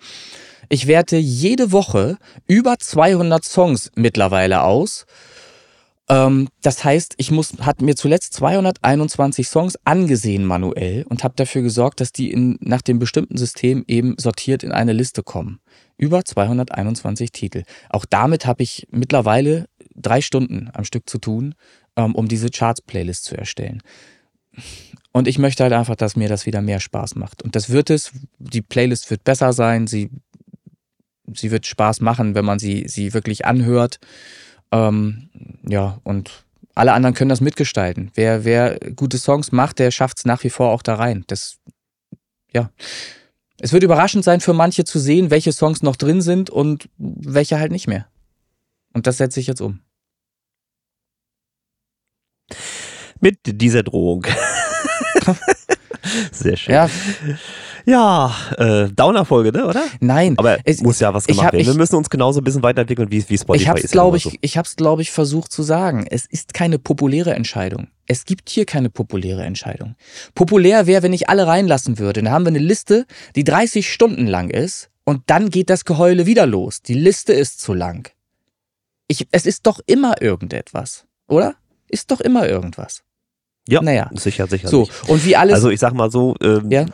ich 0.68 0.87
werte 0.87 1.16
jede 1.16 1.73
Woche 1.73 2.16
über 2.47 2.79
200 2.79 3.44
Songs 3.44 3.90
mittlerweile 3.97 4.62
aus 4.62 5.07
ähm, 6.08 6.48
das 6.62 6.84
heißt, 6.84 7.14
ich 7.16 7.30
muss, 7.30 7.54
hat 7.60 7.80
mir 7.80 7.96
zuletzt 7.96 8.34
221 8.34 9.48
Songs 9.48 9.78
angesehen 9.84 10.44
manuell 10.44 11.04
und 11.08 11.24
habe 11.24 11.34
dafür 11.36 11.62
gesorgt, 11.62 12.00
dass 12.00 12.12
die 12.12 12.30
in, 12.30 12.58
nach 12.60 12.82
dem 12.82 12.98
bestimmten 12.98 13.38
System 13.38 13.84
eben 13.86 14.14
sortiert 14.18 14.62
in 14.62 14.72
eine 14.72 14.92
Liste 14.92 15.22
kommen. 15.22 15.60
Über 15.96 16.24
221 16.24 17.32
Titel. 17.32 17.62
Auch 17.88 18.04
damit 18.04 18.46
habe 18.46 18.62
ich 18.62 18.86
mittlerweile 18.90 19.66
drei 19.94 20.20
Stunden 20.20 20.70
am 20.74 20.84
Stück 20.84 21.08
zu 21.08 21.18
tun, 21.18 21.54
ähm, 21.96 22.14
um 22.14 22.28
diese 22.28 22.50
Charts-Playlist 22.50 23.24
zu 23.24 23.36
erstellen. 23.36 23.82
Und 25.12 25.28
ich 25.28 25.38
möchte 25.38 25.62
halt 25.62 25.72
einfach, 25.72 25.96
dass 25.96 26.16
mir 26.16 26.28
das 26.28 26.44
wieder 26.44 26.60
mehr 26.60 26.80
Spaß 26.80 27.14
macht. 27.14 27.42
Und 27.42 27.56
das 27.56 27.70
wird 27.70 27.88
es. 27.88 28.12
Die 28.38 28.62
Playlist 28.62 29.10
wird 29.10 29.24
besser 29.24 29.52
sein. 29.52 29.86
Sie, 29.86 30.10
sie 31.32 31.50
wird 31.50 31.66
Spaß 31.66 32.00
machen, 32.00 32.34
wenn 32.34 32.44
man 32.44 32.58
sie, 32.58 32.88
sie 32.88 33.14
wirklich 33.14 33.46
anhört. 33.46 34.00
Ähm, 34.74 35.28
ja, 35.62 36.00
und 36.02 36.44
alle 36.74 36.92
anderen 36.92 37.14
können 37.14 37.28
das 37.28 37.40
mitgestalten. 37.40 38.10
Wer, 38.14 38.44
wer 38.44 38.78
gute 38.96 39.18
Songs 39.18 39.52
macht, 39.52 39.78
der 39.78 39.92
schafft 39.92 40.18
es 40.18 40.24
nach 40.24 40.42
wie 40.42 40.50
vor 40.50 40.70
auch 40.70 40.82
da 40.82 40.96
rein. 40.96 41.22
Das, 41.28 41.58
ja. 42.52 42.70
Es 43.60 43.72
wird 43.72 43.84
überraschend 43.84 44.24
sein 44.24 44.40
für 44.40 44.52
manche 44.52 44.84
zu 44.84 44.98
sehen, 44.98 45.30
welche 45.30 45.52
Songs 45.52 45.82
noch 45.82 45.94
drin 45.94 46.20
sind 46.20 46.50
und 46.50 46.88
welche 46.98 47.60
halt 47.60 47.70
nicht 47.70 47.87
mehr. 47.87 48.08
Und 48.92 49.06
das 49.06 49.18
setze 49.18 49.38
ich 49.38 49.46
jetzt 49.46 49.60
um. 49.60 49.80
Mit 53.20 53.38
dieser 53.44 53.84
Drohung. 53.84 54.26
Sehr 56.32 56.56
schön. 56.56 56.74
Ja. 56.74 56.90
Ja, 57.87 58.35
äh, 58.57 58.88
Downer-Folge, 58.88 59.53
ne, 59.53 59.66
oder? 59.66 59.83
Nein. 60.01 60.35
Aber 60.38 60.59
es 60.64 60.81
muss 60.81 61.01
ja 61.01 61.12
was 61.12 61.27
gemacht 61.27 61.47
hab, 61.47 61.53
werden. 61.53 61.66
Wir 61.66 61.75
müssen 61.75 61.97
uns 61.97 62.09
genauso 62.09 62.40
ein 62.40 62.44
bisschen 62.44 62.62
weiterentwickeln, 62.62 63.11
wie, 63.11 63.29
wie 63.29 63.38
Spotify 63.38 63.62
ich 63.62 63.68
hab's, 63.68 63.85
ist. 63.85 63.92
Glaub 63.92 64.14
ich 64.14 64.25
so. 64.25 64.33
ich 64.40 64.57
habe 64.57 64.66
es, 64.66 64.77
glaube 64.77 65.03
ich, 65.03 65.11
versucht 65.11 65.53
zu 65.53 65.62
sagen. 65.62 66.07
Es 66.09 66.25
ist 66.25 66.55
keine 66.55 66.79
populäre 66.79 67.35
Entscheidung. 67.35 67.88
Es 68.07 68.25
gibt 68.25 68.49
hier 68.49 68.64
keine 68.64 68.90
populäre 68.90 69.44
Entscheidung. 69.44 69.97
Populär 70.35 70.87
wäre, 70.87 71.03
wenn 71.03 71.12
ich 71.12 71.29
alle 71.29 71.47
reinlassen 71.47 71.99
würde. 71.99 72.23
Dann 72.23 72.33
haben 72.33 72.44
wir 72.44 72.51
eine 72.51 72.59
Liste, 72.59 73.07
die 73.37 73.44
30 73.44 73.90
Stunden 73.90 74.27
lang 74.27 74.51
ist 74.51 74.90
und 75.05 75.23
dann 75.27 75.51
geht 75.51 75.70
das 75.70 75.85
Geheule 75.85 76.27
wieder 76.27 76.47
los. 76.47 76.83
Die 76.83 76.94
Liste 76.94 77.33
ist 77.33 77.61
zu 77.61 77.75
lang. 77.75 78.11
Ich, 79.09 79.27
es 79.31 79.47
ist 79.47 79.66
doch 79.66 79.81
immer 79.87 80.23
irgendetwas, 80.23 81.05
oder? 81.29 81.57
Ist 81.88 82.11
doch 82.11 82.20
immer 82.20 82.49
irgendwas. 82.49 83.03
Ja, 83.68 83.83
naja. 83.83 84.11
sicher, 84.14 84.47
sicher. 84.47 84.68
So, 84.68 84.88
und 85.09 85.25
wie 85.25 85.37
alles. 85.37 85.55
Also 85.55 85.70
ich 85.70 85.81
sag 85.81 85.94
mal 85.94 86.11
so, 86.11 86.35
ähm, 86.40 86.70
ja? 86.70 86.87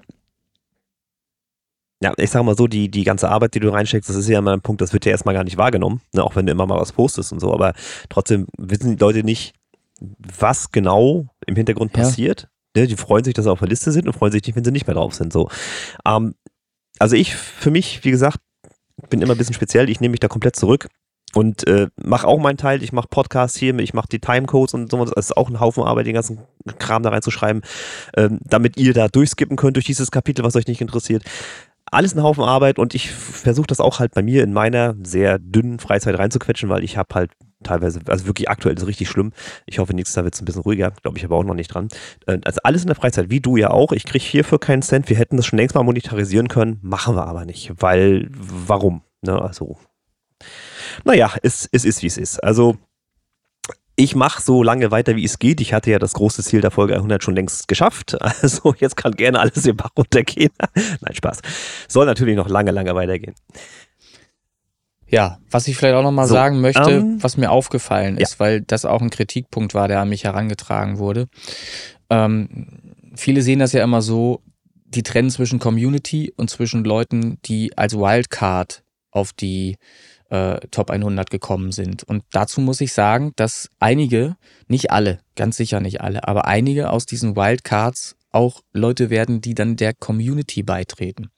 Ja, 2.02 2.14
ich 2.16 2.30
sag 2.30 2.42
mal 2.44 2.56
so, 2.56 2.66
die, 2.66 2.90
die 2.90 3.04
ganze 3.04 3.28
Arbeit, 3.28 3.54
die 3.54 3.60
du 3.60 3.68
reinsteckst, 3.68 4.08
das 4.08 4.16
ist 4.16 4.28
ja 4.28 4.38
immer 4.38 4.52
ein 4.52 4.62
Punkt, 4.62 4.80
das 4.80 4.92
wird 4.92 5.04
ja 5.04 5.12
erstmal 5.12 5.34
gar 5.34 5.44
nicht 5.44 5.58
wahrgenommen, 5.58 6.00
ne, 6.14 6.24
auch 6.24 6.34
wenn 6.34 6.46
du 6.46 6.52
immer 6.52 6.66
mal 6.66 6.80
was 6.80 6.92
postest 6.92 7.32
und 7.32 7.40
so, 7.40 7.52
aber 7.52 7.74
trotzdem 8.08 8.46
wissen 8.56 8.96
die 8.96 9.00
Leute 9.00 9.22
nicht, 9.22 9.54
was 10.00 10.72
genau 10.72 11.26
im 11.46 11.56
Hintergrund 11.56 11.92
passiert. 11.92 12.48
Ja. 12.74 12.82
Ne, 12.82 12.86
die 12.86 12.96
freuen 12.96 13.24
sich, 13.24 13.34
dass 13.34 13.44
sie 13.44 13.50
auf 13.50 13.58
der 13.58 13.68
Liste 13.68 13.92
sind 13.92 14.06
und 14.06 14.14
freuen 14.14 14.32
sich 14.32 14.44
nicht, 14.46 14.56
wenn 14.56 14.64
sie 14.64 14.70
nicht 14.70 14.86
mehr 14.86 14.94
drauf 14.94 15.14
sind. 15.14 15.32
So. 15.32 15.50
Ähm, 16.06 16.34
also 16.98 17.16
ich, 17.16 17.34
für 17.34 17.70
mich, 17.70 18.02
wie 18.04 18.10
gesagt, 18.10 18.38
bin 19.10 19.20
immer 19.20 19.34
ein 19.34 19.38
bisschen 19.38 19.54
speziell, 19.54 19.90
ich 19.90 20.00
nehme 20.00 20.12
mich 20.12 20.20
da 20.20 20.28
komplett 20.28 20.56
zurück 20.56 20.88
und 21.34 21.66
äh, 21.66 21.88
mache 22.02 22.26
auch 22.26 22.38
meinen 22.38 22.56
Teil. 22.56 22.82
Ich 22.82 22.92
mache 22.92 23.08
Podcasts 23.08 23.58
hier, 23.58 23.76
ich 23.78 23.92
mache 23.92 24.08
die 24.10 24.20
Timecodes 24.20 24.74
und 24.74 24.90
so. 24.90 25.04
Das 25.04 25.26
ist 25.26 25.36
auch 25.36 25.48
ein 25.48 25.60
Haufen 25.60 25.84
Arbeit, 25.84 26.06
den 26.06 26.14
ganzen 26.14 26.38
Kram 26.78 27.02
da 27.02 27.10
reinzuschreiben, 27.10 27.62
ähm, 28.16 28.38
damit 28.42 28.76
ihr 28.76 28.94
da 28.94 29.08
durchskippen 29.08 29.56
könnt 29.56 29.76
durch 29.76 29.86
dieses 29.86 30.10
Kapitel, 30.10 30.44
was 30.44 30.56
euch 30.56 30.66
nicht 30.66 30.80
interessiert 30.80 31.24
alles 31.90 32.14
ein 32.14 32.22
Haufen 32.22 32.44
Arbeit 32.44 32.78
und 32.78 32.94
ich 32.94 33.10
versuche 33.10 33.66
das 33.66 33.80
auch 33.80 33.98
halt 33.98 34.14
bei 34.14 34.22
mir 34.22 34.42
in 34.42 34.52
meiner 34.52 34.94
sehr 35.02 35.38
dünnen 35.38 35.78
Freizeit 35.78 36.18
reinzuquetschen, 36.18 36.68
weil 36.68 36.84
ich 36.84 36.96
habe 36.96 37.14
halt 37.14 37.32
teilweise, 37.62 38.00
also 38.06 38.26
wirklich 38.26 38.48
aktuell 38.48 38.74
ist 38.74 38.82
es 38.82 38.88
richtig 38.88 39.08
schlimm. 39.08 39.32
Ich 39.66 39.78
hoffe, 39.78 39.94
nächstes 39.94 40.16
Jahr 40.16 40.24
wird 40.24 40.34
es 40.34 40.40
ein 40.40 40.44
bisschen 40.44 40.62
ruhiger, 40.62 40.92
glaube 41.02 41.18
ich 41.18 41.24
aber 41.24 41.36
auch 41.36 41.44
noch 41.44 41.54
nicht 41.54 41.68
dran. 41.68 41.88
Äh, 42.26 42.38
also 42.44 42.60
alles 42.64 42.82
in 42.82 42.86
der 42.86 42.96
Freizeit, 42.96 43.30
wie 43.30 43.40
du 43.40 43.56
ja 43.56 43.70
auch. 43.70 43.92
Ich 43.92 44.04
kriege 44.04 44.24
hierfür 44.24 44.58
keinen 44.58 44.82
Cent. 44.82 45.08
Wir 45.08 45.16
hätten 45.16 45.36
das 45.36 45.46
schon 45.46 45.58
längst 45.58 45.74
mal 45.74 45.82
monetarisieren 45.82 46.48
können, 46.48 46.78
machen 46.82 47.16
wir 47.16 47.26
aber 47.26 47.44
nicht, 47.44 47.72
weil 47.76 48.28
warum? 48.30 49.02
Ne? 49.22 49.40
Also, 49.40 49.76
naja, 51.04 51.32
es, 51.42 51.68
es 51.70 51.84
ist, 51.84 52.02
wie 52.02 52.06
es 52.06 52.16
ist. 52.16 52.42
Also 52.42 52.76
ich 54.00 54.14
mache 54.14 54.40
so 54.40 54.62
lange 54.62 54.90
weiter, 54.90 55.14
wie 55.14 55.24
es 55.24 55.38
geht. 55.38 55.60
Ich 55.60 55.74
hatte 55.74 55.90
ja 55.90 55.98
das 55.98 56.14
große 56.14 56.42
Ziel 56.42 56.62
der 56.62 56.70
Folge 56.70 56.94
100 56.94 57.22
schon 57.22 57.34
längst 57.34 57.68
geschafft. 57.68 58.16
Also 58.40 58.74
jetzt 58.78 58.96
kann 58.96 59.12
gerne 59.12 59.38
alles 59.38 59.66
im 59.66 59.76
Bach 59.76 59.90
runtergehen. 59.96 60.50
Nein, 60.74 61.14
Spaß. 61.14 61.40
Soll 61.88 62.06
natürlich 62.06 62.36
noch 62.36 62.48
lange, 62.48 62.70
lange 62.70 62.94
weitergehen. 62.94 63.34
Ja, 65.06 65.38
was 65.50 65.68
ich 65.68 65.76
vielleicht 65.76 65.96
auch 65.96 66.02
nochmal 66.02 66.26
so, 66.26 66.34
sagen 66.34 66.60
möchte, 66.60 66.90
ähm, 66.90 67.22
was 67.22 67.36
mir 67.36 67.50
aufgefallen 67.50 68.16
ist, 68.16 68.34
ja. 68.34 68.38
weil 68.38 68.60
das 68.62 68.84
auch 68.84 69.02
ein 69.02 69.10
Kritikpunkt 69.10 69.74
war, 69.74 69.88
der 69.88 70.00
an 70.00 70.08
mich 70.08 70.24
herangetragen 70.24 70.98
wurde. 70.98 71.28
Ähm, 72.08 72.94
viele 73.14 73.42
sehen 73.42 73.58
das 73.58 73.72
ja 73.72 73.84
immer 73.84 74.00
so, 74.00 74.40
die 74.84 75.02
trennen 75.02 75.30
zwischen 75.30 75.58
Community 75.58 76.32
und 76.36 76.48
zwischen 76.48 76.84
Leuten, 76.84 77.38
die 77.44 77.76
als 77.76 77.94
Wildcard 77.94 78.82
auf 79.10 79.32
die 79.32 79.76
äh, 80.30 80.58
Top 80.70 80.90
100 80.90 81.30
gekommen 81.30 81.72
sind. 81.72 82.04
Und 82.04 82.24
dazu 82.32 82.60
muss 82.60 82.80
ich 82.80 82.92
sagen, 82.92 83.32
dass 83.36 83.70
einige, 83.78 84.36
nicht 84.68 84.90
alle, 84.90 85.20
ganz 85.36 85.56
sicher 85.56 85.80
nicht 85.80 86.00
alle, 86.00 86.26
aber 86.26 86.46
einige 86.46 86.90
aus 86.90 87.06
diesen 87.06 87.36
Wildcards 87.36 88.16
auch 88.32 88.62
Leute 88.72 89.10
werden, 89.10 89.40
die 89.40 89.54
dann 89.54 89.76
der 89.76 89.92
Community 89.92 90.62
beitreten. 90.62 91.30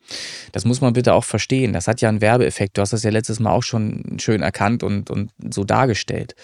Das 0.52 0.64
muss 0.64 0.80
man 0.80 0.92
bitte 0.92 1.14
auch 1.14 1.24
verstehen. 1.24 1.72
Das 1.72 1.88
hat 1.88 2.00
ja 2.00 2.08
einen 2.08 2.20
Werbeeffekt. 2.20 2.76
Du 2.76 2.82
hast 2.82 2.92
das 2.92 3.02
ja 3.02 3.10
letztes 3.10 3.40
Mal 3.40 3.50
auch 3.50 3.62
schon 3.62 4.18
schön 4.18 4.42
erkannt 4.42 4.82
und, 4.82 5.10
und 5.10 5.30
so 5.50 5.64
dargestellt. 5.64 6.34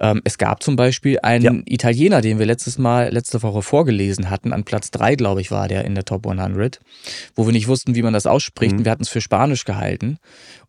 Ähm, 0.00 0.22
es 0.24 0.38
gab 0.38 0.62
zum 0.62 0.76
Beispiel 0.76 1.18
einen 1.22 1.44
ja. 1.44 1.62
Italiener, 1.66 2.20
den 2.22 2.38
wir 2.38 2.46
letztes 2.46 2.78
Mal, 2.78 3.10
letzte 3.12 3.42
Woche 3.42 3.62
vorgelesen 3.62 4.30
hatten. 4.30 4.52
An 4.52 4.64
Platz 4.64 4.90
drei, 4.90 5.16
glaube 5.16 5.40
ich, 5.40 5.50
war 5.50 5.68
der 5.68 5.84
in 5.84 5.94
der 5.94 6.04
Top 6.04 6.26
100, 6.26 6.80
wo 7.34 7.46
wir 7.46 7.52
nicht 7.52 7.68
wussten, 7.68 7.94
wie 7.94 8.02
man 8.02 8.12
das 8.12 8.26
ausspricht. 8.26 8.78
Mhm. 8.78 8.84
Wir 8.84 8.92
hatten 8.92 9.02
es 9.02 9.08
für 9.08 9.20
Spanisch 9.20 9.64
gehalten. 9.64 10.18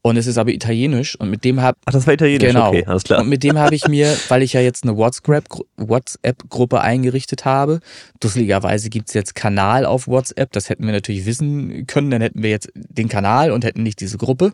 Und 0.04 0.18
es 0.18 0.26
ist 0.26 0.40
aber 0.40 0.50
italienisch 0.50 1.16
und 1.16 1.30
mit 1.30 1.44
dem 1.44 1.62
habe 1.62 1.78
Ach, 1.86 1.94
das 1.94 2.08
war 2.08 2.16
italienisch, 2.16 2.48
genau. 2.48 2.70
okay, 2.70 2.84
alles 2.88 3.04
klar. 3.04 3.22
Und 3.22 3.30
mit 3.30 3.44
dem 3.44 3.60
habe 3.60 3.76
ich 3.76 3.88
mir, 3.88 4.18
weil 4.30 4.42
ich 4.42 4.54
ja 4.54 4.62
jetzt 4.62 4.84
eine 4.84 4.98
WhatsApp-Gruppe 4.98 6.82
eingerichtet 6.82 7.46
habe, 7.46 7.82
dusseligerweise 8.20 8.90
gibt 8.90 9.10
es 9.10 9.14
jetzt 9.22 9.36
Kanal 9.36 9.86
auf 9.86 10.08
WhatsApp, 10.08 10.52
das 10.52 10.70
hätten 10.70 10.86
wir 10.86 10.92
natürlich 10.92 11.26
wissen 11.26 11.88
können, 11.88 12.12
dann 12.12 12.22
hätten 12.22 12.44
wir 12.44 12.50
jetzt 12.50 12.72
den 12.76 13.10
Kanal 13.10 13.52
und 13.52 13.64
hätten 13.64 13.84
nicht 13.84 14.02
diese 14.02 14.18
Gruppe. 14.18 14.54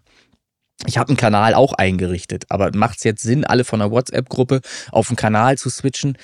Ich 0.86 1.00
habe 1.00 1.10
einen 1.10 1.18
Kanal 1.18 1.56
auch 1.56 1.74
eingerichtet, 1.74 2.46
aber 2.50 2.70
macht 2.76 3.00
es 3.00 3.04
jetzt 3.04 3.24
Sinn, 3.24 3.46
alle 3.46 3.64
von 3.64 3.82
einer 3.82 3.90
WhatsApp-Gruppe 3.90 4.62
auf 4.92 5.10
einen 5.10 5.16
Kanal 5.16 5.58
zu 5.58 5.72
switchen? 5.72 6.20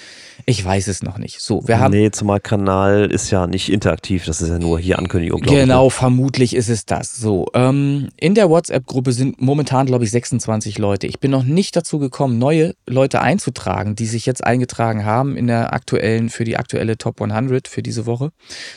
Ich 0.46 0.64
weiß 0.64 0.88
es 0.90 1.02
noch 1.02 1.18
nicht. 1.18 1.42
So, 1.42 1.68
wir 1.68 1.80
haben. 1.80 1.92
Nee, 1.92 2.12
zumal 2.12 2.40
Kanal 2.40 3.10
ist 3.12 3.32
ja 3.32 3.48
nicht 3.48 3.72
interaktiv, 3.72 4.26
das 4.26 4.42
ist 4.42 4.50
ja 4.50 4.60
nur 4.60 4.80
hier 4.80 5.00
Ankündigung. 5.00 5.42
Genau, 5.42 5.88
ich. 5.88 5.94
vermutlich 5.94 6.56
ist 6.56 6.70
es 6.70 6.86
das. 6.86 7.16
So, 7.16 7.48
ähm, 7.56 8.10
in 8.18 8.36
der 8.36 8.48
WhatsApp-Gruppe 8.48 9.12
sind 9.12 9.42
momentan, 9.42 9.88
glaube 9.88 10.04
ich, 10.04 10.12
26 10.12 10.78
Leute. 10.78 11.08
Ich 11.08 11.20
bin 11.20 11.32
noch 11.32 11.44
nicht 11.44 11.76
dazu 11.76 11.98
gekommen, 11.98 12.38
neue 12.38 12.76
Leute 12.86 13.22
einzutragen, 13.22 13.96
die 13.96 14.06
sich 14.06 14.28
jetzt 14.28 14.44
eingetragen 14.44 15.04
haben 15.04 15.36
in 15.36 15.48
der 15.48 15.74
aktuellen, 15.74 16.30
für 16.30 16.44
die 16.44 16.58
aktuelle 16.58 17.00
Top 17.00 17.20
100 17.20 17.68
für 17.68 17.82
diese 17.82 18.06
Woche. 18.06 18.32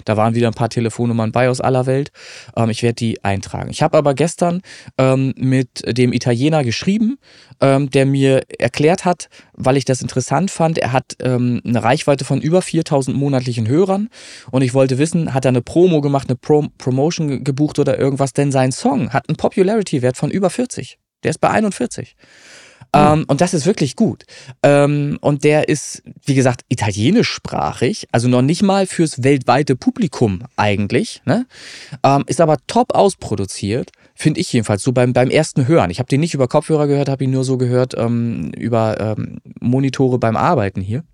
Da 0.07 0.17
waren 0.17 0.35
wieder 0.35 0.49
ein 0.49 0.55
paar 0.55 0.71
Telefonnummern 0.71 1.33
bei 1.33 1.51
aus 1.51 1.61
aller 1.61 1.85
Welt. 1.85 2.13
Ähm, 2.57 2.71
ich 2.71 2.83
werde 2.83 2.95
die 2.95 3.23
eintragen. 3.23 3.69
Ich 3.69 3.83
habe 3.83 3.99
aber 3.99 4.15
gestern 4.15 4.63
ähm, 4.97 5.35
mit 5.37 5.66
mit 5.67 5.99
dem 5.99 6.13
Italiener 6.13 6.65
geschrieben, 6.65 7.19
ähm, 7.61 7.91
der 7.91 8.07
mir 8.07 8.45
erklärt 8.59 9.05
hat, 9.05 9.29
weil 9.55 9.77
ich 9.77 9.85
das 9.85 10.03
interessant 10.03 10.51
fand, 10.51 10.79
er 10.79 10.93
hat 10.93 11.17
ähm, 11.21 11.61
eine 11.65 11.83
Reichweite 11.83 12.25
von 12.25 12.41
über 12.41 12.63
4000 12.63 13.17
monatlichen 13.17 13.69
Hörern 13.69 14.09
und 14.51 14.63
ich 14.63 14.75
wollte 14.75 14.99
wissen, 14.99 15.35
hat 15.35 15.45
er 15.45 15.51
eine 15.51 15.63
Promo 15.63 16.01
gemacht, 16.01 16.29
eine 16.29 16.37
Pro 16.37 16.67
Promotion 16.79 17.45
gebucht 17.45 17.79
oder 17.79 17.99
irgendwas, 17.99 18.33
denn 18.33 18.53
sein 18.53 18.73
Song 18.73 19.13
hat 19.13 19.29
einen 19.29 19.37
Popularity-Wert 19.37 20.17
von 20.17 20.31
über 20.31 20.51
40. 20.51 20.99
Der 21.23 21.31
ist 21.31 21.39
bei 21.39 21.51
41. 21.51 22.17
Ähm, 22.95 23.25
und 23.29 23.41
das 23.41 23.53
ist 23.53 23.67
wirklich 23.67 23.97
gut. 23.97 24.25
Ähm, 24.63 25.19
und 25.21 25.45
der 25.45 25.69
ist, 25.69 26.03
wie 26.25 26.35
gesagt, 26.35 26.63
italienischsprachig, 26.69 28.09
also 28.13 28.29
noch 28.29 28.43
nicht 28.43 28.63
mal 28.63 28.87
fürs 28.87 29.23
weltweite 29.23 29.77
Publikum 29.77 30.45
eigentlich, 30.57 31.21
ne? 31.25 31.47
Ähm, 32.03 32.25
ist 32.27 32.41
aber 32.41 32.57
top 32.67 32.95
ausproduziert, 32.95 33.91
finde 34.17 34.41
ich 34.41 34.53
jedenfalls, 34.53 34.83
so 34.83 34.93
beim, 34.93 35.13
beim 35.13 35.31
ersten 35.31 35.69
Hören. 35.69 35.91
Ich 35.91 35.99
habe 35.99 36.09
den 36.09 36.21
nicht 36.21 36.35
über 36.35 36.49
Kopfhörer 36.49 36.87
gehört, 36.87 37.09
habe 37.09 37.25
ihn 37.25 37.31
nur 37.31 37.45
so 37.45 37.57
gehört 37.59 37.95
ähm, 37.97 38.51
über 38.57 38.99
ähm, 39.01 39.39
Monitore 39.61 40.19
beim 40.19 40.37
Arbeiten 40.37 40.81
hier 40.81 41.05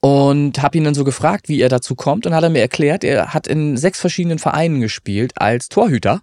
und 0.00 0.62
habe 0.62 0.76
ihn 0.76 0.84
dann 0.84 0.94
so 0.94 1.04
gefragt, 1.04 1.48
wie 1.48 1.60
er 1.60 1.68
dazu 1.68 1.94
kommt 1.94 2.26
und 2.26 2.34
hat 2.34 2.42
er 2.42 2.50
mir 2.50 2.60
erklärt, 2.60 3.04
er 3.04 3.32
hat 3.32 3.46
in 3.46 3.76
sechs 3.76 4.00
verschiedenen 4.00 4.38
Vereinen 4.38 4.80
gespielt 4.80 5.32
als 5.36 5.68
Torhüter 5.68 6.22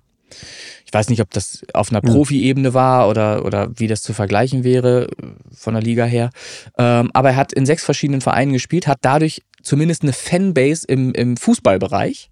ich 0.85 0.93
weiß 0.93 1.09
nicht, 1.09 1.21
ob 1.21 1.31
das 1.31 1.63
auf 1.73 1.91
einer 1.91 2.01
hm. 2.01 2.09
Profi-Ebene 2.09 2.73
war 2.73 3.09
oder, 3.09 3.45
oder 3.45 3.69
wie 3.77 3.87
das 3.87 4.01
zu 4.01 4.13
vergleichen 4.13 4.63
wäre 4.63 5.09
von 5.51 5.73
der 5.73 5.83
Liga 5.83 6.05
her. 6.05 6.29
Ähm, 6.77 7.11
aber 7.13 7.31
er 7.31 7.35
hat 7.35 7.53
in 7.53 7.65
sechs 7.65 7.83
verschiedenen 7.83 8.21
Vereinen 8.21 8.53
gespielt, 8.53 8.87
hat 8.87 8.99
dadurch 9.01 9.41
zumindest 9.67 10.03
eine 10.03 10.13
Fanbase 10.13 10.85
im, 10.87 11.13
im 11.13 11.37
Fußballbereich. 11.37 12.29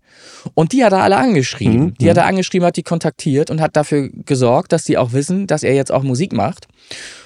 Und 0.54 0.72
die 0.72 0.84
hat 0.84 0.94
er 0.94 1.04
alle 1.04 1.18
angeschrieben. 1.18 1.78
Mhm. 1.80 1.94
Die 1.96 2.10
hat 2.10 2.18
er 2.18 2.26
angeschrieben, 2.26 2.66
hat 2.66 2.78
die 2.78 2.84
kontaktiert 2.84 3.50
und 3.50 3.62
hat 3.62 3.76
dafür 3.76 4.10
gesorgt, 4.10 4.72
dass 4.72 4.86
die 4.86 4.98
auch 4.98 5.12
wissen, 5.12 5.46
dass 5.46 5.64
er 5.64 5.76
jetzt 5.76 5.92
auch 5.92 6.04
Musik 6.04 6.34
macht. 6.34 6.68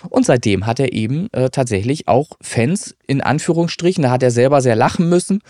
Und 0.10 0.26
seitdem 0.26 0.66
hat 0.66 0.80
er 0.80 0.94
eben 0.94 1.28
äh, 1.32 1.50
tatsächlich 1.50 2.08
auch 2.08 2.30
Fans 2.42 2.96
in 3.06 3.22
Anführungsstrichen. 3.22 4.04
Da 4.04 4.10
hat 4.10 4.24
er 4.24 4.32
selber 4.32 4.62
sehr 4.62 4.76
lachen 4.76 5.08
müssen, 5.10 5.42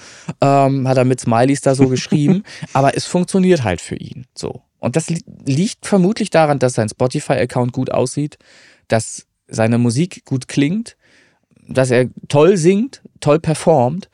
ähm, 0.41 0.87
hat 0.87 0.97
er 0.97 1.05
mit 1.05 1.21
Smileys 1.21 1.61
da 1.61 1.75
so 1.75 1.87
geschrieben. 1.89 2.43
aber 2.73 2.95
es 2.97 3.05
funktioniert 3.05 3.63
halt 3.63 3.81
für 3.81 3.95
ihn 3.95 4.25
so. 4.35 4.61
Und 4.79 4.95
das 4.95 5.07
liegt 5.45 5.85
vermutlich 5.85 6.29
daran, 6.29 6.59
dass 6.59 6.73
sein 6.73 6.89
Spotify-Account 6.89 7.73
gut 7.73 7.91
aussieht, 7.91 8.37
dass 8.87 9.25
seine 9.47 9.77
Musik 9.77 10.23
gut 10.25 10.47
klingt, 10.47 10.95
dass 11.67 11.91
er 11.91 12.07
toll 12.27 12.57
singt, 12.57 13.01
toll 13.19 13.39
performt 13.39 14.09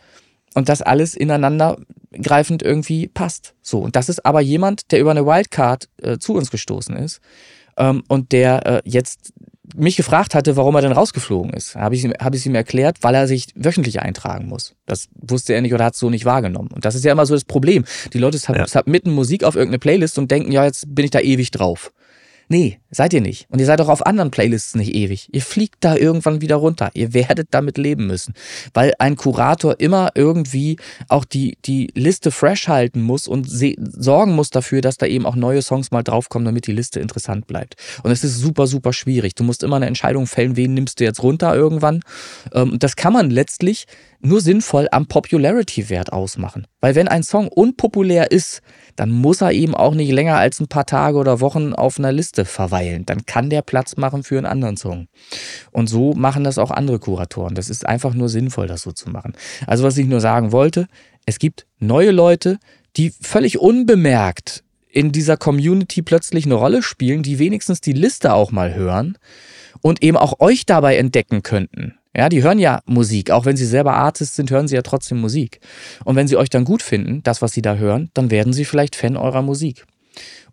und 0.56 0.70
dass 0.70 0.82
alles 0.82 1.14
ineinander 1.14 1.78
greifend 2.22 2.64
irgendwie 2.64 3.08
passt. 3.08 3.54
So, 3.62 3.80
und 3.80 3.96
das 3.96 4.10
ist 4.10 4.26
aber 4.26 4.42
jemand, 4.42 4.92
der 4.92 5.00
über 5.00 5.12
eine 5.12 5.26
Wildcard 5.26 5.90
äh, 6.02 6.18
zu 6.18 6.34
uns 6.34 6.50
gestoßen 6.50 6.96
ist 6.96 7.20
ähm, 7.78 8.04
und 8.08 8.32
der 8.32 8.66
äh, 8.66 8.82
jetzt 8.86 9.34
mich 9.76 9.98
gefragt 9.98 10.36
hatte, 10.36 10.56
warum 10.56 10.76
er 10.76 10.82
denn 10.82 10.92
rausgeflogen 10.92 11.52
ist, 11.52 11.76
habe 11.76 11.96
ich, 11.96 12.06
hab 12.06 12.36
ich 12.36 12.46
ihm 12.46 12.56
erklärt, 12.56 12.98
weil 13.02 13.16
er 13.16 13.28
sich 13.28 13.48
wöchentlich 13.56 14.02
eintragen 14.02 14.48
muss. 14.48 14.76
Das 14.86 15.10
wusste 15.16 15.54
er 15.54 15.62
nicht 15.62 15.74
oder 15.74 15.86
hat 15.86 15.94
es 15.96 16.00
so 16.00 16.10
nicht 16.10 16.26
wahrgenommen. 16.26 16.70
Und 16.74 16.86
das 16.86 16.96
ist 16.96 17.04
ja 17.04 17.12
immer 17.12 17.26
so 17.26 17.34
das 17.34 17.46
Problem. 17.46 17.84
Die 18.14 18.20
Leute 18.20 18.38
submitten 18.38 19.10
ja. 19.10 19.16
Musik 19.16 19.44
auf 19.44 19.56
irgendeine 19.56 19.80
Playlist 19.80 20.18
und 20.20 20.30
denken, 20.32 20.52
ja, 20.52 20.64
jetzt 20.64 20.94
bin 20.94 21.06
ich 21.06 21.12
da 21.12 21.20
ewig 21.20 21.52
drauf. 21.52 21.92
Nee, 22.48 22.80
seid 22.92 23.14
ihr 23.14 23.22
nicht. 23.22 23.48
Und 23.50 23.60
ihr 23.60 23.66
seid 23.66 23.82
auch 23.82 23.90
auf 23.90 24.06
anderen 24.06 24.30
Playlists 24.30 24.76
nicht 24.76 24.94
ewig. 24.94 25.30
Ihr 25.32 25.42
fliegt 25.42 25.78
da 25.80 25.96
irgendwann 25.96 26.42
wieder 26.42 26.58
runter. 26.58 26.92
Ihr 26.94 27.14
werdet 27.14 27.48
damit 27.52 27.78
leben 27.78 28.08
müssen. 28.08 28.34
Weil 28.74 28.94
ein 29.00 29.16
Kurator 29.16 29.80
immer 29.80 30.12
irgendwie 30.16 30.78
auch 31.10 31.26
die, 31.26 31.58
die 31.66 31.92
Liste 31.96 32.32
fresh 32.32 32.68
halten 32.68 33.02
muss 33.02 33.28
und 33.28 33.48
sorgen 33.50 34.34
muss 34.34 34.52
dafür, 34.52 34.82
dass 34.82 34.98
da 34.98 35.08
eben 35.08 35.26
auch 35.26 35.36
neue 35.36 35.62
Songs 35.62 35.92
mal 35.92 36.04
draufkommen, 36.04 36.46
damit 36.46 36.68
die 36.68 36.74
Liste 36.74 37.00
interessant 37.00 37.48
bleibt. 37.48 37.76
Und 38.04 38.12
es 38.12 38.24
ist 38.24 38.38
super, 38.38 38.68
super 38.68 38.94
schwierig. 38.94 39.36
Du 39.36 39.44
musst 39.44 39.64
immer 39.64 39.78
eine 39.78 39.88
Entscheidung 39.88 40.28
fällen, 40.28 40.56
wen 40.56 40.74
nimmst 40.74 41.00
du 41.00 41.04
jetzt 41.04 41.24
runter 41.24 41.56
irgendwann. 41.56 42.02
Ähm, 42.54 42.74
und 42.74 42.84
das 42.84 42.96
kann 42.96 43.14
man 43.14 43.32
letztlich 43.32 43.88
nur 44.26 44.42
sinnvoll 44.42 44.88
am 44.92 45.06
Popularity-Wert 45.08 46.12
ausmachen. 46.12 46.68
Weil 46.82 46.96
wenn 46.96 47.08
ein 47.08 47.24
Song 47.24 47.48
unpopulär 47.48 48.32
ist, 48.32 48.62
dann 48.96 49.12
muss 49.12 49.42
er 49.42 49.52
eben 49.52 49.76
auch 49.76 49.94
nicht 49.94 50.12
länger 50.12 50.38
als 50.38 50.60
ein 50.60 50.68
paar 50.68 50.86
Tage 50.86 51.18
oder 51.18 51.42
Wochen 51.42 51.74
auf 51.74 52.00
einer 52.00 52.12
Liste 52.12 52.46
verweilen. 52.46 53.06
Dann 53.06 53.26
kann 53.26 53.50
der 53.50 53.62
Platz 53.62 53.98
machen 53.98 54.24
für 54.24 54.38
einen 54.38 54.46
anderen 54.46 54.78
Song. 54.78 55.08
Und 55.72 55.88
so 55.88 56.14
machen 56.14 56.44
das 56.44 56.58
auch 56.58 56.72
andere 56.72 57.00
Kuratoren. 57.00 57.56
Das 57.56 57.70
ist 57.70 57.86
einfach 57.86 58.14
nur 58.14 58.30
sinnvoll, 58.30 58.68
das 58.68 58.82
so 58.82 58.92
zu 58.92 59.10
machen. 59.10 59.34
Also 59.68 59.84
was 59.84 59.98
ich 59.98 60.08
nur 60.08 60.20
sagen 60.20 60.52
wollte, 60.52 60.88
es 61.26 61.40
gibt 61.40 61.66
neue 61.80 62.12
Leute, 62.12 62.60
die 62.98 63.12
völlig 63.22 63.60
unbemerkt 63.60 64.64
in 64.90 65.12
dieser 65.12 65.36
Community 65.36 66.02
plötzlich 66.02 66.46
eine 66.46 66.56
Rolle 66.56 66.82
spielen, 66.82 67.22
die 67.22 67.38
wenigstens 67.38 67.82
die 67.82 67.94
Liste 67.94 68.34
auch 68.34 68.52
mal 68.52 68.74
hören 68.74 69.18
und 69.82 70.02
eben 70.02 70.16
auch 70.16 70.40
euch 70.40 70.66
dabei 70.66 70.98
entdecken 70.98 71.44
könnten. 71.44 71.96
Ja, 72.16 72.30
die 72.30 72.44
hören 72.44 72.60
ja 72.60 72.82
Musik. 72.86 73.32
Auch 73.32 73.46
wenn 73.46 73.58
sie 73.58 73.66
selber 73.66 73.94
Artist 73.94 74.36
sind, 74.36 74.50
hören 74.50 74.68
sie 74.68 74.76
ja 74.76 74.82
trotzdem 74.82 75.20
Musik. 75.20 75.60
Und 76.06 76.16
wenn 76.16 76.28
sie 76.28 76.38
euch 76.38 76.50
dann 76.50 76.64
gut 76.64 76.82
finden, 76.82 77.22
das, 77.24 77.42
was 77.42 77.52
sie 77.52 77.62
da 77.62 77.76
hören, 77.76 78.10
dann 78.14 78.32
werden 78.32 78.54
sie 78.54 78.66
vielleicht 78.66 78.96
Fan 78.96 79.18
eurer 79.18 79.42
Musik. 79.42 79.86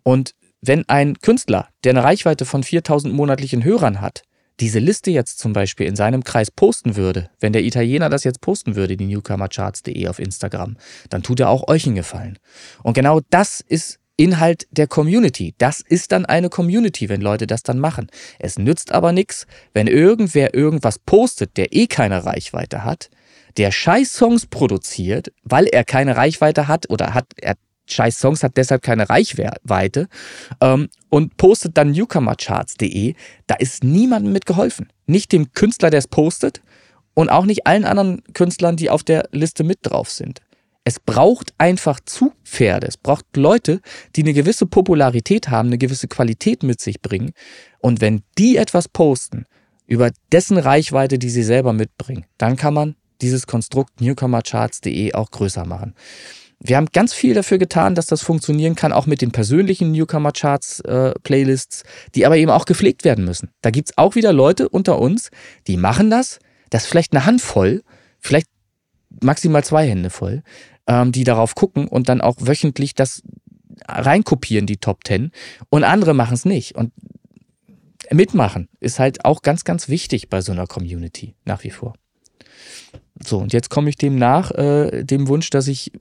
Und 0.03 0.35
wenn 0.61 0.87
ein 0.89 1.19
Künstler, 1.19 1.69
der 1.83 1.91
eine 1.91 2.03
Reichweite 2.03 2.45
von 2.45 2.63
4000 2.63 3.13
monatlichen 3.13 3.63
Hörern 3.63 4.01
hat, 4.01 4.23
diese 4.59 4.79
Liste 4.79 5.09
jetzt 5.09 5.39
zum 5.39 5.53
Beispiel 5.53 5.87
in 5.87 5.95
seinem 5.95 6.23
Kreis 6.23 6.51
posten 6.51 6.95
würde, 6.95 7.29
wenn 7.39 7.53
der 7.53 7.63
Italiener 7.63 8.09
das 8.09 8.23
jetzt 8.23 8.41
posten 8.41 8.75
würde, 8.75 8.97
die 8.97 9.05
newcomercharts.de 9.05 10.07
auf 10.07 10.19
Instagram, 10.19 10.77
dann 11.09 11.23
tut 11.23 11.39
er 11.39 11.49
auch 11.49 11.67
euch 11.67 11.85
einen 11.85 11.95
Gefallen. 11.95 12.37
Und 12.83 12.93
genau 12.93 13.21
das 13.29 13.61
ist 13.61 13.99
Inhalt 14.23 14.67
der 14.71 14.87
Community. 14.87 15.53
Das 15.57 15.81
ist 15.81 16.13
dann 16.13 16.25
eine 16.25 16.47
Community, 16.47 17.09
wenn 17.09 17.19
Leute 17.19 17.45
das 17.45 17.61
dann 17.61 17.77
machen. 17.77 18.07
Es 18.39 18.57
nützt 18.57 18.93
aber 18.93 19.11
nichts, 19.11 19.47
wenn 19.73 19.87
irgendwer 19.87 20.53
irgendwas 20.53 20.97
postet, 20.97 21.57
der 21.57 21.75
eh 21.75 21.87
keine 21.87 22.23
Reichweite 22.23 22.85
hat, 22.85 23.09
der 23.57 23.71
scheiß 23.71 24.13
Songs 24.13 24.45
produziert, 24.45 25.33
weil 25.43 25.65
er 25.65 25.83
keine 25.83 26.15
Reichweite 26.15 26.69
hat 26.69 26.89
oder 26.89 27.13
hat 27.13 27.25
er 27.35 27.55
scheiß 27.85 28.17
Songs 28.17 28.43
hat 28.43 28.55
deshalb 28.55 28.81
keine 28.81 29.09
Reichweite 29.09 30.07
ähm, 30.61 30.87
und 31.09 31.35
postet 31.35 31.77
dann 31.77 31.91
newcomercharts.de. 31.91 33.15
Da 33.47 33.55
ist 33.55 33.83
niemandem 33.83 34.31
mit 34.31 34.45
geholfen. 34.45 34.87
Nicht 35.05 35.33
dem 35.33 35.51
Künstler, 35.51 35.89
der 35.89 35.99
es 35.99 36.07
postet 36.07 36.61
und 37.13 37.27
auch 37.27 37.43
nicht 37.43 37.67
allen 37.67 37.83
anderen 37.83 38.23
Künstlern, 38.33 38.77
die 38.77 38.89
auf 38.89 39.03
der 39.03 39.27
Liste 39.33 39.65
mit 39.65 39.79
drauf 39.81 40.09
sind. 40.09 40.42
Es 40.85 40.99
braucht 40.99 41.53
einfach 41.57 41.99
Zugpferde. 42.05 42.87
Es 42.87 42.97
braucht 42.97 43.25
Leute, 43.37 43.79
die 44.15 44.23
eine 44.23 44.33
gewisse 44.33 44.65
Popularität 44.65 45.49
haben, 45.49 45.69
eine 45.69 45.77
gewisse 45.77 46.07
Qualität 46.07 46.63
mit 46.63 46.81
sich 46.81 47.01
bringen. 47.01 47.31
Und 47.79 48.01
wenn 48.01 48.23
die 48.37 48.57
etwas 48.57 48.89
posten 48.89 49.45
über 49.87 50.11
dessen 50.31 50.57
Reichweite, 50.57 51.19
die 51.19 51.29
sie 51.29 51.43
selber 51.43 51.71
mitbringen, 51.73 52.25
dann 52.37 52.57
kann 52.57 52.73
man 52.73 52.95
dieses 53.21 53.47
Konstrukt 53.47 54.01
newcomercharts.de 54.01 55.13
auch 55.13 55.31
größer 55.31 55.65
machen. 55.65 55.95
wir 56.65 56.77
haben 56.77 56.87
ganz 56.93 57.13
viel 57.13 57.33
dafür 57.33 57.57
getan, 57.57 57.93
dass 57.93 58.05
das 58.05 58.21
funktionieren 58.21 58.75
kann, 58.75 58.93
auch 58.93 59.05
mit 59.05 59.21
den 59.21 59.31
persönlichen 59.31 59.91
Newcomer-Charts-Playlists, 59.91 61.81
äh, 61.81 61.85
die 62.15 62.25
aber 62.25 62.37
eben 62.37 62.51
auch 62.51 62.63
gepflegt 62.65 63.03
werden 63.03 63.25
müssen. 63.25 63.49
Da 63.61 63.69
gibt 63.69 63.89
es 63.89 63.97
auch 63.97 64.15
wieder 64.15 64.31
Leute 64.31 64.69
unter 64.69 64.99
uns, 64.99 65.29
die 65.67 65.75
machen 65.75 66.09
das. 66.09 66.39
Das 66.69 66.83
ist 66.83 66.89
vielleicht 66.89 67.11
eine 67.11 67.25
Handvoll, 67.25 67.83
vielleicht 68.19 68.47
maximal 69.21 69.63
zwei 69.63 69.87
Hände 69.87 70.09
voll, 70.09 70.41
ähm, 70.87 71.11
die 71.11 71.23
darauf 71.23 71.55
gucken 71.55 71.87
und 71.87 72.09
dann 72.09 72.21
auch 72.21 72.35
wöchentlich 72.39 72.93
das 72.95 73.23
reinkopieren, 73.87 74.65
die 74.65 74.77
Top 74.77 75.03
Ten. 75.03 75.31
Und 75.69 75.83
andere 75.83 76.13
machen 76.13 76.33
es 76.33 76.45
nicht. 76.45 76.75
Und 76.75 76.91
mitmachen 78.11 78.69
ist 78.79 78.99
halt 78.99 79.25
auch 79.25 79.41
ganz, 79.41 79.63
ganz 79.63 79.89
wichtig 79.89 80.29
bei 80.29 80.41
so 80.41 80.51
einer 80.51 80.67
Community 80.67 81.35
nach 81.45 81.63
wie 81.63 81.71
vor. 81.71 81.93
So, 83.23 83.39
und 83.39 83.53
jetzt 83.53 83.69
komme 83.69 83.89
ich 83.89 83.97
dem 83.97 84.15
nach, 84.15 84.51
äh, 84.51 85.03
dem 85.03 85.27
Wunsch, 85.27 85.49
dass 85.49 85.67
ich 85.67 85.91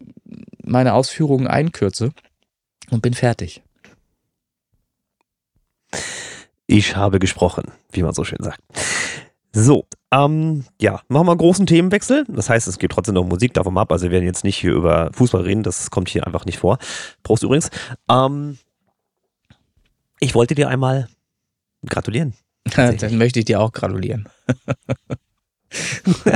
meine 0.64 0.94
Ausführungen 0.94 1.46
einkürze 1.46 2.12
und 2.90 3.02
bin 3.02 3.14
fertig. 3.14 3.62
Ich 6.66 6.96
habe 6.96 7.18
gesprochen, 7.18 7.70
wie 7.90 8.02
man 8.02 8.14
so 8.14 8.24
schön 8.24 8.42
sagt. 8.42 8.62
So, 9.52 9.86
ähm, 10.12 10.64
ja, 10.80 11.00
machen 11.08 11.26
wir 11.26 11.32
einen 11.32 11.38
großen 11.38 11.66
Themenwechsel. 11.66 12.24
Das 12.28 12.50
heißt, 12.50 12.68
es 12.68 12.78
geht 12.78 12.92
trotzdem 12.92 13.14
noch 13.14 13.24
Musik 13.24 13.54
davon 13.54 13.76
ab. 13.78 13.90
Also 13.90 14.04
wir 14.04 14.10
werden 14.10 14.24
jetzt 14.26 14.44
nicht 14.44 14.58
hier 14.58 14.74
über 14.74 15.10
Fußball 15.14 15.42
reden, 15.42 15.62
das 15.62 15.90
kommt 15.90 16.10
hier 16.10 16.26
einfach 16.26 16.44
nicht 16.44 16.58
vor. 16.58 16.78
Prost 17.22 17.42
übrigens. 17.42 17.70
Ähm, 18.10 18.58
ich 20.20 20.34
wollte 20.34 20.54
dir 20.54 20.68
einmal 20.68 21.08
gratulieren. 21.86 22.34
Dann 22.76 23.16
möchte 23.16 23.38
ich 23.38 23.46
dir 23.46 23.60
auch 23.60 23.72
gratulieren. 23.72 24.28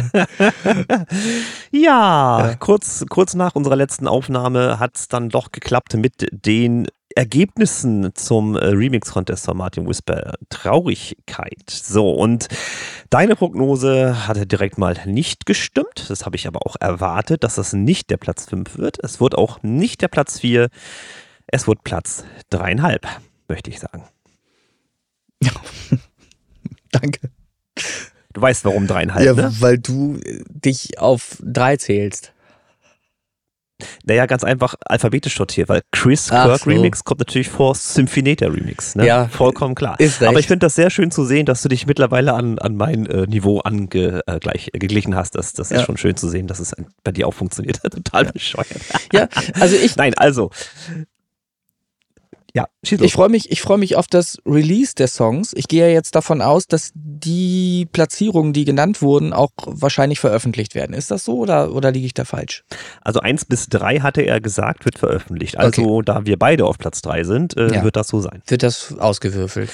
ja, 1.70 2.56
Kurz, 2.58 3.04
kurz 3.08 3.34
nach 3.34 3.54
unserer 3.54 3.76
letzten 3.76 4.08
Aufnahme 4.08 4.80
hat 4.80 4.96
es 4.96 5.08
dann 5.08 5.28
doch 5.28 5.52
geklappt 5.52 5.94
mit 5.94 6.26
den 6.32 6.88
Ergebnissen 7.16 8.14
zum 8.14 8.56
äh, 8.56 8.66
Remix-Contest 8.66 9.46
von 9.46 9.56
Martin 9.56 9.88
Whisper. 9.88 10.34
Traurigkeit. 10.50 11.70
So, 11.70 12.10
und 12.12 12.48
deine 13.10 13.36
Prognose 13.36 14.28
hatte 14.28 14.46
direkt 14.46 14.76
mal 14.76 14.96
nicht 15.06 15.46
gestimmt. 15.46 16.06
Das 16.08 16.26
habe 16.26 16.36
ich 16.36 16.46
aber 16.46 16.66
auch 16.66 16.76
erwartet, 16.78 17.42
dass 17.42 17.54
das 17.56 17.72
nicht 17.72 18.10
der 18.10 18.18
Platz 18.18 18.44
5 18.44 18.76
wird. 18.76 19.02
Es 19.02 19.18
wird 19.20 19.34
auch 19.34 19.62
nicht 19.62 20.02
der 20.02 20.08
Platz 20.08 20.40
4. 20.40 20.68
Es 21.46 21.66
wird 21.66 21.84
Platz 21.84 22.24
3,5, 22.52 23.00
möchte 23.48 23.70
ich 23.70 23.80
sagen. 23.80 24.04
Danke. 26.92 27.30
Du 28.34 28.42
weißt, 28.42 28.66
warum 28.66 28.86
dreieinhalb, 28.86 29.24
Ja, 29.24 29.32
ne? 29.32 29.54
weil 29.60 29.78
du 29.78 30.20
dich 30.48 30.98
auf 30.98 31.38
drei 31.42 31.78
zählst. 31.78 32.34
Naja, 34.04 34.26
ganz 34.26 34.44
einfach 34.44 34.74
alphabetisch 34.86 35.36
sortiert, 35.36 35.68
weil 35.68 35.82
Chris 35.92 36.30
Ach 36.30 36.46
Kirk 36.46 36.60
so. 36.60 36.70
Remix 36.70 37.04
kommt 37.04 37.20
natürlich 37.20 37.48
vor 37.48 37.74
Symphoneter 37.74 38.52
Remix. 38.52 38.94
Ne? 38.94 39.06
Ja, 39.06 39.28
vollkommen 39.28 39.74
klar. 39.74 40.00
Ist. 40.00 40.22
Aber 40.22 40.38
ich 40.38 40.46
finde 40.46 40.66
das 40.66 40.74
sehr 40.74 40.90
schön 40.90 41.10
zu 41.10 41.24
sehen, 41.24 41.46
dass 41.46 41.62
du 41.62 41.68
dich 41.68 41.86
mittlerweile 41.86 42.32
an, 42.32 42.58
an 42.58 42.76
mein 42.76 43.06
äh, 43.06 43.26
Niveau 43.26 43.60
angeglichen 43.60 45.12
äh, 45.12 45.16
hast. 45.16 45.34
Das, 45.34 45.52
das 45.52 45.70
ja. 45.70 45.80
ist 45.80 45.86
schon 45.86 45.96
schön 45.96 46.16
zu 46.16 46.28
sehen, 46.28 46.46
dass 46.46 46.58
es 46.58 46.74
bei 47.04 47.12
dir 47.12 47.28
auch 47.28 47.34
funktioniert. 47.34 47.82
Total 47.90 48.24
ja. 48.24 48.32
bescheuert. 48.32 48.80
Ja, 49.12 49.28
also 49.60 49.76
ich. 49.76 49.96
Nein, 49.96 50.14
also 50.14 50.50
ja, 52.56 52.66
ich 52.80 53.12
freue 53.12 53.28
mich, 53.28 53.50
ich 53.50 53.60
freue 53.60 53.76
mich 53.76 53.96
auf 53.96 54.06
das 54.06 54.38
Release 54.46 54.94
der 54.94 55.08
Songs. 55.08 55.52
Ich 55.54 55.68
gehe 55.68 55.86
ja 55.86 55.92
jetzt 55.92 56.14
davon 56.14 56.40
aus, 56.40 56.66
dass 56.66 56.90
die 56.94 57.86
Platzierungen, 57.92 58.54
die 58.54 58.64
genannt 58.64 59.02
wurden, 59.02 59.34
auch 59.34 59.50
wahrscheinlich 59.66 60.20
veröffentlicht 60.20 60.74
werden. 60.74 60.94
Ist 60.94 61.10
das 61.10 61.26
so 61.26 61.36
oder, 61.36 61.74
oder 61.74 61.92
liege 61.92 62.06
ich 62.06 62.14
da 62.14 62.24
falsch? 62.24 62.64
Also 63.02 63.20
eins 63.20 63.44
bis 63.44 63.68
drei 63.68 63.98
hatte 63.98 64.22
er 64.22 64.40
gesagt, 64.40 64.86
wird 64.86 64.98
veröffentlicht. 64.98 65.58
Also 65.58 65.96
okay. 65.96 66.04
da 66.06 66.24
wir 66.24 66.38
beide 66.38 66.64
auf 66.64 66.78
Platz 66.78 67.02
drei 67.02 67.24
sind, 67.24 67.54
äh, 67.58 67.74
ja. 67.74 67.84
wird 67.84 67.96
das 67.96 68.08
so 68.08 68.22
sein. 68.22 68.42
Wird 68.46 68.62
das 68.62 68.96
ausgewürfelt? 68.98 69.68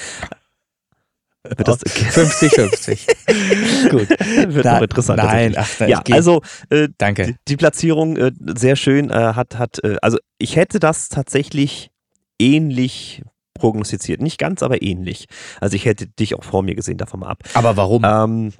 Wird 1.45 1.65
das 1.65 1.85
50-50. 1.85 3.89
Gut. 3.91 4.09
Wird 4.09 4.65
Na, 4.65 4.75
noch 4.75 4.81
interessant. 4.81 5.23
Nein, 5.23 5.53
ach, 5.55 5.79
ja, 5.87 6.01
also 6.11 6.41
äh, 6.69 6.89
danke. 6.97 7.27
Die, 7.27 7.35
die 7.47 7.55
Platzierung 7.55 8.17
äh, 8.17 8.33
sehr 8.57 8.75
schön 8.75 9.09
äh, 9.09 9.13
hat 9.13 9.57
hat 9.57 9.81
äh, 9.85 9.95
also 10.01 10.17
ich 10.37 10.57
hätte 10.57 10.79
das 10.79 11.07
tatsächlich 11.07 11.92
ähnlich 12.39 13.23
prognostiziert. 13.53 14.21
Nicht 14.21 14.37
ganz, 14.37 14.63
aber 14.63 14.81
ähnlich. 14.81 15.27
Also 15.61 15.75
ich 15.75 15.85
hätte 15.85 16.07
dich 16.07 16.35
auch 16.35 16.43
vor 16.43 16.63
mir 16.63 16.75
gesehen, 16.75 16.97
davon 16.97 17.21
mal 17.21 17.29
ab. 17.29 17.43
Aber 17.53 17.77
warum? 17.77 18.03
Ähm, 18.05 18.53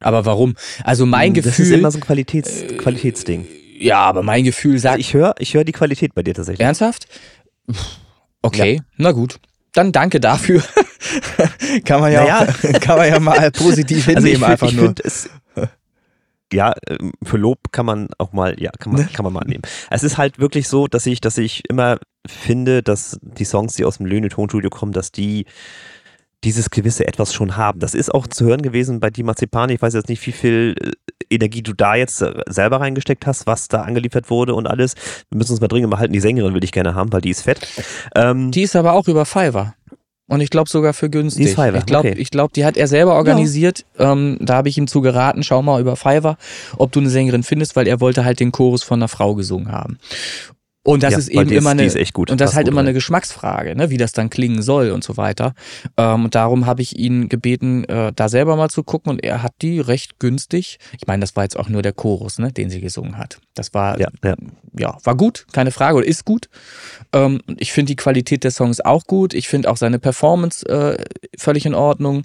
aber 0.00 0.24
warum? 0.24 0.54
Also 0.82 1.06
mein 1.06 1.34
Gefühl. 1.34 1.50
Das 1.50 1.60
ist 1.60 1.70
immer 1.70 1.90
so 1.90 1.98
ein 1.98 2.02
Qualitäts, 2.02 2.62
äh, 2.62 2.76
Qualitätsding. 2.76 3.46
Ja, 3.78 3.98
aber 3.98 4.22
mein 4.22 4.44
Gefühl 4.44 4.78
sagt. 4.78 4.94
Also 4.94 5.00
ich 5.00 5.14
höre 5.14 5.34
ich 5.38 5.54
hör 5.54 5.64
die 5.64 5.72
Qualität 5.72 6.14
bei 6.14 6.22
dir 6.22 6.34
tatsächlich. 6.34 6.64
Ernsthaft? 6.64 7.06
Okay, 8.42 8.76
ja. 8.76 8.82
na 8.96 9.12
gut. 9.12 9.38
Dann 9.72 9.92
danke 9.92 10.18
dafür. 10.18 10.62
kann 11.84 12.00
man 12.00 12.12
ja, 12.12 12.22
naja. 12.22 12.48
auch, 12.48 12.80
kann 12.80 12.98
man 12.98 13.08
ja 13.08 13.20
mal 13.20 13.50
positiv 13.52 14.04
hinnehmen, 14.06 14.16
also 14.16 14.26
ich 14.26 14.38
find, 14.38 14.50
einfach 14.50 14.68
ich 14.68 14.74
nur. 14.74 14.94
Es, 15.04 15.30
ja, 16.52 16.72
ähm, 16.88 17.12
für 17.22 17.36
Lob 17.36 17.70
kann 17.70 17.86
man 17.86 18.08
auch 18.18 18.32
mal, 18.32 18.60
ja, 18.60 18.72
kann 18.72 18.92
man, 18.92 19.02
ne? 19.02 19.08
kann 19.12 19.24
man 19.24 19.32
mal 19.32 19.40
annehmen. 19.40 19.62
Es 19.90 20.02
ist 20.02 20.18
halt 20.18 20.38
wirklich 20.38 20.66
so, 20.68 20.88
dass 20.88 21.06
ich, 21.06 21.20
dass 21.20 21.38
ich 21.38 21.68
immer 21.68 21.98
finde, 22.26 22.82
dass 22.82 23.18
die 23.22 23.44
Songs, 23.44 23.74
die 23.74 23.84
aus 23.84 23.98
dem 23.98 24.06
Löhne-Tonstudio 24.06 24.70
kommen, 24.70 24.92
dass 24.92 25.12
die 25.12 25.46
dieses 26.44 26.70
gewisse 26.70 27.06
Etwas 27.06 27.34
schon 27.34 27.56
haben. 27.56 27.80
Das 27.80 27.94
ist 27.94 28.12
auch 28.14 28.26
zu 28.26 28.46
hören 28.46 28.62
gewesen 28.62 29.00
bei 29.00 29.10
Di 29.10 29.22
Marzipani. 29.22 29.74
Ich 29.74 29.82
weiß 29.82 29.94
jetzt 29.94 30.08
nicht, 30.08 30.26
wie 30.26 30.32
viel 30.32 30.74
äh, 30.80 31.34
Energie 31.34 31.62
du 31.62 31.74
da 31.74 31.94
jetzt 31.94 32.22
äh, 32.22 32.32
selber 32.48 32.80
reingesteckt 32.80 33.26
hast, 33.26 33.46
was 33.46 33.68
da 33.68 33.82
angeliefert 33.82 34.30
wurde 34.30 34.54
und 34.54 34.66
alles. 34.66 34.94
Wir 35.30 35.36
müssen 35.36 35.52
uns 35.52 35.60
mal 35.60 35.68
dringend 35.68 35.90
mal 35.90 35.98
halten. 35.98 36.12
Die 36.12 36.20
Sängerin 36.20 36.54
will 36.54 36.64
ich 36.64 36.72
gerne 36.72 36.94
haben, 36.94 37.12
weil 37.12 37.20
die 37.20 37.30
ist 37.30 37.42
fett. 37.42 37.60
Ähm, 38.14 38.50
die 38.50 38.62
ist 38.62 38.74
aber 38.74 38.94
auch 38.94 39.06
über 39.06 39.26
Fiverr. 39.26 39.74
Und 40.28 40.40
ich 40.40 40.50
glaube 40.50 40.70
sogar 40.70 40.94
für 40.94 41.10
günstig. 41.10 41.46
Die 41.46 41.50
Fiverr, 41.50 41.74
ich 41.74 41.86
glaube, 41.86 42.10
okay. 42.10 42.24
glaub, 42.30 42.52
die 42.52 42.64
hat 42.64 42.76
er 42.76 42.86
selber 42.86 43.16
organisiert. 43.16 43.84
Ja. 43.98 44.12
Ähm, 44.12 44.38
da 44.40 44.54
habe 44.54 44.68
ich 44.68 44.78
ihm 44.78 44.86
zu 44.86 45.00
geraten, 45.00 45.42
schau 45.42 45.60
mal 45.60 45.80
über 45.80 45.96
Fiverr, 45.96 46.38
ob 46.76 46.92
du 46.92 47.00
eine 47.00 47.10
Sängerin 47.10 47.42
findest, 47.42 47.74
weil 47.76 47.88
er 47.88 48.00
wollte 48.00 48.24
halt 48.24 48.40
den 48.40 48.52
Chorus 48.52 48.82
von 48.82 49.00
einer 49.00 49.08
Frau 49.08 49.34
gesungen 49.34 49.72
haben. 49.72 49.98
Und 50.82 51.02
das 51.02 51.12
ja, 51.12 51.18
ist 51.18 51.28
eben 51.28 51.50
immer 51.50 51.78
ist, 51.78 51.96
eine, 51.96 52.12
und 52.30 52.40
das 52.40 52.52
ist 52.52 52.56
halt 52.56 52.66
immer 52.66 52.78
rein. 52.78 52.86
eine 52.86 52.94
Geschmacksfrage, 52.94 53.76
ne, 53.76 53.90
wie 53.90 53.98
das 53.98 54.12
dann 54.12 54.30
klingen 54.30 54.62
soll 54.62 54.92
und 54.92 55.04
so 55.04 55.18
weiter. 55.18 55.52
Ähm, 55.98 56.24
und 56.24 56.34
darum 56.34 56.64
habe 56.64 56.80
ich 56.80 56.98
ihn 56.98 57.28
gebeten, 57.28 57.84
äh, 57.84 58.14
da 58.16 58.30
selber 58.30 58.56
mal 58.56 58.70
zu 58.70 58.82
gucken 58.82 59.12
und 59.12 59.22
er 59.22 59.42
hat 59.42 59.52
die 59.60 59.78
recht 59.78 60.18
günstig. 60.18 60.78
Ich 60.98 61.06
meine, 61.06 61.20
das 61.20 61.36
war 61.36 61.42
jetzt 61.42 61.58
auch 61.58 61.68
nur 61.68 61.82
der 61.82 61.92
Chorus, 61.92 62.38
ne, 62.38 62.50
den 62.50 62.70
sie 62.70 62.80
gesungen 62.80 63.18
hat. 63.18 63.40
Das 63.54 63.74
war, 63.74 64.00
ja, 64.00 64.08
ja. 64.24 64.36
ja 64.78 64.96
war 65.04 65.16
gut, 65.16 65.46
keine 65.52 65.70
Frage, 65.70 65.98
oder 65.98 66.06
ist 66.06 66.24
gut. 66.24 66.48
Ähm, 67.12 67.42
ich 67.58 67.72
finde 67.72 67.90
die 67.90 67.96
Qualität 67.96 68.42
der 68.42 68.50
Songs 68.50 68.80
auch 68.80 69.04
gut. 69.04 69.34
Ich 69.34 69.48
finde 69.48 69.70
auch 69.70 69.76
seine 69.76 69.98
Performance 69.98 70.66
äh, 70.66 70.96
völlig 71.36 71.66
in 71.66 71.74
Ordnung. 71.74 72.22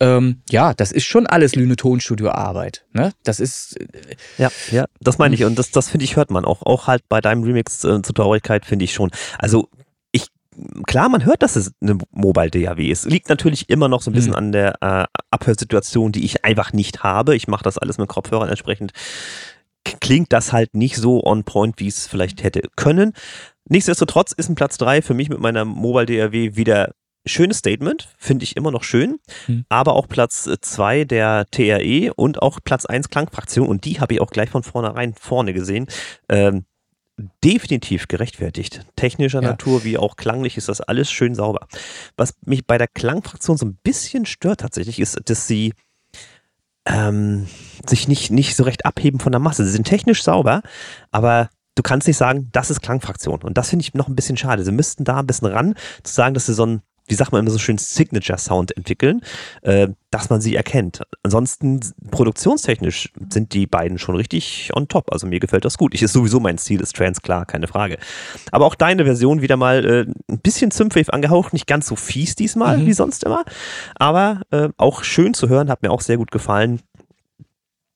Ähm, 0.00 0.42
ja, 0.50 0.74
das 0.74 0.90
ist 0.90 1.04
schon 1.04 1.28
alles 1.28 1.54
Lüne 1.54 1.76
Tonstudio 1.76 2.30
Arbeit, 2.30 2.86
ne? 2.92 3.12
Das 3.22 3.38
ist. 3.38 3.80
Äh, 3.80 4.16
ja, 4.38 4.50
ja, 4.72 4.86
das 5.00 5.18
meine 5.18 5.36
ich 5.36 5.44
und 5.44 5.56
das, 5.60 5.70
das 5.70 5.90
finde 5.90 6.04
ich 6.04 6.16
hört 6.16 6.32
man 6.32 6.44
auch, 6.44 6.62
auch 6.62 6.88
halt 6.88 7.08
bei 7.08 7.20
deinem 7.20 7.44
Remix 7.44 7.83
äh, 7.84 8.02
zur 8.02 8.14
Traurigkeit 8.14 8.64
finde 8.64 8.84
ich 8.84 8.92
schon. 8.92 9.10
Also 9.38 9.68
ich, 10.12 10.28
klar, 10.86 11.08
man 11.08 11.24
hört, 11.24 11.42
dass 11.42 11.56
es 11.56 11.72
eine 11.80 11.98
Mobile 12.10 12.50
DAW 12.50 12.82
ist. 12.88 13.06
Liegt 13.06 13.28
natürlich 13.28 13.68
immer 13.68 13.88
noch 13.88 14.02
so 14.02 14.10
ein 14.10 14.14
bisschen 14.14 14.32
mhm. 14.32 14.38
an 14.38 14.52
der 14.52 14.82
äh, 14.82 15.04
Abhörsituation, 15.30 16.12
die 16.12 16.24
ich 16.24 16.44
einfach 16.44 16.72
nicht 16.72 17.02
habe. 17.02 17.36
Ich 17.36 17.48
mache 17.48 17.64
das 17.64 17.78
alles 17.78 17.98
mit 17.98 18.08
Kopfhörern 18.08 18.48
entsprechend. 18.48 18.92
Klingt 20.00 20.32
das 20.32 20.52
halt 20.52 20.74
nicht 20.74 20.96
so 20.96 21.22
on 21.24 21.44
point, 21.44 21.78
wie 21.78 21.88
es 21.88 22.06
vielleicht 22.06 22.42
hätte 22.42 22.62
können. 22.76 23.12
Nichtsdestotrotz 23.68 24.32
ist 24.32 24.48
ein 24.48 24.54
Platz 24.54 24.78
3 24.78 25.02
für 25.02 25.14
mich 25.14 25.28
mit 25.28 25.40
meiner 25.40 25.64
Mobile 25.64 26.06
DAW 26.06 26.56
wieder 26.56 26.92
schönes 27.26 27.58
Statement, 27.58 28.08
finde 28.18 28.44
ich 28.44 28.56
immer 28.56 28.70
noch 28.70 28.84
schön, 28.84 29.18
mhm. 29.46 29.64
aber 29.68 29.94
auch 29.94 30.08
Platz 30.08 30.48
2 30.60 31.04
der 31.04 31.46
TRE 31.50 32.12
und 32.14 32.42
auch 32.42 32.60
Platz 32.62 32.84
1 32.84 33.08
Klangfraktion 33.08 33.68
und 33.68 33.84
die 33.84 34.00
habe 34.00 34.14
ich 34.14 34.20
auch 34.20 34.30
gleich 34.30 34.50
von 34.50 34.62
vornherein 34.62 35.14
vorne 35.14 35.52
gesehen. 35.52 35.86
Ähm, 36.28 36.64
definitiv 37.44 38.08
gerechtfertigt. 38.08 38.86
Technischer 38.96 39.42
ja. 39.42 39.50
Natur 39.50 39.84
wie 39.84 39.98
auch 39.98 40.16
klanglich 40.16 40.56
ist 40.56 40.68
das 40.68 40.80
alles 40.80 41.10
schön 41.10 41.34
sauber. 41.34 41.66
Was 42.16 42.34
mich 42.44 42.66
bei 42.66 42.78
der 42.78 42.88
Klangfraktion 42.88 43.56
so 43.56 43.66
ein 43.66 43.78
bisschen 43.82 44.26
stört 44.26 44.60
tatsächlich, 44.60 44.98
ist, 44.98 45.20
dass 45.28 45.46
sie 45.46 45.74
ähm, 46.86 47.46
sich 47.86 48.08
nicht, 48.08 48.30
nicht 48.30 48.56
so 48.56 48.64
recht 48.64 48.84
abheben 48.84 49.20
von 49.20 49.32
der 49.32 49.40
Masse. 49.40 49.64
Sie 49.64 49.70
sind 49.70 49.86
technisch 49.86 50.22
sauber, 50.22 50.62
aber 51.12 51.50
du 51.76 51.82
kannst 51.82 52.06
nicht 52.06 52.16
sagen, 52.16 52.48
das 52.52 52.70
ist 52.70 52.82
Klangfraktion. 52.82 53.42
Und 53.42 53.56
das 53.56 53.70
finde 53.70 53.84
ich 53.84 53.94
noch 53.94 54.08
ein 54.08 54.16
bisschen 54.16 54.36
schade. 54.36 54.64
Sie 54.64 54.72
müssten 54.72 55.04
da 55.04 55.20
ein 55.20 55.26
bisschen 55.26 55.48
ran, 55.48 55.74
zu 56.02 56.12
sagen, 56.12 56.34
dass 56.34 56.46
sie 56.46 56.54
so 56.54 56.66
ein 56.66 56.82
wie 57.06 57.14
sagt 57.14 57.32
man 57.32 57.40
immer 57.40 57.50
so 57.50 57.58
schön, 57.58 57.78
Signature-Sound 57.78 58.76
entwickeln, 58.76 59.20
äh, 59.62 59.88
dass 60.10 60.30
man 60.30 60.40
sie 60.40 60.54
erkennt. 60.56 61.02
Ansonsten 61.22 61.80
produktionstechnisch 62.10 63.12
sind 63.30 63.52
die 63.52 63.66
beiden 63.66 63.98
schon 63.98 64.16
richtig 64.16 64.70
on 64.74 64.88
top. 64.88 65.12
Also 65.12 65.26
mir 65.26 65.40
gefällt 65.40 65.64
das 65.64 65.76
gut. 65.76 65.94
Ich 65.94 66.02
ist 66.02 66.12
sowieso 66.12 66.40
mein 66.40 66.56
Stil, 66.58 66.80
ist 66.80 66.96
Trans 66.96 67.20
klar, 67.20 67.44
keine 67.46 67.66
Frage. 67.66 67.98
Aber 68.52 68.66
auch 68.66 68.74
deine 68.74 69.04
Version 69.04 69.42
wieder 69.42 69.56
mal 69.56 69.84
äh, 69.84 70.32
ein 70.32 70.40
bisschen 70.40 70.70
Synthwave 70.70 71.12
angehaucht, 71.12 71.52
nicht 71.52 71.66
ganz 71.66 71.86
so 71.86 71.96
fies 71.96 72.36
diesmal 72.36 72.78
mhm. 72.78 72.86
wie 72.86 72.92
sonst 72.92 73.24
immer, 73.24 73.44
aber 73.96 74.40
äh, 74.50 74.68
auch 74.76 75.04
schön 75.04 75.34
zu 75.34 75.48
hören, 75.48 75.68
hat 75.68 75.82
mir 75.82 75.90
auch 75.90 76.00
sehr 76.00 76.16
gut 76.16 76.30
gefallen. 76.30 76.80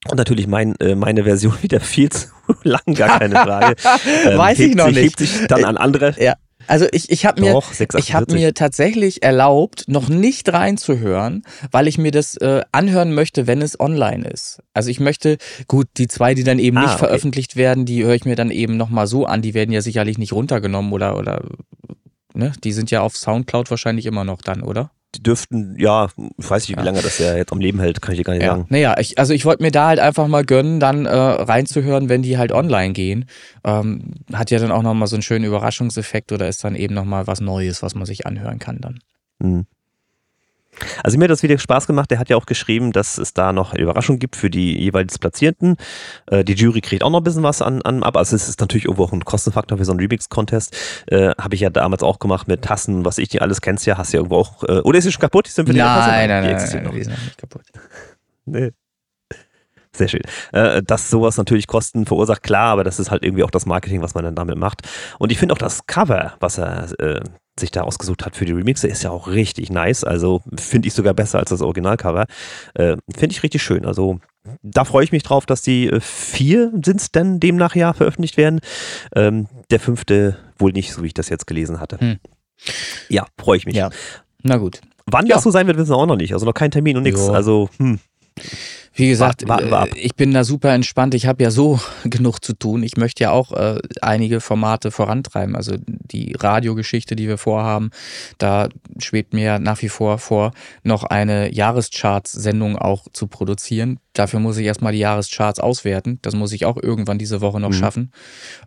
Und 0.08 0.16
natürlich 0.16 0.46
mein, 0.46 0.74
äh, 0.76 0.94
meine 0.94 1.24
Version 1.24 1.56
wieder 1.62 1.80
viel 1.80 2.10
zu 2.10 2.28
lang, 2.62 2.80
gar 2.94 3.18
keine 3.18 3.36
Frage. 3.36 3.76
Ähm, 4.24 4.38
Weiß 4.38 4.58
ich 4.58 4.74
noch 4.74 4.86
sich, 4.86 4.94
nicht. 4.94 5.04
Hebt 5.04 5.18
sich 5.18 5.46
dann 5.46 5.64
an 5.64 5.76
andere. 5.76 6.14
Ja. 6.18 6.34
Also 6.68 6.86
ich, 6.92 7.10
ich 7.10 7.24
habe 7.26 7.40
mir, 7.40 7.52
Doch, 7.52 7.72
6,48. 7.72 7.98
ich 7.98 8.14
hab 8.14 8.30
mir 8.30 8.54
tatsächlich 8.54 9.22
erlaubt, 9.22 9.84
noch 9.88 10.08
nicht 10.08 10.52
reinzuhören, 10.52 11.42
weil 11.72 11.88
ich 11.88 11.98
mir 11.98 12.10
das 12.10 12.36
äh, 12.36 12.62
anhören 12.72 13.14
möchte, 13.14 13.46
wenn 13.46 13.62
es 13.62 13.80
online 13.80 14.28
ist. 14.28 14.60
Also 14.74 14.90
ich 14.90 15.00
möchte, 15.00 15.38
gut, 15.66 15.86
die 15.96 16.08
zwei, 16.08 16.34
die 16.34 16.44
dann 16.44 16.58
eben 16.58 16.76
Ah, 16.76 16.82
nicht 16.82 16.90
okay. 16.90 16.98
veröffentlicht 16.98 17.56
werden, 17.56 17.86
die 17.86 18.04
höre 18.04 18.14
ich 18.14 18.24
mir 18.26 18.36
dann 18.36 18.50
eben 18.50 18.76
nochmal 18.76 19.06
so 19.06 19.24
an. 19.24 19.42
Die 19.42 19.54
werden 19.54 19.72
ja 19.72 19.80
sicherlich 19.80 20.18
nicht 20.18 20.32
runtergenommen 20.32 20.92
oder, 20.92 21.16
oder 21.16 21.42
ne? 22.34 22.52
Die 22.62 22.72
sind 22.72 22.90
ja 22.90 23.00
auf 23.00 23.16
Soundcloud 23.16 23.70
wahrscheinlich 23.70 24.06
immer 24.06 24.24
noch 24.24 24.42
dann, 24.42 24.62
oder? 24.62 24.90
Die 25.14 25.22
dürften, 25.22 25.74
ja, 25.78 26.08
ich 26.36 26.50
weiß 26.50 26.68
nicht, 26.68 26.76
wie 26.76 26.80
Ja. 26.80 26.84
lange 26.84 27.00
das 27.00 27.18
ja 27.18 27.34
jetzt 27.34 27.50
am 27.50 27.60
Leben 27.60 27.80
hält, 27.80 28.02
kann 28.02 28.12
ich 28.12 28.18
dir 28.18 28.24
gar 28.24 28.34
nicht 28.34 28.42
Ja. 28.42 28.56
sagen. 28.56 28.66
Naja, 28.68 28.94
ich, 28.98 29.18
also 29.18 29.32
ich 29.32 29.46
wollte 29.46 29.62
mir 29.62 29.70
da 29.70 29.86
halt 29.88 30.00
einfach 30.00 30.28
mal 30.28 30.44
gönnen, 30.44 30.80
dann 30.80 31.06
äh, 31.06 31.10
reinzuhören, 31.14 32.08
wenn 32.10 32.20
die 32.22 32.36
halt 32.36 32.52
online 32.52 32.92
gehen. 32.92 33.24
Ähm, 33.64 34.14
hat 34.34 34.50
ja 34.50 34.58
dann 34.58 34.70
auch 34.70 34.82
nochmal 34.82 35.08
so 35.08 35.16
einen 35.16 35.22
schönen 35.22 35.46
Überraschungseffekt 35.46 36.30
oder 36.32 36.46
ist 36.46 36.62
dann 36.62 36.74
eben 36.74 36.92
nochmal 36.94 37.26
was 37.26 37.40
Neues, 37.40 37.82
was 37.82 37.94
man 37.94 38.04
sich 38.04 38.26
anhören 38.26 38.58
kann 38.58 38.80
dann. 38.82 38.98
Hm. 39.42 39.66
Also 41.02 41.18
mir 41.18 41.24
hat 41.24 41.30
das 41.30 41.42
Video 41.42 41.58
Spaß 41.58 41.86
gemacht. 41.86 42.10
Der 42.10 42.18
hat 42.18 42.28
ja 42.28 42.36
auch 42.36 42.46
geschrieben, 42.46 42.92
dass 42.92 43.18
es 43.18 43.34
da 43.34 43.52
noch 43.52 43.72
eine 43.72 43.82
Überraschung 43.82 44.18
gibt 44.18 44.36
für 44.36 44.50
die 44.50 44.78
jeweils 44.78 45.18
Platzierten. 45.18 45.76
Äh, 46.26 46.44
die 46.44 46.54
Jury 46.54 46.80
kriegt 46.80 47.02
auch 47.02 47.10
noch 47.10 47.20
ein 47.20 47.24
bisschen 47.24 47.42
was 47.42 47.62
an, 47.62 47.82
an 47.82 48.02
ab. 48.02 48.16
Also 48.16 48.36
es 48.36 48.48
ist 48.48 48.60
natürlich 48.60 48.84
irgendwo 48.84 49.04
auch 49.04 49.12
ein 49.12 49.24
Kostenfaktor 49.24 49.78
für 49.78 49.84
so 49.84 49.92
einen 49.92 50.00
Remix-Contest. 50.00 50.76
Äh, 51.06 51.30
Habe 51.38 51.54
ich 51.54 51.60
ja 51.60 51.70
damals 51.70 52.02
auch 52.02 52.18
gemacht 52.18 52.48
mit 52.48 52.62
Tassen, 52.62 53.04
was 53.04 53.18
ich 53.18 53.28
die 53.28 53.40
alles 53.40 53.60
kennst 53.60 53.86
ja, 53.86 53.98
hast 53.98 54.12
du 54.12 54.16
ja 54.16 54.20
irgendwo 54.20 54.36
auch. 54.36 54.64
Äh, 54.64 54.80
oder 54.80 54.98
ist 54.98 55.04
sie 55.04 55.12
schon 55.12 55.20
kaputt? 55.20 55.46
Die 55.46 55.50
sind 55.50 55.66
Tasse? 55.66 56.10
Nein, 56.10 56.28
nein, 56.28 56.42
die 56.42 56.48
nein, 56.48 56.56
existiert 56.56 56.84
nein, 56.84 56.92
noch 56.92 57.08
nicht 57.08 57.38
kaputt. 57.38 57.62
Nee. 58.50 58.70
Sehr 59.92 60.08
schön. 60.08 60.22
Äh, 60.52 60.82
dass 60.82 61.10
sowas 61.10 61.36
natürlich 61.36 61.66
Kosten 61.66 62.06
verursacht, 62.06 62.42
klar, 62.42 62.72
aber 62.72 62.84
das 62.84 62.98
ist 62.98 63.10
halt 63.10 63.24
irgendwie 63.24 63.42
auch 63.42 63.50
das 63.50 63.66
Marketing, 63.66 64.00
was 64.00 64.14
man 64.14 64.24
dann 64.24 64.34
damit 64.34 64.56
macht. 64.56 64.82
Und 65.18 65.32
ich 65.32 65.38
finde 65.38 65.52
auch 65.54 65.58
das 65.58 65.86
Cover, 65.86 66.34
was 66.40 66.56
er 66.56 66.98
äh, 67.00 67.20
sich 67.58 67.70
da 67.70 67.82
ausgesucht 67.82 68.24
hat 68.24 68.36
für 68.36 68.44
die 68.44 68.52
Remixe, 68.52 68.88
ist 68.88 69.02
ja 69.02 69.10
auch 69.10 69.28
richtig 69.28 69.70
nice. 69.70 70.04
Also 70.04 70.42
finde 70.58 70.88
ich 70.88 70.94
sogar 70.94 71.14
besser 71.14 71.38
als 71.38 71.50
das 71.50 71.60
Originalcover. 71.62 72.26
Äh, 72.74 72.96
finde 73.16 73.32
ich 73.34 73.42
richtig 73.42 73.62
schön. 73.62 73.84
Also 73.84 74.20
da 74.62 74.84
freue 74.84 75.04
ich 75.04 75.12
mich 75.12 75.22
drauf, 75.22 75.46
dass 75.46 75.62
die 75.62 75.88
äh, 75.88 76.00
vier 76.00 76.72
sind 76.84 77.00
es 77.00 77.10
denn 77.10 77.40
demnach 77.40 77.74
ja 77.74 77.92
veröffentlicht 77.92 78.36
werden. 78.36 78.60
Ähm, 79.14 79.46
der 79.70 79.80
fünfte 79.80 80.36
wohl 80.58 80.72
nicht, 80.72 80.92
so 80.92 81.02
wie 81.02 81.08
ich 81.08 81.14
das 81.14 81.28
jetzt 81.28 81.46
gelesen 81.46 81.80
hatte. 81.80 81.98
Hm. 82.00 82.18
Ja, 83.08 83.26
freue 83.38 83.56
ich 83.58 83.66
mich. 83.66 83.76
Ja. 83.76 83.90
Na 84.42 84.56
gut. 84.56 84.80
Wann 85.06 85.26
Ja. 85.26 85.36
das 85.36 85.44
so 85.44 85.50
sein 85.50 85.66
wird, 85.66 85.78
wissen 85.78 85.90
wir 85.90 85.96
auch 85.96 86.06
noch 86.06 86.16
nicht. 86.16 86.32
Also 86.34 86.44
noch 86.46 86.54
kein 86.54 86.70
Termin 86.70 86.96
und 86.96 87.02
nichts. 87.04 87.28
Also, 87.28 87.70
hm. 87.78 87.98
Wie 88.94 89.08
gesagt, 89.08 89.46
Warten 89.46 89.70
wir 89.70 89.78
ab. 89.78 89.88
äh, 89.94 89.98
ich 90.00 90.16
bin 90.16 90.32
da 90.32 90.42
super 90.42 90.72
entspannt. 90.74 91.14
Ich 91.14 91.26
habe 91.26 91.42
ja 91.42 91.52
so 91.52 91.78
genug 92.04 92.44
zu 92.44 92.52
tun. 92.52 92.82
Ich 92.82 92.96
möchte 92.96 93.22
ja 93.22 93.30
auch 93.30 93.52
äh, 93.52 93.78
einige 94.02 94.40
Formate 94.40 94.90
vorantreiben. 94.90 95.54
Also 95.54 95.76
die 95.86 96.34
Radiogeschichte, 96.38 97.14
die 97.14 97.28
wir 97.28 97.38
vorhaben, 97.38 97.90
da 98.38 98.68
schwebt 98.98 99.34
mir 99.34 99.60
nach 99.60 99.80
wie 99.82 99.88
vor 99.88 100.18
vor, 100.18 100.52
noch 100.82 101.04
eine 101.04 101.54
Jahrescharts-Sendung 101.54 102.76
auch 102.76 103.06
zu 103.12 103.28
produzieren. 103.28 104.00
Dafür 104.14 104.40
muss 104.40 104.56
ich 104.56 104.66
erstmal 104.66 104.92
die 104.92 104.98
Jahrescharts 104.98 105.60
auswerten. 105.60 106.18
Das 106.22 106.34
muss 106.34 106.52
ich 106.52 106.64
auch 106.64 106.76
irgendwann 106.76 107.18
diese 107.18 107.40
Woche 107.40 107.60
noch 107.60 107.68
Mhm. 107.70 107.74
schaffen. 107.74 108.12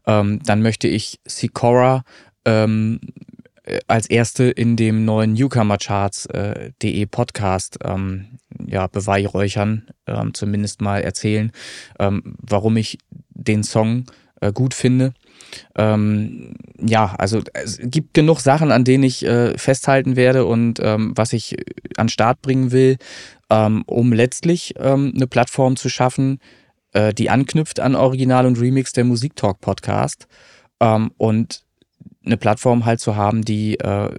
Ähm, 0.08 0.40
dann 0.46 0.62
möchte 0.62 0.88
ich 0.88 1.20
Sikora 1.26 2.04
ähm, 2.46 3.02
äh, 3.64 3.80
als 3.88 4.10
erste 4.10 4.46
in 4.46 4.76
dem 4.78 5.04
neuen 5.06 5.34
Newcomercharts.de 5.34 7.02
äh, 7.02 7.06
Podcast 7.06 7.80
ähm, 7.84 8.28
ja, 8.68 8.88
beweihräuchern, 8.88 9.88
ähm, 10.07 10.34
zumindest 10.34 10.82
mal 10.82 11.01
erzählen, 11.01 11.51
ähm, 11.99 12.36
warum 12.41 12.78
ich 12.78 12.97
den 13.30 13.64
Song 13.64 14.05
äh, 14.41 14.51
gut 14.51 14.74
finde. 14.74 15.14
Ähm, 15.76 16.53
ja, 16.80 17.16
also 17.18 17.41
es 17.53 17.80
gibt 17.82 18.14
genug 18.14 18.39
Sachen, 18.39 18.72
an 18.72 18.84
denen 18.84 19.03
ich 19.03 19.26
äh, 19.26 19.57
festhalten 19.57 20.16
werde 20.16 20.45
und 20.45 20.80
ähm, 20.82 21.14
was 21.16 21.34
ich 21.34 21.57
an 21.97 22.09
Start 22.09 22.41
bringen 22.41 22.72
will, 22.72 22.97
ähm, 23.49 23.84
um 23.86 24.14
letztlich 24.14 24.76
ähm, 24.80 25.12
eine 25.16 25.28
Plattform 25.28 25.76
zu 25.76 25.89
schaffen, 25.89 26.39
äh, 26.93 27.14
die 27.14 27.30
anknüpft 27.30 27.80
an 27.80 27.95
Original 27.95 28.45
und 28.45 28.59
Remix 28.59 28.93
der 28.93 29.03
Musiktalk 29.03 29.59
Podcast 29.62 30.28
ähm, 30.80 31.12
und 31.18 31.64
eine 32.26 32.38
Plattform 32.38 32.86
halt 32.86 33.00
zu 33.00 33.16
haben, 33.16 33.44
die 33.44 33.80
äh, 33.80 34.10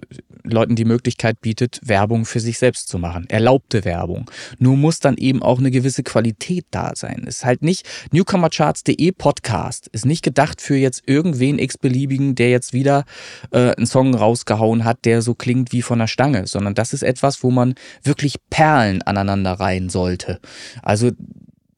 Leuten 0.43 0.75
die 0.75 0.85
Möglichkeit 0.85 1.39
bietet, 1.39 1.79
Werbung 1.83 2.25
für 2.25 2.41
sich 2.41 2.57
selbst 2.59 2.89
zu 2.89 2.99
machen. 2.99 3.29
Erlaubte 3.29 3.85
Werbung. 3.85 4.29
Nur 4.59 4.75
muss 4.75 4.99
dann 4.99 5.15
eben 5.17 5.41
auch 5.41 5.59
eine 5.59 5.71
gewisse 5.71 6.03
Qualität 6.03 6.65
da 6.71 6.91
sein. 6.95 7.23
Ist 7.25 7.45
halt 7.45 7.61
nicht 7.61 7.87
newcomercharts.de 8.11 9.11
Podcast. 9.13 9.87
Ist 9.93 10.05
nicht 10.05 10.23
gedacht 10.23 10.61
für 10.61 10.75
jetzt 10.75 11.03
irgendwen 11.05 11.59
x-beliebigen, 11.59 12.35
der 12.35 12.49
jetzt 12.49 12.73
wieder 12.73 13.05
äh, 13.51 13.73
einen 13.75 13.85
Song 13.85 14.13
rausgehauen 14.13 14.83
hat, 14.83 15.05
der 15.05 15.21
so 15.21 15.33
klingt 15.33 15.71
wie 15.71 15.81
von 15.81 15.99
der 15.99 16.07
Stange, 16.07 16.45
sondern 16.45 16.73
das 16.73 16.93
ist 16.93 17.03
etwas, 17.03 17.41
wo 17.41 17.51
man 17.51 17.75
wirklich 18.03 18.35
Perlen 18.49 19.01
aneinander 19.01 19.53
reihen 19.53 19.89
sollte. 19.89 20.39
Also 20.81 21.11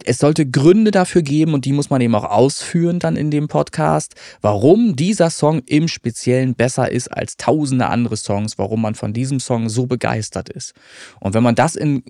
es 0.06 0.20
sollte 0.20 0.46
Gründe 0.46 0.92
dafür 0.92 1.22
geben 1.22 1.54
und 1.54 1.66
die 1.66 1.74
muss 1.74 1.90
man 1.90 2.02
eben 2.02 2.16
auch 2.16 2.24
ausführen 2.24 3.00
dann 3.00 3.16
in 3.16 3.32
dem 3.32 3.48
Podcast, 3.48 4.16
warum 4.42 4.96
dieser 4.96 5.30
Song 5.30 5.62
im 5.66 5.88
Speziellen 5.88 6.56
besser 6.56 6.92
ist 6.92 7.08
als 7.08 7.38
tausende 7.38 7.88
andere 7.88 8.18
Songs, 8.18 8.58
warum 8.58 8.82
man 8.82 8.96
von 8.96 9.14
diesem 9.14 9.40
Song 9.40 9.70
so 9.70 9.88
begeistert 9.88 10.50
ist. 10.50 10.74
Und 11.20 11.34
wenn 11.34 11.44
man 11.44 11.56
das 11.56 11.76
in 11.76 12.04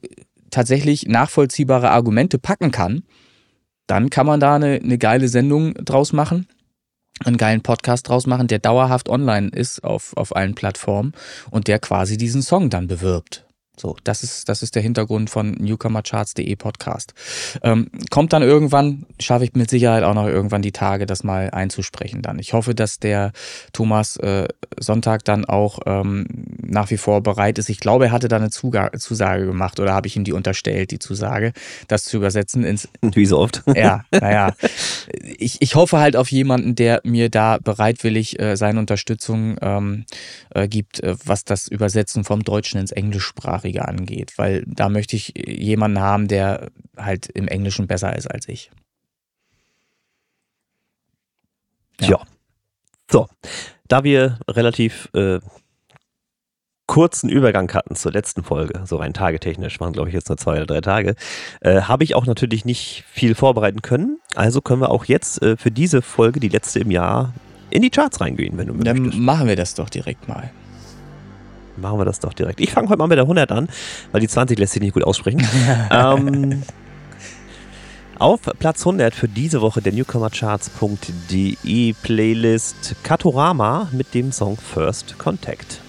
tatsächlich 0.52 1.08
nachvollziehbare 1.08 1.92
Argumente 1.92 2.38
packen 2.40 2.72
kann, 2.72 3.04
dann 3.88 4.10
kann 4.10 4.26
man 4.26 4.40
da 4.40 4.56
eine, 4.56 4.80
eine 4.84 4.98
geile 4.98 5.28
Sendung 5.28 5.74
draus 5.76 6.12
machen, 6.14 6.48
einen 7.24 7.38
geilen 7.38 7.62
Podcast 7.62 8.10
draus 8.10 8.28
machen, 8.28 8.48
der 8.48 8.60
dauerhaft 8.60 9.10
online 9.10 9.50
ist 9.50 9.84
auf, 9.84 10.16
auf 10.18 10.36
allen 10.36 10.56
Plattformen 10.56 11.14
und 11.52 11.68
der 11.68 11.80
quasi 11.80 12.18
diesen 12.18 12.42
Song 12.42 12.70
dann 12.70 12.88
bewirbt. 12.88 13.45
So, 13.78 13.98
das 14.04 14.24
ist, 14.24 14.48
das 14.48 14.64
ist 14.64 14.76
der 14.76 14.82
Hintergrund 14.82 15.30
von 15.30 15.52
newcomercharts.de 15.52 16.56
Podcast. 16.56 17.14
Ähm, 17.62 17.90
kommt 18.10 18.32
dann 18.32 18.42
irgendwann, 18.42 19.06
schaffe 19.20 19.44
ich 19.44 19.54
mit 19.54 19.70
Sicherheit 19.70 20.04
auch 20.04 20.14
noch 20.14 20.28
irgendwann 20.28 20.62
die 20.62 20.72
Tage, 20.72 21.06
das 21.06 21.24
mal 21.24 21.50
einzusprechen 21.50 22.22
dann. 22.22 22.40
Ich 22.40 22.54
hoffe, 22.54 22.74
dass 22.74 23.00
der 23.00 23.32
Thomas 23.74 24.16
äh, 24.18 24.48
Sonntag 24.80 25.26
dann 25.26 25.46
auch 25.46 25.80
ähm, 25.86 26.26
nach 26.62 26.90
wie 26.90 26.98
vor 26.98 27.22
bereit 27.22 27.58
ist. 27.58 27.70
Ich 27.70 27.80
glaube, 27.80 28.06
er 28.06 28.12
hatte 28.12 28.28
da 28.28 28.38
eine 28.38 28.50
Zuga 28.50 28.92
Zusage 28.98 29.46
gemacht 29.46 29.80
oder 29.80 29.94
habe 29.94 30.08
ich 30.08 30.16
ihm 30.16 30.24
die 30.24 30.34
unterstellt, 30.34 30.92
die 30.92 31.00
Zusage, 31.00 31.52
das 31.88 32.06
zu 32.06 32.18
übersetzen 32.18 32.64
ins 32.64 32.88
Wie 33.02 33.26
so 33.26 33.40
oft. 33.40 33.64
ja, 33.76 34.06
naja. 34.12 34.54
Ich, 35.38 35.62
ich 35.62 35.76
hoffe 35.76 36.00
halt 36.00 36.16
auf 36.16 36.32
jemanden, 36.32 36.76
der 36.76 37.02
mir 37.04 37.30
da 37.30 37.58
bereitwillig 37.58 38.40
äh, 38.40 38.56
seine 38.56 38.80
Unterstützung 38.80 39.58
ähm, 39.62 40.06
äh, 40.52 40.68
gibt, 40.68 41.02
äh, 41.02 41.16
was 41.26 41.44
das 41.44 41.68
Übersetzen 41.68 42.24
vom 42.24 42.44
Deutschen 42.44 42.80
ins 42.80 42.92
Englischsprachige 42.92 43.65
angeht. 43.74 44.34
Weil 44.38 44.64
da 44.68 44.90
möchte 44.90 45.16
ich 45.16 45.34
jemanden 45.36 46.00
haben, 46.00 46.28
der 46.28 46.70
halt 46.98 47.28
im 47.28 47.48
Englischen 47.48 47.88
besser 47.88 48.16
ist 48.16 48.28
als 48.28 48.48
ich. 48.48 48.72
Ja. 52.02 52.10
Ja. 52.10 52.22
So, 53.10 53.28
da 53.88 54.04
wir 54.04 54.40
relativ 54.50 55.10
äh, 55.14 55.40
kurzen 56.88 57.30
Übergang 57.30 57.72
hatten 57.74 57.96
zur 57.96 58.12
letzten 58.12 58.44
Folge, 58.44 58.84
so 58.86 58.98
rein 58.98 59.14
tagetechnisch, 59.14 59.80
waren 59.80 59.94
glaube 59.94 60.10
ich 60.10 60.16
jetzt 60.16 60.30
nur 60.30 60.38
zwei 60.38 60.58
oder 60.58 60.66
drei 60.66 60.82
Tage, 60.82 61.16
äh, 61.62 61.82
habe 61.82 62.04
ich 62.04 62.16
auch 62.16 62.26
natürlich 62.26 62.66
nicht 62.66 63.04
viel 63.08 63.36
vorbereiten 63.36 63.82
können. 63.82 64.20
Also 64.36 64.62
können 64.62 64.82
wir 64.82 64.92
auch 64.92 65.06
jetzt 65.06 65.42
äh, 65.42 65.58
für 65.58 65.72
diese 65.72 66.02
Folge, 66.02 66.40
die 66.40 66.50
letzte 66.50 66.80
im 66.80 66.92
Jahr, 66.92 67.34
in 67.70 67.82
die 67.82 67.90
Charts 67.90 68.22
reingehen, 68.22 68.58
wenn 68.58 68.68
du 68.68 68.74
Dann 68.74 69.02
möchtest. 69.02 69.22
machen 69.22 69.48
wir 69.48 69.56
das 69.56 69.74
doch 69.74 69.90
direkt 69.90 70.28
mal. 70.28 70.52
Machen 71.78 72.00
wir 72.00 72.06
das 72.06 72.20
doch 72.20 72.34
direkt. 72.34 72.62
Ich 72.62 72.72
fange 72.72 72.90
heute 72.90 73.00
mal 73.00 73.08
mit 73.08 73.18
der 73.18 73.26
100 73.26 73.52
an, 73.52 73.68
weil 74.12 74.22
die 74.22 74.28
20 74.28 74.58
lässt 74.58 74.74
sich 74.74 74.82
nicht 74.82 74.94
gut 74.94 75.04
aussprechen. 75.04 75.46
ähm, 75.92 76.64
auf 78.18 78.42
Platz 78.60 78.82
100 78.82 79.14
für 79.14 79.28
diese 79.28 79.62
Woche 79.62 79.82
der 79.82 79.92
Newcomercharts.de 79.92 81.94
Playlist 82.02 82.96
Katorama 83.04 83.90
mit 83.92 84.14
dem 84.14 84.32
Song 84.32 84.58
First 84.58 85.18
Contact. 85.18 85.82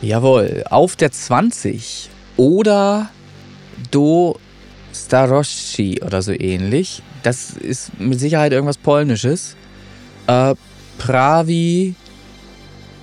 Jawohl, 0.00 0.64
auf 0.70 0.96
der 0.96 1.12
20 1.12 2.08
oder 2.36 3.10
Do 3.90 4.38
Staroshi 4.94 6.00
oder 6.04 6.22
so 6.22 6.32
ähnlich. 6.32 7.02
Das 7.22 7.50
ist 7.50 7.98
mit 8.00 8.20
Sicherheit 8.20 8.52
irgendwas 8.52 8.78
Polnisches. 8.78 9.56
Äh, 10.26 10.54
Pravi 10.98 11.94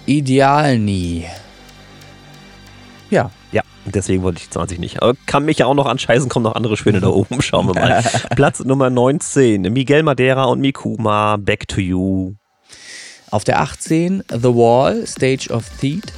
Idealni. 0.05 1.25
Ja, 3.09 3.29
Ja, 3.51 3.61
deswegen 3.85 4.23
wollte 4.23 4.39
ich 4.39 4.45
die 4.45 4.51
20 4.51 4.79
nicht. 4.79 5.01
Aber 5.01 5.15
kann 5.25 5.43
mich 5.43 5.57
ja 5.59 5.65
auch 5.65 5.73
noch 5.73 5.85
anscheißen, 5.85 6.29
kommen 6.29 6.43
noch 6.43 6.55
andere 6.55 6.77
Schöne 6.77 7.01
da 7.01 7.07
oben. 7.09 7.41
Schauen 7.41 7.67
wir 7.67 7.73
mal. 7.73 8.03
Platz 8.35 8.59
Nummer 8.61 8.89
19. 8.89 9.61
Miguel 9.63 10.03
Madeira 10.03 10.45
und 10.45 10.61
Mikuma, 10.61 11.37
Back 11.37 11.67
to 11.67 11.81
You. 11.81 12.33
auf 13.29 13.43
der 13.43 13.59
18 13.59 14.23
The 14.29 14.43
Wall, 14.55 15.05
Stage 15.05 15.49
of 15.51 15.65
Theat. 15.79 16.13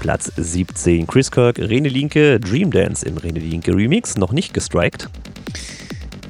Platz 0.00 0.32
17 0.36 1.06
Chris 1.06 1.30
Kirk, 1.30 1.58
Rene 1.58 1.88
Linke, 1.88 2.40
Dream 2.40 2.70
Dance 2.72 3.06
im 3.06 3.18
Rene 3.18 3.38
Linke 3.38 3.72
Remix, 3.76 4.16
noch 4.16 4.32
nicht 4.32 4.52
gestrikt. 4.52 5.08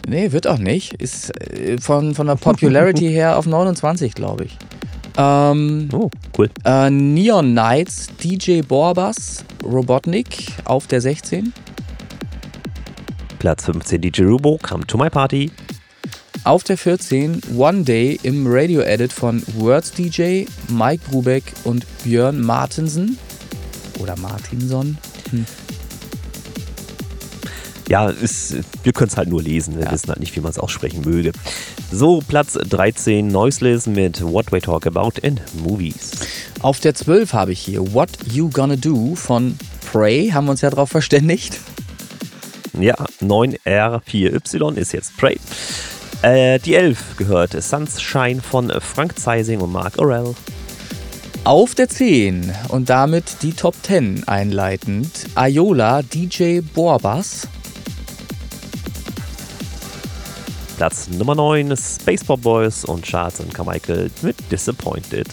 Nee, 0.06 0.32
wird 0.32 0.46
auch 0.46 0.58
nicht. 0.58 0.94
Ist 0.94 1.30
äh, 1.40 1.78
von, 1.78 2.14
von 2.14 2.26
der 2.26 2.34
Popularity 2.34 3.08
her 3.12 3.38
auf 3.38 3.46
29, 3.46 4.14
glaube 4.14 4.44
ich. 4.44 4.58
Ähm, 5.16 5.88
oh, 5.92 6.10
cool. 6.38 6.50
Äh, 6.64 6.90
Neon 6.90 7.52
Knights, 7.52 8.08
DJ 8.22 8.62
Borbas, 8.62 9.44
Robotnik 9.64 10.46
auf 10.64 10.86
der 10.86 11.00
16. 11.00 11.52
Platz 13.38 13.64
15 13.64 14.00
DJ 14.00 14.22
Rubo, 14.22 14.58
Come 14.62 14.86
to 14.86 14.96
My 14.96 15.10
Party. 15.10 15.50
Auf 16.44 16.64
der 16.64 16.76
14 16.76 17.40
One 17.56 17.82
Day 17.82 18.18
im 18.22 18.46
Radio-Edit 18.48 19.12
von 19.12 19.42
Words 19.58 19.92
DJ, 19.92 20.44
Mike 20.68 21.02
Brubeck 21.10 21.44
und 21.64 21.86
Björn 22.02 22.40
Martinsen. 22.40 23.18
Oder 24.00 24.16
Martinson. 24.16 24.96
Hm. 25.30 25.46
Ja, 27.88 28.08
ist, 28.08 28.56
wir 28.82 28.92
können 28.92 29.08
es 29.08 29.16
halt 29.16 29.28
nur 29.28 29.42
lesen. 29.42 29.76
Wir 29.76 29.84
ja. 29.84 29.92
wissen 29.92 30.08
halt 30.08 30.20
nicht, 30.20 30.34
wie 30.36 30.40
man 30.40 30.50
es 30.50 30.58
aussprechen 30.58 31.02
möge. 31.04 31.32
So, 31.90 32.20
Platz 32.26 32.54
13 32.54 33.26
Noiseless 33.26 33.86
mit 33.86 34.22
What 34.22 34.52
We 34.52 34.60
Talk 34.60 34.86
About 34.86 35.20
in 35.20 35.40
Movies. 35.62 36.12
Auf 36.60 36.80
der 36.80 36.94
12 36.94 37.32
habe 37.32 37.52
ich 37.52 37.60
hier 37.60 37.92
What 37.92 38.10
You 38.30 38.48
Gonna 38.50 38.76
Do 38.76 39.14
von 39.14 39.58
Prey. 39.90 40.30
Haben 40.30 40.46
wir 40.46 40.52
uns 40.52 40.60
ja 40.60 40.70
darauf 40.70 40.90
verständigt. 40.90 41.58
Ja, 42.78 42.94
9R4Y 43.20 44.76
ist 44.76 44.92
jetzt 44.92 45.16
Prey. 45.16 45.38
Äh, 46.22 46.60
die 46.60 46.76
11 46.76 47.16
gehört 47.16 47.60
Sunshine 47.60 48.40
von 48.40 48.72
Frank 48.80 49.18
Zeising 49.18 49.60
und 49.60 49.72
Mark 49.72 49.98
Orell. 49.98 50.34
Auf 51.44 51.74
der 51.74 51.88
10 51.88 52.54
und 52.68 52.88
damit 52.88 53.42
die 53.42 53.52
Top 53.52 53.74
10 53.82 54.28
einleitend 54.28 55.10
Ayola 55.34 56.02
DJ 56.02 56.60
Borbas. 56.60 57.48
Platz 60.76 61.08
Nummer 61.08 61.34
9 61.34 61.76
Spaceport 61.76 62.42
Boys 62.42 62.84
und 62.84 63.02
Charles 63.04 63.40
und 63.40 63.52
Carmichael 63.52 64.10
mit 64.22 64.36
Disappointed. 64.50 65.26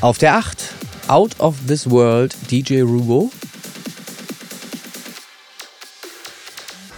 Auf 0.00 0.18
der 0.18 0.36
8 0.36 0.72
Out 1.08 1.38
of 1.40 1.56
This 1.66 1.90
World 1.90 2.34
DJ 2.50 2.82
Rubo. 2.82 3.30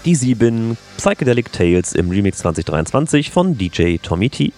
Die 0.04 0.14
7 0.14 0.76
Psychedelic 0.96 1.52
Tales 1.52 1.92
im 1.92 2.11
Remix 2.11 2.38
2023 2.38 3.30
von 3.30 3.59
DJ 3.59 3.96
Tommy 3.96 4.30
T. 4.30 4.52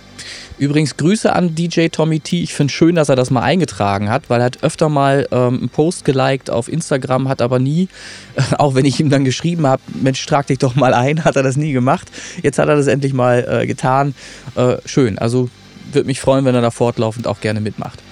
Übrigens 0.59 0.97
Grüße 0.97 1.33
an 1.33 1.55
DJ 1.55 1.87
Tommy 1.87 2.19
T. 2.19 2.43
Ich 2.43 2.53
finde 2.53 2.73
schön, 2.73 2.97
dass 2.97 3.09
er 3.09 3.15
das 3.15 3.31
mal 3.31 3.43
eingetragen 3.43 4.11
hat, 4.11 4.29
weil 4.29 4.41
er 4.41 4.47
hat 4.47 4.63
öfter 4.65 4.89
mal 4.89 5.29
ähm, 5.31 5.59
einen 5.59 5.69
Post 5.69 6.05
geliked 6.05 6.51
auf 6.51 6.69
Instagram, 6.69 7.29
hat 7.29 7.41
aber 7.41 7.61
nie, 7.61 7.89
auch 8.59 8.75
wenn 8.75 8.85
ich 8.85 8.99
ihm 8.99 9.09
dann 9.09 9.25
geschrieben 9.25 9.67
habe, 9.67 9.83
Mensch, 10.03 10.25
trag 10.27 10.49
dich 10.49 10.59
doch 10.59 10.75
mal 10.75 10.95
ein, 10.95 11.25
hat 11.25 11.37
er 11.37 11.45
das 11.45 11.57
nie 11.57 11.73
gemacht. 11.73 12.11
Jetzt 12.43 12.59
hat 12.59 12.69
er 12.69 12.75
das 12.75 12.89
endlich 12.89 13.13
mal 13.13 13.47
äh, 13.49 13.67
getan. 13.67 14.15
Äh, 14.57 14.79
schön, 14.85 15.17
also 15.19 15.49
würde 15.93 16.07
mich 16.07 16.21
freuen, 16.21 16.45
wenn 16.45 16.55
er 16.55 16.61
da 16.61 16.73
fortlaufend 16.73 17.29
auch 17.29 17.41
gerne 17.41 17.61
mitmacht. 17.61 18.03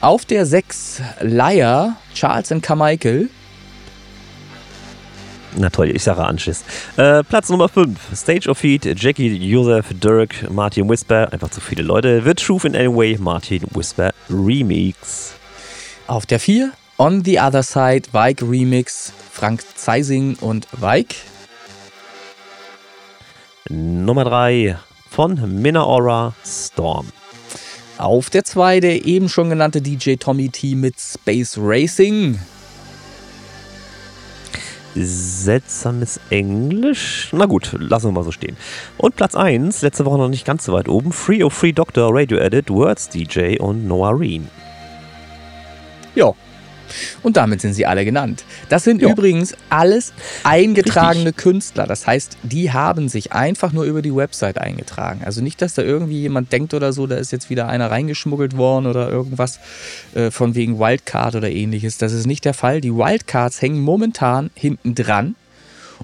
Auf 0.00 0.24
der 0.24 0.46
6 0.46 1.02
Liar, 1.22 1.96
Charles 2.14 2.52
and 2.52 2.62
Carmichael. 2.62 3.28
Na 5.56 5.68
toll, 5.68 5.90
ich 5.90 6.02
sage 6.02 6.24
Anschiss. 6.24 6.64
Äh, 6.96 7.24
Platz 7.24 7.48
Nummer 7.48 7.68
5. 7.68 7.98
Stage 8.14 8.48
of 8.48 8.58
Feet, 8.58 8.84
Jackie, 9.00 9.34
Joseph, 9.34 9.86
Dirk, 10.00 10.50
Martin 10.50 10.88
Whisper. 10.88 11.32
Einfach 11.32 11.50
zu 11.50 11.60
viele 11.60 11.82
Leute. 11.82 12.22
The 12.24 12.34
Truth 12.34 12.64
in 12.64 12.76
Anyway, 12.76 13.16
Martin 13.18 13.62
Whisper 13.74 14.12
Remix. 14.28 15.34
Auf 16.06 16.26
der 16.26 16.38
4. 16.38 16.72
On 16.98 17.24
the 17.24 17.40
Other 17.40 17.62
Side, 17.62 18.02
Vike 18.12 18.42
Remix, 18.42 19.12
Frank 19.32 19.62
Zeising 19.74 20.36
und 20.40 20.68
Vike. 20.72 21.16
Nummer 23.68 24.24
3. 24.24 24.78
Von 25.10 25.60
Minna 25.60 25.82
Aura, 25.82 26.34
Storm. 26.44 27.08
Auf 27.98 28.30
der 28.30 28.44
2 28.44 28.80
der 28.80 29.04
eben 29.04 29.28
schon 29.28 29.50
genannte 29.50 29.82
DJ 29.82 30.14
Tommy 30.14 30.48
T 30.48 30.74
mit 30.74 30.94
Space 30.98 31.58
Racing 31.58 32.38
seltsames 34.94 36.20
Englisch. 36.30 37.28
Na 37.32 37.46
gut, 37.46 37.74
lassen 37.78 38.08
wir 38.08 38.12
mal 38.12 38.24
so 38.24 38.32
stehen. 38.32 38.56
Und 38.96 39.16
Platz 39.16 39.34
1, 39.34 39.82
letzte 39.82 40.04
Woche 40.04 40.18
noch 40.18 40.28
nicht 40.28 40.44
ganz 40.44 40.64
so 40.64 40.72
weit 40.72 40.88
oben, 40.88 41.12
Free 41.12 41.42
of 41.42 41.52
Free 41.52 41.72
Doctor 41.72 42.10
Radio 42.12 42.38
Edit, 42.38 42.70
Words 42.70 43.08
DJ 43.08 43.58
und 43.58 43.86
Noah 43.86 44.18
Reen. 44.18 44.48
Ja, 46.14 46.32
und 47.22 47.36
damit 47.36 47.60
sind 47.60 47.74
sie 47.74 47.86
alle 47.86 48.04
genannt. 48.04 48.44
Das 48.68 48.84
sind 48.84 49.02
jo. 49.02 49.10
übrigens 49.10 49.54
alles 49.68 50.12
eingetragene 50.44 51.26
Richtig. 51.26 51.36
Künstler. 51.36 51.86
Das 51.86 52.06
heißt, 52.06 52.38
die 52.42 52.72
haben 52.72 53.08
sich 53.08 53.32
einfach 53.32 53.72
nur 53.72 53.84
über 53.84 54.02
die 54.02 54.14
Website 54.14 54.58
eingetragen. 54.58 55.22
Also 55.24 55.42
nicht, 55.42 55.62
dass 55.62 55.74
da 55.74 55.82
irgendwie 55.82 56.20
jemand 56.20 56.52
denkt 56.52 56.74
oder 56.74 56.92
so, 56.92 57.06
da 57.06 57.16
ist 57.16 57.32
jetzt 57.32 57.50
wieder 57.50 57.68
einer 57.68 57.90
reingeschmuggelt 57.90 58.56
worden 58.56 58.86
oder 58.86 59.10
irgendwas 59.10 59.60
äh, 60.14 60.30
von 60.30 60.54
wegen 60.54 60.78
Wildcard 60.78 61.34
oder 61.34 61.50
ähnliches. 61.50 61.98
Das 61.98 62.12
ist 62.12 62.26
nicht 62.26 62.44
der 62.44 62.54
Fall. 62.54 62.80
Die 62.80 62.94
Wildcards 62.94 63.60
hängen 63.62 63.80
momentan 63.80 64.50
hinten 64.54 64.94
dran 64.94 65.34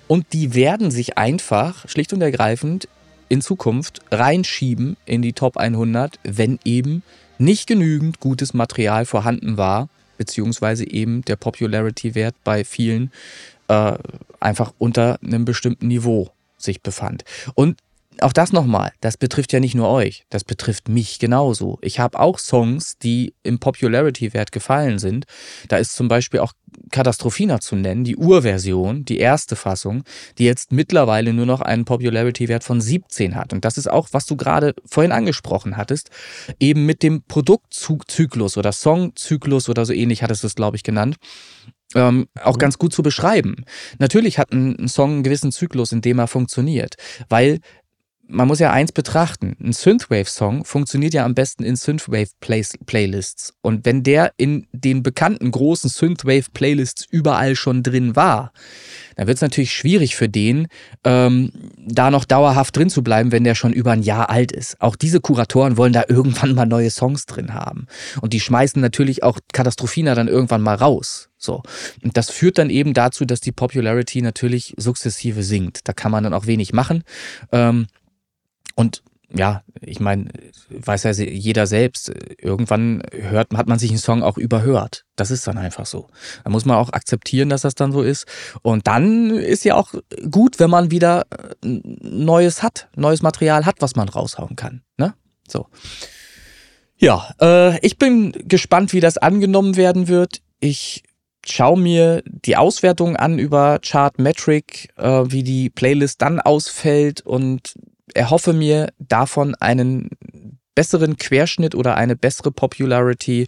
und 0.08 0.32
die 0.32 0.54
werden 0.54 0.90
sich 0.90 1.18
einfach 1.18 1.88
schlicht 1.88 2.12
und 2.12 2.22
ergreifend 2.22 2.88
in 3.28 3.40
Zukunft 3.40 4.00
reinschieben 4.10 4.96
in 5.04 5.22
die 5.22 5.32
Top 5.32 5.56
100, 5.56 6.18
wenn 6.22 6.58
eben 6.64 7.02
nicht 7.38 7.66
genügend 7.66 8.20
gutes 8.20 8.54
Material 8.54 9.04
vorhanden 9.04 9.56
war, 9.56 9.88
beziehungsweise 10.16 10.88
eben 10.88 11.22
der 11.22 11.36
Popularity-Wert 11.36 12.34
bei 12.44 12.64
vielen 12.64 13.10
äh, 13.68 13.98
einfach 14.40 14.72
unter 14.78 15.18
einem 15.22 15.44
bestimmten 15.44 15.88
Niveau 15.88 16.30
sich 16.58 16.82
befand. 16.82 17.24
Und 17.54 17.78
auch 18.20 18.32
das 18.32 18.52
nochmal, 18.52 18.92
das 19.00 19.16
betrifft 19.16 19.52
ja 19.52 19.60
nicht 19.60 19.74
nur 19.74 19.88
euch, 19.88 20.24
das 20.30 20.44
betrifft 20.44 20.88
mich 20.88 21.18
genauso. 21.18 21.78
Ich 21.82 21.98
habe 21.98 22.18
auch 22.18 22.38
Songs, 22.38 22.98
die 22.98 23.34
im 23.42 23.58
Popularity-Wert 23.58 24.52
gefallen 24.52 24.98
sind. 24.98 25.26
Da 25.68 25.76
ist 25.76 25.94
zum 25.94 26.08
Beispiel 26.08 26.40
auch 26.40 26.52
Katastrophina 26.90 27.60
zu 27.60 27.76
nennen, 27.76 28.04
die 28.04 28.16
Urversion, 28.16 29.04
die 29.04 29.18
erste 29.18 29.56
Fassung, 29.56 30.04
die 30.38 30.44
jetzt 30.44 30.72
mittlerweile 30.72 31.32
nur 31.32 31.46
noch 31.46 31.60
einen 31.60 31.84
Popularity-Wert 31.84 32.64
von 32.64 32.80
17 32.80 33.34
hat. 33.34 33.52
Und 33.52 33.64
das 33.64 33.78
ist 33.78 33.90
auch, 33.90 34.08
was 34.12 34.26
du 34.26 34.36
gerade 34.36 34.74
vorhin 34.84 35.12
angesprochen 35.12 35.76
hattest, 35.76 36.10
eben 36.60 36.86
mit 36.86 37.02
dem 37.02 37.22
Produktzyklus 37.22 38.56
oder 38.56 38.72
Songzyklus 38.72 39.68
oder 39.68 39.84
so 39.84 39.92
ähnlich 39.92 40.22
hattest 40.22 40.42
du 40.42 40.46
es, 40.46 40.54
glaube 40.54 40.76
ich, 40.76 40.82
genannt. 40.82 41.16
Ähm, 41.94 42.26
auch 42.42 42.58
ganz 42.58 42.78
gut 42.78 42.92
zu 42.92 43.02
beschreiben. 43.02 43.64
Natürlich 43.98 44.38
hat 44.38 44.52
ein, 44.52 44.76
ein 44.76 44.88
Song 44.88 45.12
einen 45.12 45.22
gewissen 45.22 45.52
Zyklus, 45.52 45.92
in 45.92 46.00
dem 46.00 46.18
er 46.18 46.26
funktioniert, 46.26 46.96
weil 47.28 47.60
man 48.28 48.48
muss 48.48 48.58
ja 48.58 48.72
eins 48.72 48.92
betrachten. 48.92 49.56
Ein 49.60 49.72
Synthwave-Song 49.72 50.64
funktioniert 50.64 51.14
ja 51.14 51.24
am 51.24 51.34
besten 51.34 51.62
in 51.62 51.76
Synthwave-Playlists. 51.76 53.54
Und 53.62 53.84
wenn 53.84 54.02
der 54.02 54.32
in 54.36 54.66
den 54.72 55.02
bekannten 55.02 55.50
großen 55.50 55.90
Synthwave-Playlists 55.90 57.06
überall 57.08 57.54
schon 57.56 57.82
drin 57.82 58.16
war, 58.16 58.52
dann 59.14 59.26
wird 59.26 59.36
es 59.36 59.42
natürlich 59.42 59.72
schwierig 59.72 60.16
für 60.16 60.28
den, 60.28 60.68
ähm, 61.04 61.52
da 61.78 62.10
noch 62.10 62.24
dauerhaft 62.24 62.76
drin 62.76 62.90
zu 62.90 63.02
bleiben, 63.02 63.32
wenn 63.32 63.44
der 63.44 63.54
schon 63.54 63.72
über 63.72 63.92
ein 63.92 64.02
Jahr 64.02 64.28
alt 64.28 64.52
ist. 64.52 64.80
Auch 64.80 64.96
diese 64.96 65.20
Kuratoren 65.20 65.76
wollen 65.76 65.92
da 65.92 66.04
irgendwann 66.08 66.54
mal 66.54 66.66
neue 66.66 66.90
Songs 66.90 67.26
drin 67.26 67.54
haben. 67.54 67.86
Und 68.20 68.32
die 68.32 68.40
schmeißen 68.40 68.80
natürlich 68.80 69.22
auch 69.22 69.38
Katastrophina 69.52 70.14
dann 70.14 70.28
irgendwann 70.28 70.62
mal 70.62 70.74
raus. 70.74 71.28
So. 71.38 71.62
Und 72.02 72.16
das 72.16 72.30
führt 72.30 72.58
dann 72.58 72.70
eben 72.70 72.92
dazu, 72.92 73.24
dass 73.24 73.40
die 73.40 73.52
Popularity 73.52 74.20
natürlich 74.20 74.74
sukzessive 74.76 75.42
sinkt. 75.42 75.86
Da 75.88 75.92
kann 75.92 76.10
man 76.10 76.24
dann 76.24 76.34
auch 76.34 76.46
wenig 76.46 76.72
machen. 76.72 77.04
Ähm, 77.52 77.86
und 78.76 79.02
ja, 79.34 79.62
ich 79.80 79.98
meine, 79.98 80.30
weiß 80.70 81.02
ja 81.02 81.10
jeder 81.10 81.66
selbst, 81.66 82.12
irgendwann 82.38 83.02
hört, 83.10 83.52
hat 83.54 83.66
man 83.66 83.78
sich 83.78 83.90
einen 83.90 83.98
Song 83.98 84.22
auch 84.22 84.38
überhört. 84.38 85.04
Das 85.16 85.30
ist 85.30 85.46
dann 85.46 85.58
einfach 85.58 85.84
so. 85.84 86.06
Da 86.44 86.50
muss 86.50 86.64
man 86.64 86.76
auch 86.76 86.92
akzeptieren, 86.92 87.48
dass 87.48 87.62
das 87.62 87.74
dann 87.74 87.90
so 87.92 88.02
ist. 88.02 88.26
Und 88.62 88.86
dann 88.86 89.30
ist 89.30 89.64
ja 89.64 89.74
auch 89.74 89.94
gut, 90.30 90.60
wenn 90.60 90.70
man 90.70 90.92
wieder 90.92 91.26
äh, 91.30 91.80
Neues 92.00 92.62
hat, 92.62 92.88
neues 92.94 93.22
Material 93.22 93.66
hat, 93.66 93.76
was 93.80 93.96
man 93.96 94.08
raushauen 94.08 94.54
kann. 94.54 94.82
Ne? 94.96 95.14
So. 95.48 95.66
Ja, 96.96 97.34
äh, 97.40 97.78
ich 97.84 97.98
bin 97.98 98.32
gespannt, 98.32 98.92
wie 98.92 99.00
das 99.00 99.18
angenommen 99.18 99.76
werden 99.76 100.08
wird. 100.08 100.40
Ich 100.60 101.02
schaue 101.44 101.78
mir 101.78 102.22
die 102.24 102.56
Auswertung 102.56 103.16
an 103.16 103.38
über 103.38 103.80
Chartmetric, 103.80 104.88
äh, 104.96 105.24
wie 105.26 105.42
die 105.42 105.70
Playlist 105.70 106.22
dann 106.22 106.40
ausfällt 106.40 107.20
und 107.20 107.74
erhoffe 108.16 108.52
mir 108.52 108.92
davon 108.98 109.54
einen 109.54 110.10
besseren 110.74 111.16
Querschnitt 111.16 111.74
oder 111.74 111.96
eine 111.96 112.16
bessere 112.16 112.52
Popularity 112.52 113.46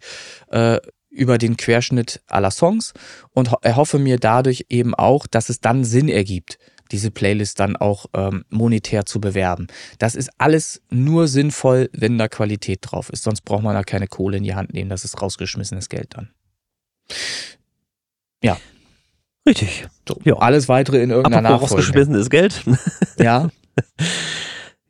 äh, 0.51 0.79
über 1.11 1.39
den 1.39 1.57
Querschnitt 1.57 2.21
aller 2.27 2.51
Songs 2.51 2.93
und 3.33 3.51
erhoffe 3.63 3.99
mir 3.99 4.19
dadurch 4.19 4.67
eben 4.69 4.95
auch, 4.95 5.27
dass 5.27 5.49
es 5.49 5.61
dann 5.61 5.85
Sinn 5.85 6.09
ergibt, 6.09 6.59
diese 6.91 7.11
Playlist 7.11 7.61
dann 7.61 7.77
auch 7.77 8.07
ähm, 8.15 8.45
monetär 8.49 9.05
zu 9.05 9.21
bewerben. 9.21 9.67
Das 9.99 10.15
ist 10.15 10.31
alles 10.39 10.81
nur 10.91 11.29
sinnvoll, 11.29 11.91
wenn 11.93 12.19
da 12.19 12.29
Qualität 12.29 12.79
drauf 12.83 13.11
ist. 13.11 13.25
Sonst 13.25 13.43
braucht 13.43 13.63
man 13.63 13.75
da 13.75 13.83
keine 13.83 14.07
Kohle 14.07 14.39
in 14.39 14.45
die 14.45 14.55
Hand 14.55 14.73
nehmen. 14.73 14.89
Das 14.89 15.05
ist 15.05 15.21
rausgeschmissenes 15.21 15.89
Geld 15.89 16.15
dann. 16.17 16.31
Ja. 18.43 18.57
Richtig. 19.47 19.87
So. 20.07 20.19
Ja. 20.25 20.35
Alles 20.37 20.69
weitere 20.69 21.03
in 21.03 21.11
irgendeiner 21.11 21.49
Apropos 21.49 21.71
Nachfolge. 21.71 21.83
rausgeschmissen 21.83 22.15
ist 22.15 22.31
Geld. 22.31 22.63
Ja. 23.19 23.51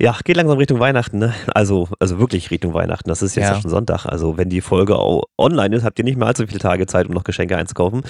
Ja, 0.00 0.16
geht 0.22 0.36
langsam 0.36 0.58
Richtung 0.58 0.78
Weihnachten, 0.78 1.18
ne? 1.18 1.34
Also, 1.54 1.88
also 1.98 2.20
wirklich 2.20 2.52
Richtung 2.52 2.72
Weihnachten. 2.72 3.08
Das 3.08 3.20
ist 3.20 3.34
jetzt 3.34 3.48
ja. 3.48 3.60
schon 3.60 3.70
Sonntag. 3.70 4.06
Also, 4.06 4.36
wenn 4.36 4.48
die 4.48 4.60
Folge 4.60 4.96
auch 4.96 5.24
online 5.36 5.74
ist, 5.74 5.82
habt 5.84 5.98
ihr 5.98 6.04
nicht 6.04 6.16
mehr 6.16 6.28
allzu 6.28 6.46
viele 6.46 6.60
Tage 6.60 6.86
Zeit, 6.86 7.08
um 7.08 7.14
noch 7.14 7.24
Geschenke 7.24 7.56
einzukaufen. 7.56 8.02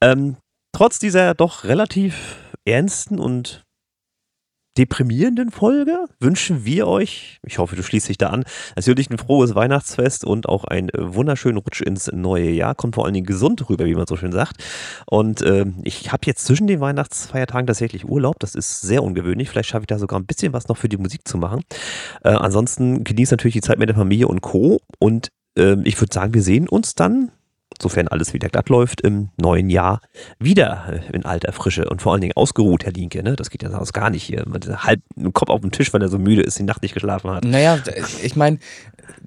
Ähm, 0.00 0.36
trotz 0.72 1.00
dieser 1.00 1.34
doch 1.34 1.64
relativ 1.64 2.36
ernsten 2.64 3.18
und 3.18 3.64
deprimierenden 4.76 5.50
Folge 5.50 6.06
wünschen 6.20 6.64
wir 6.64 6.86
euch, 6.86 7.38
ich 7.42 7.58
hoffe, 7.58 7.76
du 7.76 7.82
schließt 7.82 8.08
dich 8.08 8.18
da 8.18 8.30
an, 8.30 8.44
natürlich 8.76 9.10
ein 9.10 9.18
frohes 9.18 9.54
Weihnachtsfest 9.54 10.24
und 10.24 10.48
auch 10.48 10.64
einen 10.64 10.90
wunderschönen 10.96 11.58
Rutsch 11.58 11.80
ins 11.80 12.10
neue 12.12 12.50
Jahr. 12.50 12.74
Kommt 12.74 12.94
vor 12.94 13.04
allen 13.04 13.14
Dingen 13.14 13.26
gesund 13.26 13.68
rüber, 13.68 13.84
wie 13.84 13.94
man 13.94 14.06
so 14.06 14.16
schön 14.16 14.32
sagt. 14.32 14.62
Und 15.06 15.42
äh, 15.42 15.66
ich 15.82 16.12
habe 16.12 16.22
jetzt 16.26 16.44
zwischen 16.44 16.66
den 16.66 16.80
Weihnachtsfeiertagen 16.80 17.66
tatsächlich 17.66 18.04
Urlaub. 18.08 18.38
Das 18.40 18.54
ist 18.54 18.80
sehr 18.80 19.02
ungewöhnlich. 19.02 19.48
Vielleicht 19.48 19.68
schaffe 19.68 19.84
ich 19.84 19.88
da 19.88 19.98
sogar 19.98 20.18
ein 20.18 20.26
bisschen 20.26 20.52
was 20.52 20.68
noch 20.68 20.76
für 20.76 20.88
die 20.88 20.96
Musik 20.96 21.26
zu 21.26 21.38
machen. 21.38 21.62
Äh, 22.22 22.30
ansonsten 22.30 23.04
genießt 23.04 23.32
natürlich 23.32 23.54
die 23.54 23.60
Zeit 23.60 23.78
mit 23.78 23.88
der 23.88 23.96
Familie 23.96 24.28
und 24.28 24.40
Co. 24.40 24.80
Und 24.98 25.28
äh, 25.56 25.76
ich 25.84 26.00
würde 26.00 26.12
sagen, 26.12 26.34
wir 26.34 26.42
sehen 26.42 26.68
uns 26.68 26.94
dann 26.94 27.30
sofern 27.80 28.08
alles 28.08 28.32
wieder 28.32 28.48
glatt 28.48 28.68
läuft, 28.68 29.00
im 29.00 29.30
neuen 29.36 29.70
Jahr 29.70 30.00
wieder 30.38 30.84
äh, 30.90 31.14
in 31.14 31.24
alter 31.24 31.52
Frische 31.52 31.88
und 31.88 32.02
vor 32.02 32.12
allen 32.12 32.20
Dingen 32.20 32.36
ausgeruht, 32.36 32.84
Herr 32.84 32.92
Linke. 32.92 33.22
Ne? 33.22 33.36
Das 33.36 33.50
geht 33.50 33.62
ja 33.62 33.70
sonst 33.70 33.92
gar 33.92 34.10
nicht 34.10 34.22
hier. 34.22 34.44
Mit 34.46 34.66
halb 34.68 35.00
im 35.16 35.32
Kopf 35.32 35.50
auf 35.50 35.60
dem 35.60 35.70
Tisch, 35.70 35.92
weil 35.92 36.02
er 36.02 36.08
so 36.08 36.18
müde 36.18 36.42
ist, 36.42 36.58
die 36.58 36.62
Nacht 36.62 36.82
nicht 36.82 36.94
geschlafen 36.94 37.30
hat. 37.30 37.44
Naja, 37.44 37.78
ich 38.22 38.36
meine, 38.36 38.58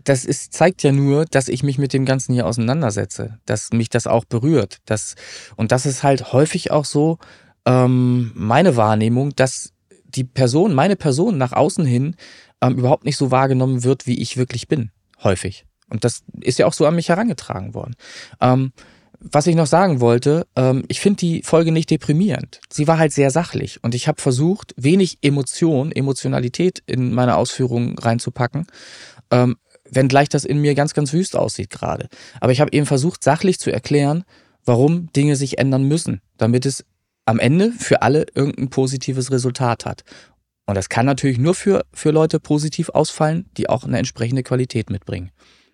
das 0.03 0.25
ist, 0.25 0.53
zeigt 0.53 0.83
ja 0.83 0.91
nur, 0.91 1.25
dass 1.25 1.47
ich 1.47 1.63
mich 1.63 1.77
mit 1.77 1.93
dem 1.93 2.05
Ganzen 2.05 2.33
hier 2.33 2.45
auseinandersetze, 2.45 3.39
dass 3.45 3.71
mich 3.71 3.89
das 3.89 4.07
auch 4.07 4.25
berührt. 4.25 4.77
Das, 4.85 5.15
und 5.55 5.71
das 5.71 5.85
ist 5.85 6.03
halt 6.03 6.33
häufig 6.33 6.71
auch 6.71 6.85
so 6.85 7.17
ähm, 7.65 8.31
meine 8.33 8.75
Wahrnehmung, 8.75 9.35
dass 9.35 9.73
die 10.05 10.23
Person, 10.23 10.73
meine 10.73 10.95
Person 10.95 11.37
nach 11.37 11.51
außen 11.51 11.85
hin 11.85 12.15
ähm, 12.61 12.77
überhaupt 12.77 13.05
nicht 13.05 13.17
so 13.17 13.29
wahrgenommen 13.31 13.83
wird, 13.83 14.07
wie 14.07 14.19
ich 14.19 14.37
wirklich 14.37 14.67
bin. 14.67 14.91
Häufig. 15.23 15.66
Und 15.89 16.03
das 16.03 16.23
ist 16.41 16.59
ja 16.59 16.65
auch 16.65 16.73
so 16.73 16.85
an 16.85 16.95
mich 16.95 17.09
herangetragen 17.09 17.73
worden. 17.73 17.95
Ähm, 18.41 18.71
was 19.19 19.47
ich 19.47 19.55
noch 19.55 19.65
sagen 19.65 19.99
wollte, 19.99 20.45
ähm, 20.55 20.83
ich 20.87 20.99
finde 20.99 21.17
die 21.17 21.41
Folge 21.43 21.71
nicht 21.71 21.89
deprimierend. 21.89 22.61
Sie 22.69 22.87
war 22.87 22.99
halt 22.99 23.13
sehr 23.13 23.31
sachlich 23.31 23.83
und 23.83 23.95
ich 23.95 24.07
habe 24.07 24.21
versucht, 24.21 24.73
wenig 24.77 25.17
Emotion, 25.21 25.91
Emotionalität 25.91 26.83
in 26.85 27.13
meine 27.13 27.35
Ausführungen 27.35 27.97
reinzupacken, 27.97 28.67
ähm, 29.31 29.57
wenngleich 29.89 30.29
das 30.29 30.45
in 30.45 30.59
mir 30.59 30.75
ganz, 30.75 30.93
ganz 30.93 31.13
wüst 31.13 31.35
aussieht 31.35 31.69
gerade. 31.69 32.09
Aber 32.39 32.51
ich 32.51 32.61
habe 32.61 32.73
eben 32.73 32.85
versucht, 32.85 33.23
sachlich 33.23 33.59
zu 33.59 33.71
erklären, 33.71 34.23
warum 34.65 35.11
Dinge 35.13 35.35
sich 35.35 35.57
ändern 35.57 35.83
müssen, 35.83 36.21
damit 36.37 36.65
es 36.65 36.85
am 37.25 37.39
Ende 37.39 37.71
für 37.71 38.01
alle 38.03 38.25
irgendein 38.35 38.69
positives 38.69 39.31
Resultat 39.31 39.85
hat. 39.85 40.03
Und 40.65 40.75
das 40.75 40.89
kann 40.89 41.05
natürlich 41.05 41.39
nur 41.39 41.55
für, 41.55 41.85
für 41.93 42.11
Leute 42.11 42.39
positiv 42.39 42.89
ausfallen, 42.89 43.49
die 43.57 43.69
auch 43.69 43.83
eine 43.83 43.97
entsprechende 43.97 44.43
Qualität 44.43 44.89
mitbringen. 44.89 45.31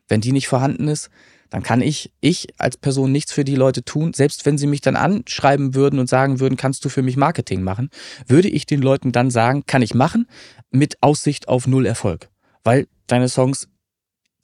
Wenn 0.08 0.22
die 0.22 0.32
nicht 0.32 0.48
vorhanden 0.48 0.88
ist, 0.88 1.10
dann 1.50 1.62
kann 1.62 1.82
ich, 1.82 2.12
ich 2.20 2.48
als 2.58 2.78
Person 2.78 3.12
nichts 3.12 3.32
für 3.32 3.44
die 3.44 3.56
Leute 3.56 3.84
tun. 3.84 4.14
Selbst 4.14 4.46
wenn 4.46 4.58
sie 4.58 4.66
mich 4.66 4.82
dann 4.82 4.96
anschreiben 4.96 5.76
würden 5.76 6.00
und 6.00 6.10
sagen 6.10 6.40
würden, 6.40 6.58
kannst 6.58 6.84
du 6.84 6.90
für 6.90 7.04
mich 7.04 7.16
Marketing 7.16 7.62
machen, 7.62 7.90
würde 8.28 8.50
ich 8.50 8.66
den 8.66 8.82
Leuten 8.82 9.12
dann 9.12 9.30
sagen, 9.30 9.64
kann 9.68 9.84
ich 9.84 9.94
machen, 9.94 10.28
mit 10.72 10.98
Aussicht 11.02 11.48
auf 11.48 11.68
null 11.68 11.86
Erfolg. 11.86 12.30
Weil 12.64 12.88
deine 13.06 13.30
Songs 13.30 13.68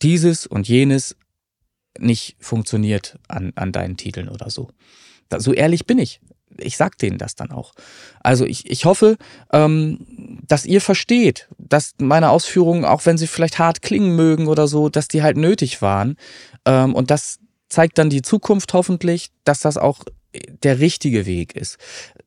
dieses 0.01 0.45
und 0.45 0.67
jenes 0.67 1.15
nicht 1.97 2.37
funktioniert 2.39 3.17
an, 3.27 3.53
an 3.55 3.71
deinen 3.71 3.97
Titeln 3.97 4.29
oder 4.29 4.49
so. 4.49 4.69
So 5.35 5.53
ehrlich 5.53 5.85
bin 5.85 5.97
ich 5.97 6.21
ich 6.61 6.77
sag 6.77 6.97
denen 6.97 7.17
das 7.17 7.35
dann 7.35 7.51
auch. 7.51 7.73
Also 8.21 8.45
ich, 8.45 8.69
ich 8.69 8.85
hoffe, 8.85 9.17
ähm, 9.51 10.39
dass 10.47 10.65
ihr 10.65 10.81
versteht, 10.81 11.49
dass 11.57 11.93
meine 11.99 12.29
Ausführungen, 12.29 12.85
auch 12.85 13.05
wenn 13.05 13.17
sie 13.17 13.27
vielleicht 13.27 13.59
hart 13.59 13.81
klingen 13.81 14.15
mögen 14.15 14.47
oder 14.47 14.67
so, 14.67 14.89
dass 14.89 15.07
die 15.07 15.23
halt 15.23 15.37
nötig 15.37 15.81
waren. 15.81 16.15
Ähm, 16.65 16.95
und 16.95 17.11
das 17.11 17.39
zeigt 17.69 17.97
dann 17.97 18.09
die 18.09 18.21
Zukunft 18.21 18.73
hoffentlich, 18.73 19.29
dass 19.43 19.59
das 19.59 19.77
auch 19.77 20.03
der 20.63 20.79
richtige 20.79 21.25
Weg 21.25 21.55
ist. 21.55 21.77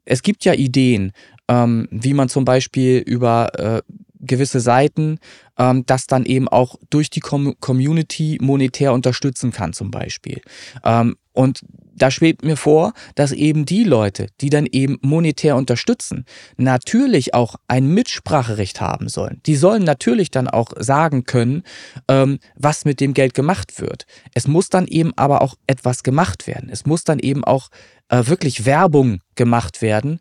Es 0.05 0.23
gibt 0.23 0.45
ja 0.45 0.55
Ideen, 0.55 1.13
ähm, 1.49 1.89
wie 1.91 2.15
man 2.15 2.29
zum 2.29 2.45
Beispiel 2.45 2.99
über 2.99 3.59
äh, 3.59 3.83
gewisse 4.23 4.61
Seiten 4.61 5.19
ähm, 5.59 5.85
das 5.87 6.07
dann 6.07 6.25
eben 6.25 6.49
auch 6.49 6.77
durch 6.91 7.11
die 7.11 7.21
Com 7.21 7.55
Community 7.61 8.39
monetär 8.41 8.93
unterstützen 8.93 9.53
kann 9.53 9.73
zum 9.73 9.91
Beispiel. 9.91 10.41
Ähm, 10.85 11.17
und 11.33 11.61
da 11.95 12.11
schwebt 12.11 12.45
mir 12.45 12.57
vor, 12.57 12.93
dass 13.15 13.33
eben 13.33 13.65
die 13.65 13.85
Leute, 13.85 14.29
die 14.41 14.51
dann 14.51 14.67
eben 14.67 14.99
monetär 15.03 15.57
unterstützen, 15.57 16.25
natürlich 16.57 17.35
auch 17.35 17.57
ein 17.69 17.87
Mitspracherecht 17.89 18.81
haben 18.81 19.09
sollen. 19.09 19.41
Die 19.47 19.57
sollen 19.57 19.85
natürlich 19.85 20.31
dann 20.31 20.49
auch 20.49 20.73
sagen 20.79 21.25
können, 21.25 21.63
ähm, 22.09 22.39
was 22.57 22.85
mit 22.85 23.01
dem 23.01 23.15
Geld 23.15 23.35
gemacht 23.35 23.81
wird. 23.81 24.07
Es 24.35 24.47
muss 24.47 24.69
dann 24.69 24.87
eben 24.87 25.13
aber 25.17 25.43
auch 25.43 25.55
etwas 25.67 26.03
gemacht 26.03 26.47
werden. 26.47 26.69
Es 26.71 26.87
muss 26.87 27.05
dann 27.05 27.19
eben 27.19 27.45
auch 27.45 27.69
äh, 28.09 28.27
wirklich 28.27 28.65
Werbung 28.65 29.21
gemacht 29.35 29.83
werden 29.83 30.21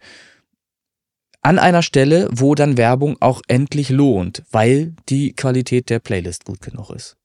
an 1.42 1.58
einer 1.58 1.82
Stelle, 1.82 2.30
wo 2.32 2.56
dann 2.56 2.78
Werbung 2.78 3.18
auch 3.20 3.42
endlich 3.48 3.90
lohnt, 3.90 4.44
weil 4.52 4.94
die 5.10 5.34
Qualität 5.34 5.90
der 5.90 6.00
Playlist 6.00 6.46
gut 6.46 6.62
genug 6.62 6.92
ist. 6.92 7.18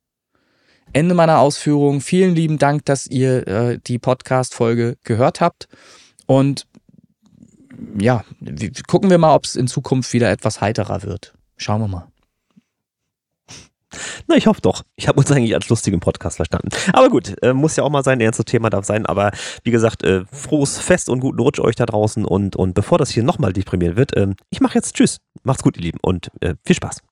Ende 0.93 1.14
meiner 1.14 1.39
Ausführungen. 1.39 2.01
Vielen 2.01 2.34
lieben 2.34 2.59
Dank, 2.59 2.84
dass 2.84 3.07
ihr 3.07 3.47
äh, 3.47 3.78
die 3.87 3.99
Podcast-Folge 3.99 4.97
gehört 5.05 5.41
habt. 5.41 5.68
Und 6.26 6.66
ja, 7.99 8.24
gucken 8.87 9.11
wir 9.11 9.18
mal, 9.18 9.34
ob 9.34 9.45
es 9.45 9.57
in 9.57 9.68
Zukunft 9.68 10.12
wieder 10.12 10.30
etwas 10.30 10.61
heiterer 10.61 11.03
wird. 11.03 11.34
Schauen 11.57 11.80
wir 11.80 11.89
mal. 11.89 12.09
Na, 14.26 14.37
ich 14.37 14.47
hoffe 14.47 14.61
doch. 14.61 14.82
Ich 14.97 15.09
habe 15.09 15.18
uns 15.18 15.30
eigentlich 15.30 15.55
als 15.55 15.68
lustigen 15.68 16.01
Podcast 16.01 16.37
verstanden. 16.37 16.68
Aber 16.93 17.09
gut, 17.09 17.34
äh, 17.43 17.53
muss 17.53 17.76
ja 17.76 17.84
auch 17.84 17.91
mal 17.91 18.05
sein, 18.05 18.20
ernstes 18.20 18.45
Thema 18.45 18.70
darf 18.70 18.84
sein. 18.84 19.07
Aber 19.07 19.30
wie 19.62 19.70
gesagt, 19.70 20.05
äh, 20.05 20.24
frohes 20.30 20.78
Fest 20.78 21.09
und 21.09 21.20
guten 21.20 21.41
Rutsch 21.41 21.61
euch 21.61 21.76
da 21.76 21.87
draußen. 21.87 22.24
Und, 22.24 22.57
und 22.57 22.74
bevor 22.74 22.99
das 22.99 23.11
hier 23.11 23.22
nochmal 23.22 23.53
deprimiert 23.53 23.97
wird, 23.97 24.16
äh, 24.16 24.28
ich 24.51 24.61
mache 24.61 24.74
jetzt 24.74 24.95
Tschüss. 24.95 25.18
Macht's 25.45 25.62
gut, 25.62 25.76
ihr 25.76 25.82
Lieben, 25.82 25.99
und 26.03 26.30
äh, 26.41 26.55
viel 26.64 26.76
Spaß. 26.76 27.05